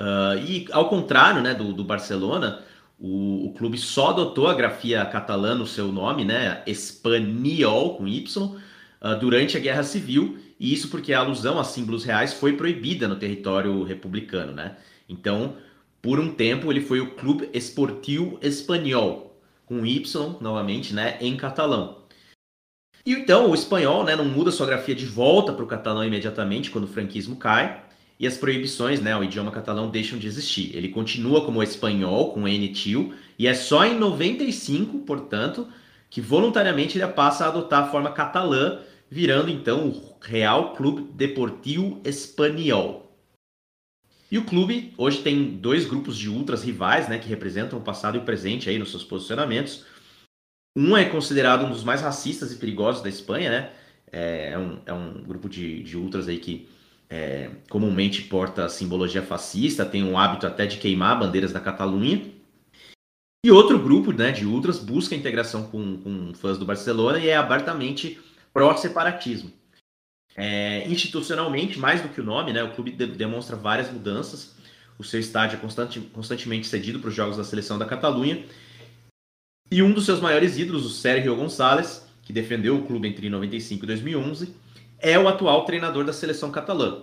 [0.00, 2.64] Uh, e ao contrário né, do, do Barcelona,
[2.98, 8.42] o, o, clube só adotou a grafia catalã no seu nome, né, Espanhol com Y,
[8.46, 13.08] uh, durante a Guerra Civil e isso porque a alusão a símbolos reais foi proibida
[13.08, 14.76] no território republicano, né?
[15.08, 15.56] Então,
[16.02, 22.00] por um tempo, ele foi o Clube Esportiu Espanhol, com Y, novamente, né, em catalão.
[23.04, 26.70] E então, o espanhol né, não muda sua grafia de volta para o catalão imediatamente
[26.70, 27.82] quando o franquismo cai,
[28.18, 30.76] e as proibições, né, o idioma catalão deixam de existir.
[30.76, 35.66] Ele continua como espanhol, com N tio, e é só em 95, portanto,
[36.10, 38.80] que voluntariamente ele passa a adotar a forma catalã
[39.10, 43.10] virando então o Real Clube Deportivo Espanhol.
[44.30, 48.16] E o clube hoje tem dois grupos de ultras rivais, né, que representam o passado
[48.16, 49.84] e o presente aí nos seus posicionamentos.
[50.76, 53.72] Um é considerado um dos mais racistas e perigosos da Espanha, né?
[54.12, 56.68] É, é um, é um grupo de, de ultras aí que
[57.08, 62.22] é, comumente porta simbologia fascista, tem um hábito até de queimar bandeiras da Catalunha.
[63.44, 67.36] E outro grupo né, de ultras busca integração com, com fãs do Barcelona e é
[67.36, 68.20] abertamente
[68.52, 69.52] pró-separatismo.
[70.36, 74.54] É, institucionalmente, mais do que o nome, né, o clube de demonstra várias mudanças.
[74.98, 78.44] O seu estádio é constante, constantemente cedido para os jogos da seleção da Catalunha.
[79.70, 83.84] E um dos seus maiores ídolos, o Sérgio Gonçalves, que defendeu o clube entre 95
[83.84, 84.54] e 2011,
[84.98, 87.02] é o atual treinador da seleção catalã.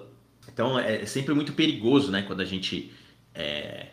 [0.52, 2.92] Então é sempre muito perigoso, né, quando a gente
[3.34, 3.88] é,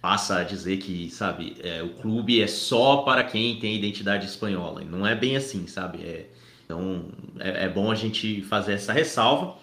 [0.00, 4.82] passa a dizer que, sabe, é, o clube é só para quem tem identidade espanhola.
[4.82, 6.02] Não é bem assim, sabe?
[6.02, 6.28] É,
[6.72, 7.04] então
[7.38, 9.56] é, é, bom a gente fazer essa ressalva.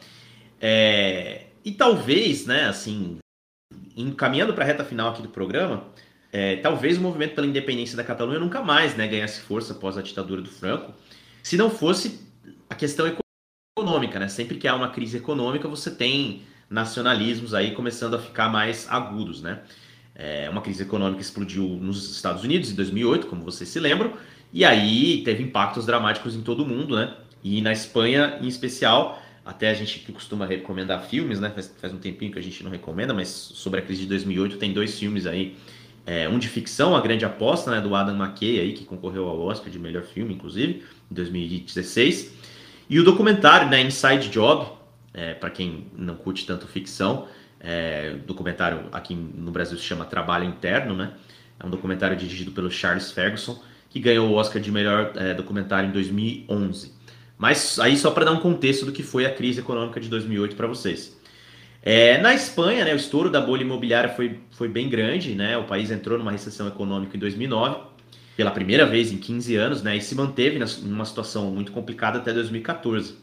[0.61, 3.17] É, e talvez, né, assim,
[3.97, 5.87] encaminhando para a reta final aqui do programa,
[6.31, 10.01] é, talvez o movimento pela independência da Catalunha nunca mais né, ganhasse força após a
[10.01, 10.93] ditadura do Franco,
[11.41, 12.21] se não fosse
[12.69, 13.11] a questão
[13.75, 14.27] econômica, né?
[14.27, 19.41] Sempre que há uma crise econômica, você tem nacionalismos aí começando a ficar mais agudos,
[19.41, 19.63] né?
[20.13, 24.13] É, uma crise econômica explodiu nos Estados Unidos em 2008, como vocês se lembram,
[24.51, 27.15] e aí teve impactos dramáticos em todo mundo, né?
[27.43, 31.49] E na Espanha, em especial, até a gente que costuma recomendar filmes, né?
[31.49, 34.57] Faz, faz um tempinho que a gente não recomenda, mas sobre a crise de 2008
[34.57, 35.55] tem dois filmes aí.
[36.05, 39.39] É, um de ficção, A Grande Aposta, né, do Adam McKay, aí, que concorreu ao
[39.41, 42.33] Oscar de melhor filme, inclusive, em 2016.
[42.89, 44.71] E o documentário, né, Inside Job,
[45.13, 47.27] é, para quem não curte tanto ficção,
[47.59, 51.11] é, documentário aqui no Brasil se chama Trabalho Interno, né?
[51.59, 55.89] É um documentário dirigido pelo Charles Ferguson, que ganhou o Oscar de melhor é, documentário
[55.89, 56.93] em 2011.
[57.37, 60.55] Mas aí só para dar um contexto do que foi a crise econômica de 2008
[60.55, 61.17] para vocês.
[61.81, 65.57] É, na Espanha, né, o estouro da bolha imobiliária foi, foi bem grande, né?
[65.57, 67.81] O país entrou numa recessão econômica em 2009,
[68.35, 69.95] pela primeira vez em 15 anos, né?
[69.95, 73.15] E se manteve numa situação muito complicada até 2014.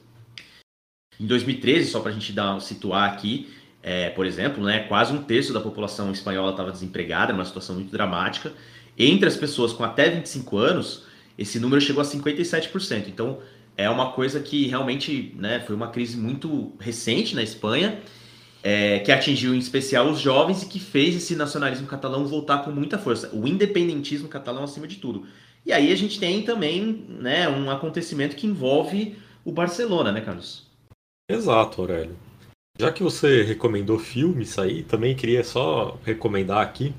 [1.21, 3.49] Em 2013, só para a gente dar, situar aqui,
[3.83, 7.91] é, por exemplo, né, quase um terço da população espanhola estava desempregada, uma situação muito
[7.93, 8.53] dramática.
[8.99, 11.05] Entre as pessoas com até 25 anos,
[11.37, 13.09] esse número chegou a 57%.
[13.09, 13.39] Então,
[13.77, 18.01] é uma coisa que realmente né, foi uma crise muito recente na Espanha,
[18.63, 22.71] é, que atingiu em especial os jovens e que fez esse nacionalismo catalão voltar com
[22.71, 23.31] muita força.
[23.35, 25.27] O independentismo catalão acima de tudo.
[25.65, 30.67] E aí a gente tem também né, um acontecimento que envolve o Barcelona, né, Carlos?
[31.31, 32.17] Exato, Aurélio.
[32.79, 36.95] Já que você recomendou filmes aí, também queria só recomendar aqui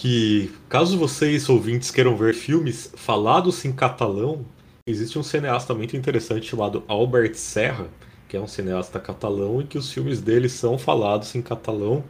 [0.00, 4.44] que caso vocês ouvintes queiram ver filmes falados em catalão,
[4.86, 7.88] Existe um cineasta muito interessante chamado Albert Serra,
[8.26, 12.02] que é um cineasta catalão e que os filmes dele são falados em catalão.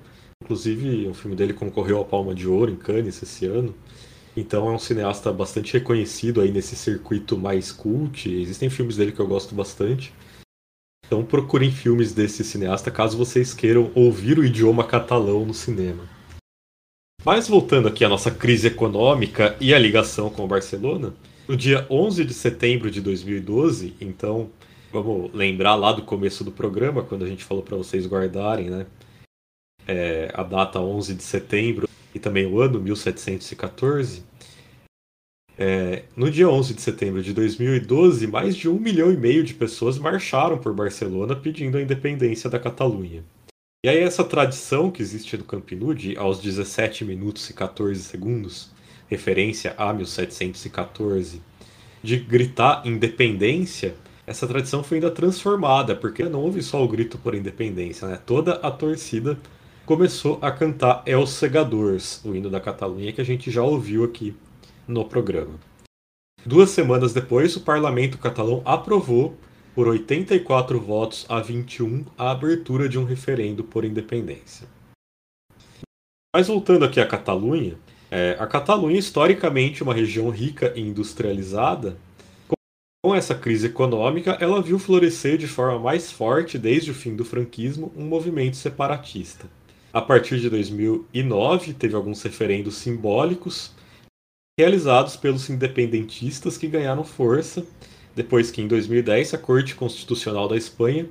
[0.42, 3.74] Inclusive, um filme dele concorreu ao Palma de Ouro em Cannes esse ano.
[4.36, 8.32] Então é um cineasta bastante reconhecido aí nesse circuito mais cult.
[8.32, 10.14] Existem filmes dele que eu gosto bastante.
[11.04, 16.19] Então procurem filmes desse cineasta caso vocês queiram ouvir o idioma catalão no cinema.
[17.24, 21.12] Mas voltando aqui à nossa crise econômica e a ligação com o Barcelona,
[21.46, 24.50] no dia 11 de setembro de 2012, então
[24.90, 28.86] vamos lembrar lá do começo do programa, quando a gente falou para vocês guardarem, né?
[29.86, 34.24] É, a data 11 de setembro e também o ano 1714.
[35.58, 39.52] É, no dia 11 de setembro de 2012, mais de um milhão e meio de
[39.52, 43.22] pessoas marcharam por Barcelona pedindo a independência da Catalunha.
[43.82, 48.02] E aí essa tradição que existe no Camp Nou de aos 17 minutos e 14
[48.02, 48.70] segundos
[49.08, 51.40] referência a 1714,
[52.02, 53.96] de gritar independência,
[54.26, 58.20] essa tradição foi ainda transformada, porque não houve só o grito por independência, né?
[58.24, 59.38] toda a torcida
[59.86, 64.36] começou a cantar El Segadors, o hino da Catalunha que a gente já ouviu aqui
[64.86, 65.54] no programa.
[66.44, 69.38] Duas semanas depois, o parlamento catalão aprovou,
[69.80, 74.68] por 84 votos a 21, a abertura de um referendo por independência.
[76.36, 77.78] Mas voltando aqui à Catalunha,
[78.10, 81.96] é, a Catalunha, historicamente, uma região rica e industrializada,
[83.02, 87.24] com essa crise econômica, ela viu florescer de forma mais forte, desde o fim do
[87.24, 89.46] franquismo, um movimento separatista.
[89.94, 93.72] A partir de 2009, teve alguns referendos simbólicos
[94.58, 97.64] realizados pelos independentistas que ganharam força,
[98.14, 101.08] depois que, em 2010, a Corte Constitucional da Espanha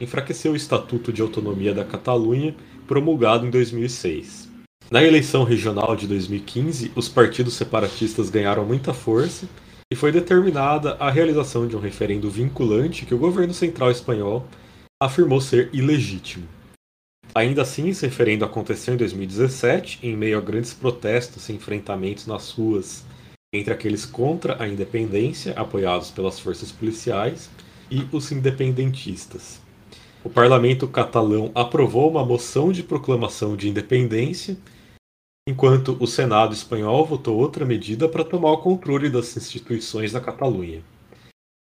[0.00, 2.54] enfraqueceu o Estatuto de Autonomia da Catalunha,
[2.86, 4.48] promulgado em 2006.
[4.90, 9.48] Na eleição regional de 2015, os partidos separatistas ganharam muita força
[9.92, 14.46] e foi determinada a realização de um referendo vinculante que o governo central espanhol
[15.02, 16.46] afirmou ser ilegítimo.
[17.34, 22.50] Ainda assim, esse referendo aconteceu em 2017, em meio a grandes protestos e enfrentamentos nas
[22.50, 23.04] ruas
[23.52, 27.50] entre aqueles contra a independência, apoiados pelas forças policiais,
[27.90, 29.60] e os independentistas.
[30.24, 34.56] O parlamento catalão aprovou uma moção de proclamação de independência
[35.48, 40.82] enquanto o Senado espanhol votou outra medida para tomar o controle das instituições da Catalunha.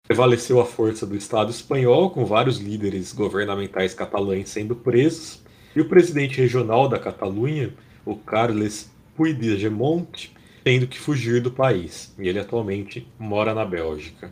[0.08, 5.44] Prevaleceu a força do Estado espanhol, com vários líderes governamentais catalães sendo presos,
[5.76, 7.72] e o presidente regional da Catalunha,
[8.04, 12.14] o Carles Puigdemont, tendo que fugir do país.
[12.18, 14.32] E ele atualmente mora na Bélgica.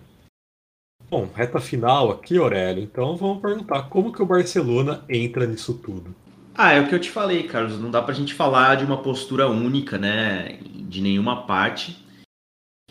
[1.10, 2.84] Bom, reta final aqui, Aurélio.
[2.84, 6.14] Então vamos perguntar como que o Barcelona entra nisso tudo.
[6.54, 7.80] Ah, é o que eu te falei, Carlos.
[7.80, 10.60] Não dá pra gente falar de uma postura única, né?
[10.64, 12.04] De nenhuma parte.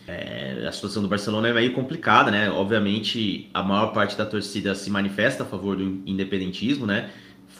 [0.07, 2.49] É, a situação do Barcelona é meio complicada, né?
[2.49, 7.11] Obviamente, a maior parte da torcida se manifesta a favor do independentismo, né?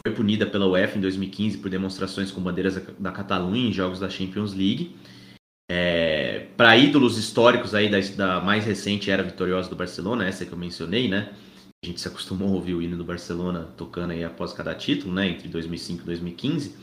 [0.02, 4.08] Foi punida pela UEFA em 2015 por demonstrações com bandeiras da Catalunha em jogos da
[4.08, 4.96] Champions League.
[5.70, 10.52] É, Para ídolos históricos aí da, da mais recente era vitoriosa do Barcelona, essa que
[10.52, 11.30] eu mencionei, né?
[11.84, 15.14] a gente se acostumou a ouvir o hino do Barcelona tocando aí após cada título,
[15.14, 16.74] né, entre 2005 e 2015.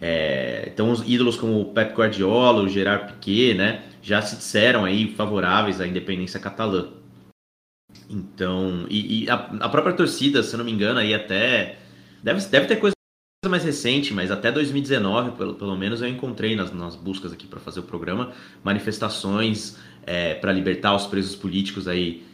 [0.00, 4.84] É, então, os ídolos como o Pep Guardiola, o Gerard Piquet, né, já se disseram
[4.84, 6.88] aí favoráveis à independência catalã.
[8.08, 11.78] Então, e, e a, a, própria torcida, se eu não me engano, aí até
[12.22, 12.94] deve, deve ter coisa
[13.46, 17.60] mais recente, mas até 2019, pelo, pelo menos, eu encontrei nas, nas buscas aqui para
[17.60, 18.32] fazer o programa
[18.64, 22.26] manifestações é, para libertar os presos políticos aí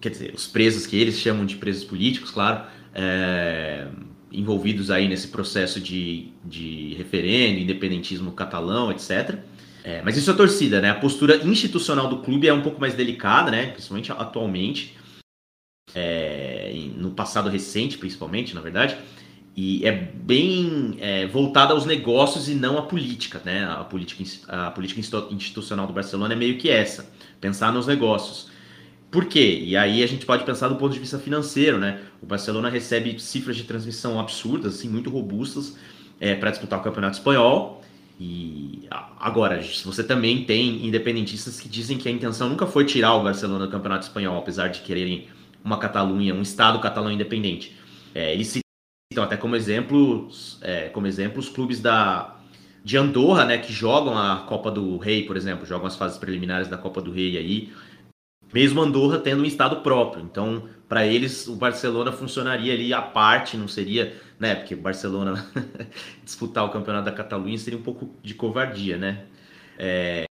[0.00, 3.86] quer dizer, os presos que eles chamam de presos políticos, claro, é,
[4.32, 9.38] envolvidos aí nesse processo de, de referendo, independentismo catalão, etc.
[9.84, 10.90] É, mas isso é torcida, né?
[10.90, 13.66] A postura institucional do clube é um pouco mais delicada, né?
[13.68, 14.96] Principalmente atualmente,
[15.94, 18.96] é, no passado recente, principalmente, na verdade.
[19.60, 23.64] E é bem é, voltada aos negócios e não à política, né?
[23.64, 25.00] A política, a política
[25.32, 27.10] institucional do Barcelona é meio que essa,
[27.40, 28.48] pensar nos negócios.
[29.10, 29.60] Por quê?
[29.64, 32.02] E aí a gente pode pensar do ponto de vista financeiro, né?
[32.22, 35.76] O Barcelona recebe cifras de transmissão absurdas, assim, muito robustas
[36.20, 37.82] é, para disputar o Campeonato Espanhol.
[38.20, 38.86] E
[39.18, 43.66] agora, você também tem independentistas que dizem que a intenção nunca foi tirar o Barcelona
[43.66, 45.26] do Campeonato Espanhol, apesar de quererem
[45.64, 47.76] uma Catalunha, um Estado catalão independente.
[48.14, 48.46] É, eles
[49.12, 50.28] citam até como exemplo,
[50.60, 52.36] é, como exemplo os clubes da,
[52.84, 56.68] de Andorra, né, que jogam a Copa do Rei, por exemplo, jogam as fases preliminares
[56.68, 57.72] da Copa do Rei aí,
[58.52, 60.22] mesmo Andorra tendo um estado próprio.
[60.22, 64.54] Então, para eles, o Barcelona funcionaria ali à parte, não seria, né?
[64.54, 65.46] Porque o Barcelona
[66.24, 69.26] disputar o campeonato da Catalunha seria um pouco de covardia, né?
[69.78, 70.24] É,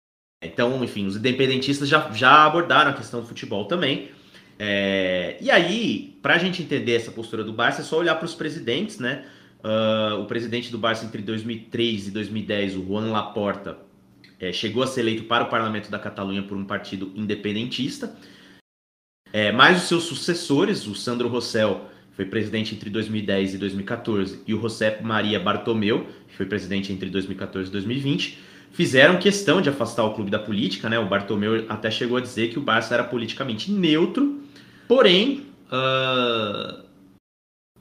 [0.43, 4.11] então, enfim, os independentistas já, já abordaram a questão do futebol também.
[4.59, 8.27] É, e aí, para a gente entender essa postura do Barça, é só olhar para
[8.27, 9.25] os presidentes, né?
[9.65, 13.79] Uh, o presidente do Barça entre 2003 e 2010, o Juan Laporta,
[14.39, 18.15] é, chegou a ser eleito para o parlamento da Catalunha por um partido independentista.
[19.33, 24.43] É, mas os seus sucessores, o Sandro Rossell, que foi presidente entre 2010 e 2014,
[24.47, 28.39] e o José Maria Bartomeu, que foi presidente entre 2014 e 2020,
[28.75, 30.91] fizeram questão de afastar o clube da política.
[30.91, 30.99] Né?
[30.99, 34.43] O Bartomeu até chegou a dizer que o Barça era politicamente neutro,
[34.87, 36.85] porém, uh,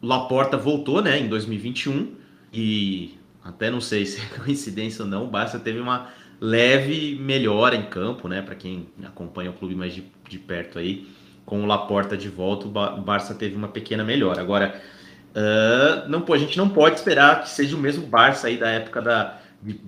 [0.01, 2.15] Laporta voltou né, em 2021
[2.53, 6.09] e até não sei se é coincidência ou não, o Barça teve uma
[6.39, 8.41] leve melhora em campo, né?
[8.41, 11.07] Para quem acompanha o clube mais de, de perto aí,
[11.45, 14.41] com o Laporta de volta, o Barça teve uma pequena melhora.
[14.41, 14.81] Agora,
[15.29, 19.01] uh, não, a gente não pode esperar que seja o mesmo Barça aí da época
[19.01, 19.39] da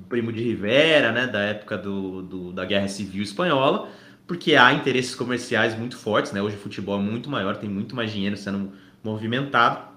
[0.08, 1.28] Primo de Rivera, né?
[1.28, 3.90] Da época do, do, da Guerra Civil Espanhola,
[4.28, 6.42] porque há interesses comerciais muito fortes, né?
[6.42, 8.72] Hoje o futebol é muito maior, tem muito mais dinheiro sendo
[9.04, 9.96] movimentado.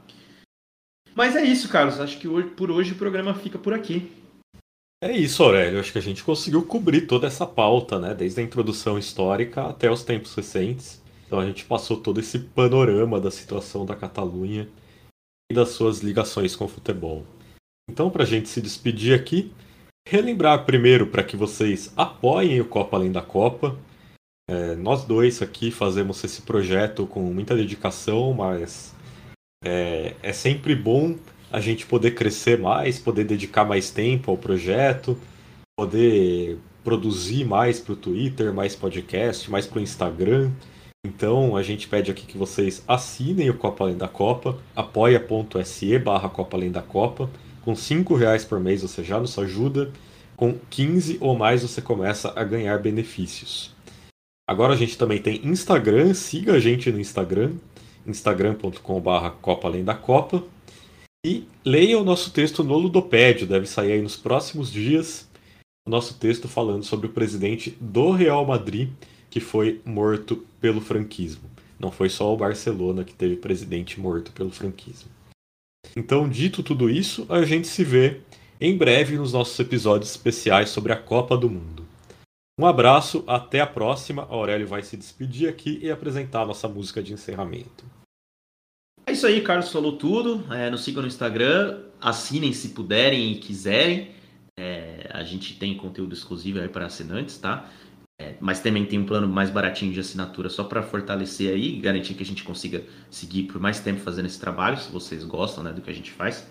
[1.14, 2.00] Mas é isso, Carlos.
[2.00, 4.10] Acho que hoje, por hoje o programa fica por aqui.
[5.02, 5.78] É isso, Aurélio.
[5.78, 8.14] Acho que a gente conseguiu cobrir toda essa pauta, né?
[8.14, 11.00] Desde a introdução histórica até os tempos recentes.
[11.26, 14.68] Então a gente passou todo esse panorama da situação da Catalunha
[15.50, 17.24] e das suas ligações com o futebol.
[17.90, 19.52] Então, para a gente se despedir aqui,
[20.09, 23.76] relembrar primeiro para que vocês apoiem o Copa Além da Copa.
[24.51, 28.94] É, nós dois aqui fazemos esse projeto com muita dedicação, mas
[29.62, 31.14] é, é sempre bom
[31.52, 35.18] a gente poder crescer mais, poder dedicar mais tempo ao projeto,
[35.78, 40.51] poder produzir mais para o Twitter, mais podcast, mais para o Instagram.
[41.05, 46.30] Então a gente pede aqui que vocês assinem o Copa Além da Copa, apoia.se barra
[46.30, 47.28] Copa Além da Copa.
[47.68, 49.92] Com 5 reais por mês você já nos ajuda,
[50.34, 53.76] com 15 ou mais você começa a ganhar benefícios.
[54.48, 57.56] Agora a gente também tem Instagram, siga a gente no Instagram,
[58.06, 60.42] instagram.com.br Copa Além da Copa.
[61.26, 65.28] E leia o nosso texto no Ludopédio, deve sair aí nos próximos dias.
[65.86, 68.88] O nosso texto falando sobre o presidente do Real Madrid
[69.28, 71.50] que foi morto pelo franquismo.
[71.78, 75.17] Não foi só o Barcelona que teve presidente morto pelo franquismo.
[75.96, 78.20] Então, dito tudo isso, a gente se vê
[78.60, 81.86] em breve nos nossos episódios especiais sobre a Copa do Mundo.
[82.59, 84.22] Um abraço, até a próxima.
[84.22, 87.84] A Aurélio vai se despedir aqui e apresentar a nossa música de encerramento.
[89.06, 90.44] É isso aí, Carlos falou tudo.
[90.52, 94.10] É, nos sigam no Instagram, assinem se puderem e quiserem.
[94.59, 97.70] É, a gente tem conteúdo exclusivo aí para assinantes, tá?
[98.20, 102.14] É, mas também tem um plano mais baratinho de assinatura só para fortalecer aí garantir
[102.14, 105.72] que a gente consiga seguir por mais tempo fazendo esse trabalho, se vocês gostam né,
[105.72, 106.44] do que a gente faz.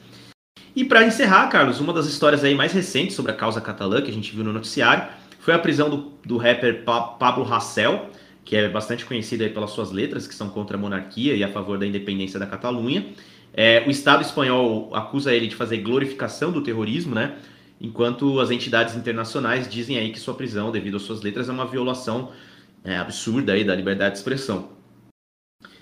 [0.73, 4.09] E para encerrar, Carlos, uma das histórias aí mais recentes sobre a causa catalã que
[4.09, 8.11] a gente viu no noticiário foi a prisão do, do rapper pa Pablo Hassel,
[8.45, 11.49] que é bastante conhecido aí pelas suas letras, que são contra a monarquia e a
[11.49, 13.13] favor da independência da Catalunha.
[13.53, 17.35] É, o Estado espanhol acusa ele de fazer glorificação do terrorismo, né?
[17.79, 21.65] Enquanto as entidades internacionais dizem aí que sua prisão, devido às suas letras, é uma
[21.65, 22.31] violação
[22.83, 24.69] é, absurda aí da liberdade de expressão.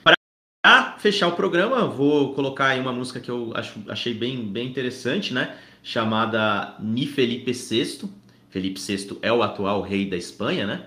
[0.04, 4.68] Para fechar o programa, vou colocar aí uma música que eu acho, achei bem, bem
[4.68, 5.56] interessante, né?
[5.82, 8.10] Chamada Ni Felipe VI.
[8.50, 10.86] Felipe VI é o atual rei da Espanha, né?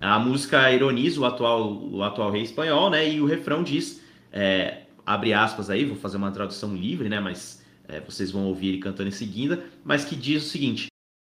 [0.00, 3.08] A música ironiza o atual, o atual rei espanhol, né?
[3.08, 4.02] E o refrão diz,
[4.32, 7.20] é, abre aspas aí, vou fazer uma tradução livre, né?
[7.20, 7.61] Mas
[7.92, 10.86] é, vocês vão ouvir ele cantando em seguida, mas que diz o seguinte: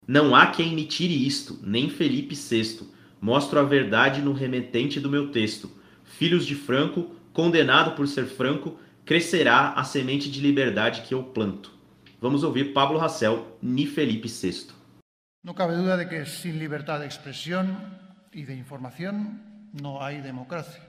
[0.07, 2.87] Não há quem me tire isto, nem Felipe VI.
[3.21, 5.71] Mostro a verdade no remetente do meu texto.
[6.05, 11.73] Filhos de Franco, condenado por ser franco, crescerá a semente de liberdade que eu planto.
[12.21, 14.69] Vamos ouvir Pablo Hassel, ni Felipe VI.
[15.43, 17.67] Não cabe dúvida de que sem liberdade de expressão
[18.33, 20.83] y de información no hay democracia.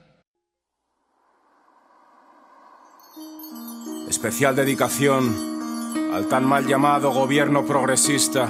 [4.08, 5.55] Especial dedicación
[6.16, 8.48] al tan mal llamado gobierno progresista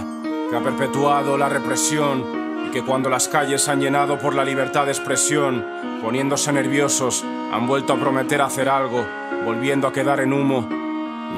[0.49, 2.25] que ha perpetuado la represión
[2.65, 5.67] y que cuando las calles han llenado por la libertad de expresión,
[6.01, 9.05] poniéndose nerviosos, han vuelto a prometer hacer algo,
[9.45, 10.69] volviendo a quedar en humo.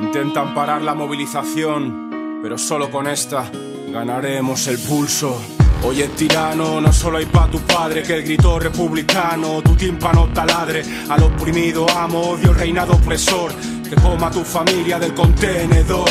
[0.02, 3.50] Intentan parar la movilización, pero solo con esta
[3.90, 5.40] ganaremos el pulso.
[5.82, 10.82] Oye tirano, no solo hay pa' tu padre que el grito republicano, tu tímpano taladre,
[11.08, 13.52] al oprimido amo, odio el reinado opresor,
[13.88, 16.08] que coma tu familia del contenedor.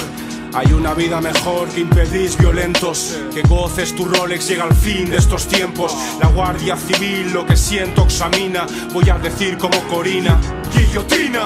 [0.53, 5.17] Hay una vida mejor que impedís violentos, que goces tu Rolex, llega al fin de
[5.17, 5.95] estos tiempos.
[6.19, 10.39] La Guardia Civil lo que siento examina, voy a decir como Corina,
[10.73, 11.45] guillotina.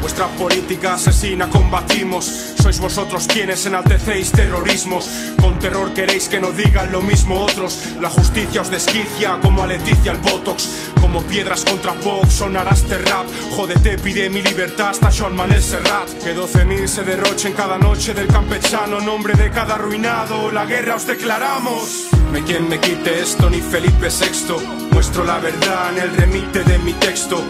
[0.00, 5.08] Vuestra política asesina combatimos sois vosotros quienes enaltecéis terrorismos.
[5.40, 7.94] Con terror queréis que no digan lo mismo otros.
[8.00, 10.85] La justicia os desquicia como a Leticia el Botox.
[11.00, 13.26] Como piedras contra Vox sonará este rap.
[13.54, 16.08] Jódete, pide mi libertad hasta Sean Manel Serrat.
[16.22, 19.00] Que 12.000 se derrochen cada noche del campechano.
[19.00, 22.08] Nombre de cada arruinado, la guerra os declaramos.
[22.32, 24.88] Me quien me quite esto, ni Felipe VI.
[24.90, 27.42] Muestro la verdad en el remite de mi texto.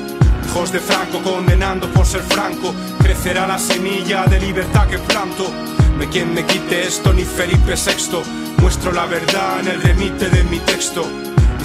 [0.47, 2.75] Hijos de Franco condenando por ser franco.
[3.03, 5.51] Crecerá la semilla de libertad que planto.
[5.99, 8.23] Me quien me quite esto, ni Felipe VI.
[8.59, 11.03] Muestro la verdad en el remite de mi texto.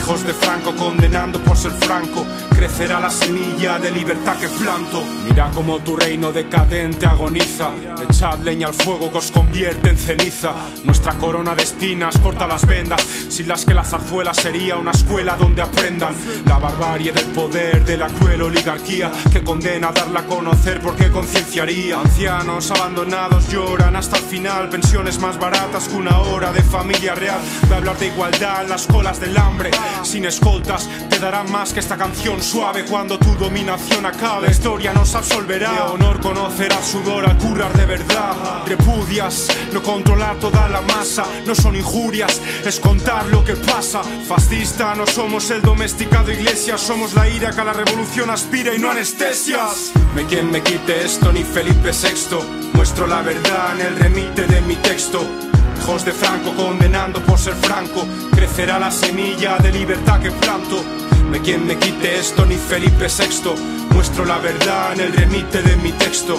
[0.01, 2.25] Hijos de Franco condenando por ser franco.
[2.49, 5.03] Crecerá la semilla de libertad que planto.
[5.23, 7.69] Mira como tu reino decadente agoniza.
[8.09, 10.53] Echad leña al fuego que os convierte en ceniza.
[10.83, 13.01] Nuestra corona de espinas corta las vendas.
[13.29, 16.15] Sin las que la zarzuela sería una escuela donde aprendan
[16.45, 21.11] la barbarie del poder de la cruel oligarquía que condena a darla a conocer porque
[21.11, 21.99] concienciaría.
[21.99, 24.69] Ancianos abandonados lloran hasta el final.
[24.69, 27.39] Pensiones más baratas que una hora de familia real.
[27.69, 29.69] De hablar de igualdad en las colas del hambre.
[30.03, 34.47] Sin escoltas te darán más que esta canción suave cuando tu dominación acabe.
[34.47, 35.71] La historia nos absolverá.
[35.71, 38.35] De honor conocerá sudor al curar de verdad.
[38.65, 41.25] Repudias no controlar toda la masa.
[41.45, 44.01] No son injurias, es contar lo que pasa.
[44.27, 46.77] Fascista, no somos el domesticado iglesia.
[46.77, 49.91] Somos la ira que a la revolución aspira y no anestesias.
[50.15, 52.37] Me quien me quite esto, ni Felipe VI.
[52.73, 55.50] Muestro la verdad en el remite de mi texto.
[55.81, 58.05] Hijos de Franco condenando por ser franco,
[58.35, 60.83] crecerá la semilla de libertad que planto.
[61.31, 63.55] Me quien me quite esto, ni Felipe VI.
[63.91, 66.37] Muestro la verdad en el remite de mi texto.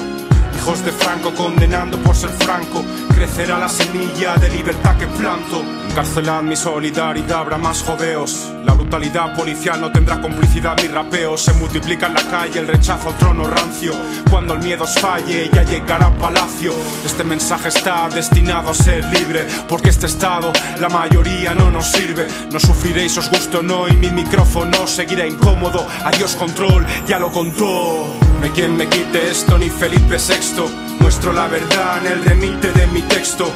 [0.56, 5.64] Hijos de Franco condenando por ser franco, crecerá la semilla de libertad que planto.
[5.93, 8.51] Encarcelad mi solidaridad, habrá más jodeos.
[8.64, 11.36] La brutalidad policial no tendrá complicidad ni rapeo.
[11.36, 13.93] Se multiplica en la calle el rechazo al trono rancio.
[14.31, 16.73] Cuando el miedo os falle, ya llegará a palacio.
[17.05, 20.51] Este mensaje está destinado a ser libre, porque este estado,
[20.81, 22.27] la mayoría no nos sirve.
[22.51, 25.86] No sufriréis, os gusto o no, y mi micrófono seguirá incómodo.
[26.06, 28.06] Adiós control, ya lo contó.
[28.40, 30.62] Me quien me quite esto, ni Felipe VI.
[31.01, 33.52] Muestro la verdad en el remite de mi texto.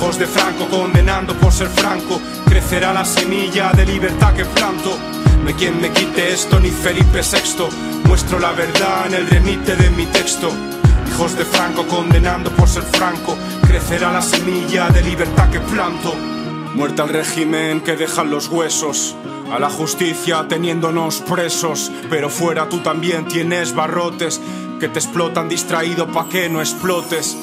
[0.00, 4.96] Hijos de Franco condenando por ser franco, crecerá la semilla de libertad que planto.
[5.44, 7.68] Me quien me quite esto, ni Felipe VI.
[8.08, 10.48] Muestro la verdad en el remite de mi texto.
[11.06, 16.14] Hijos de Franco condenando por ser franco, crecerá la semilla de libertad que planto.
[16.74, 19.14] Muerta al régimen que dejan los huesos.
[19.52, 24.40] A la justicia teniéndonos presos, pero fuera tú también tienes barrotes
[24.80, 27.36] que te explotan distraído pa' que no explotes.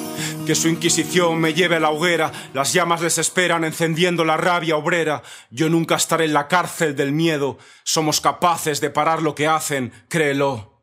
[0.48, 4.78] Que su inquisición me lleve a la hoguera, las llamas les esperan encendiendo la rabia
[4.78, 5.22] obrera.
[5.52, 9.92] Yo nunca estaré en la cárcel del miedo, somos capaces de parar lo que hacen,
[10.08, 10.77] créelo.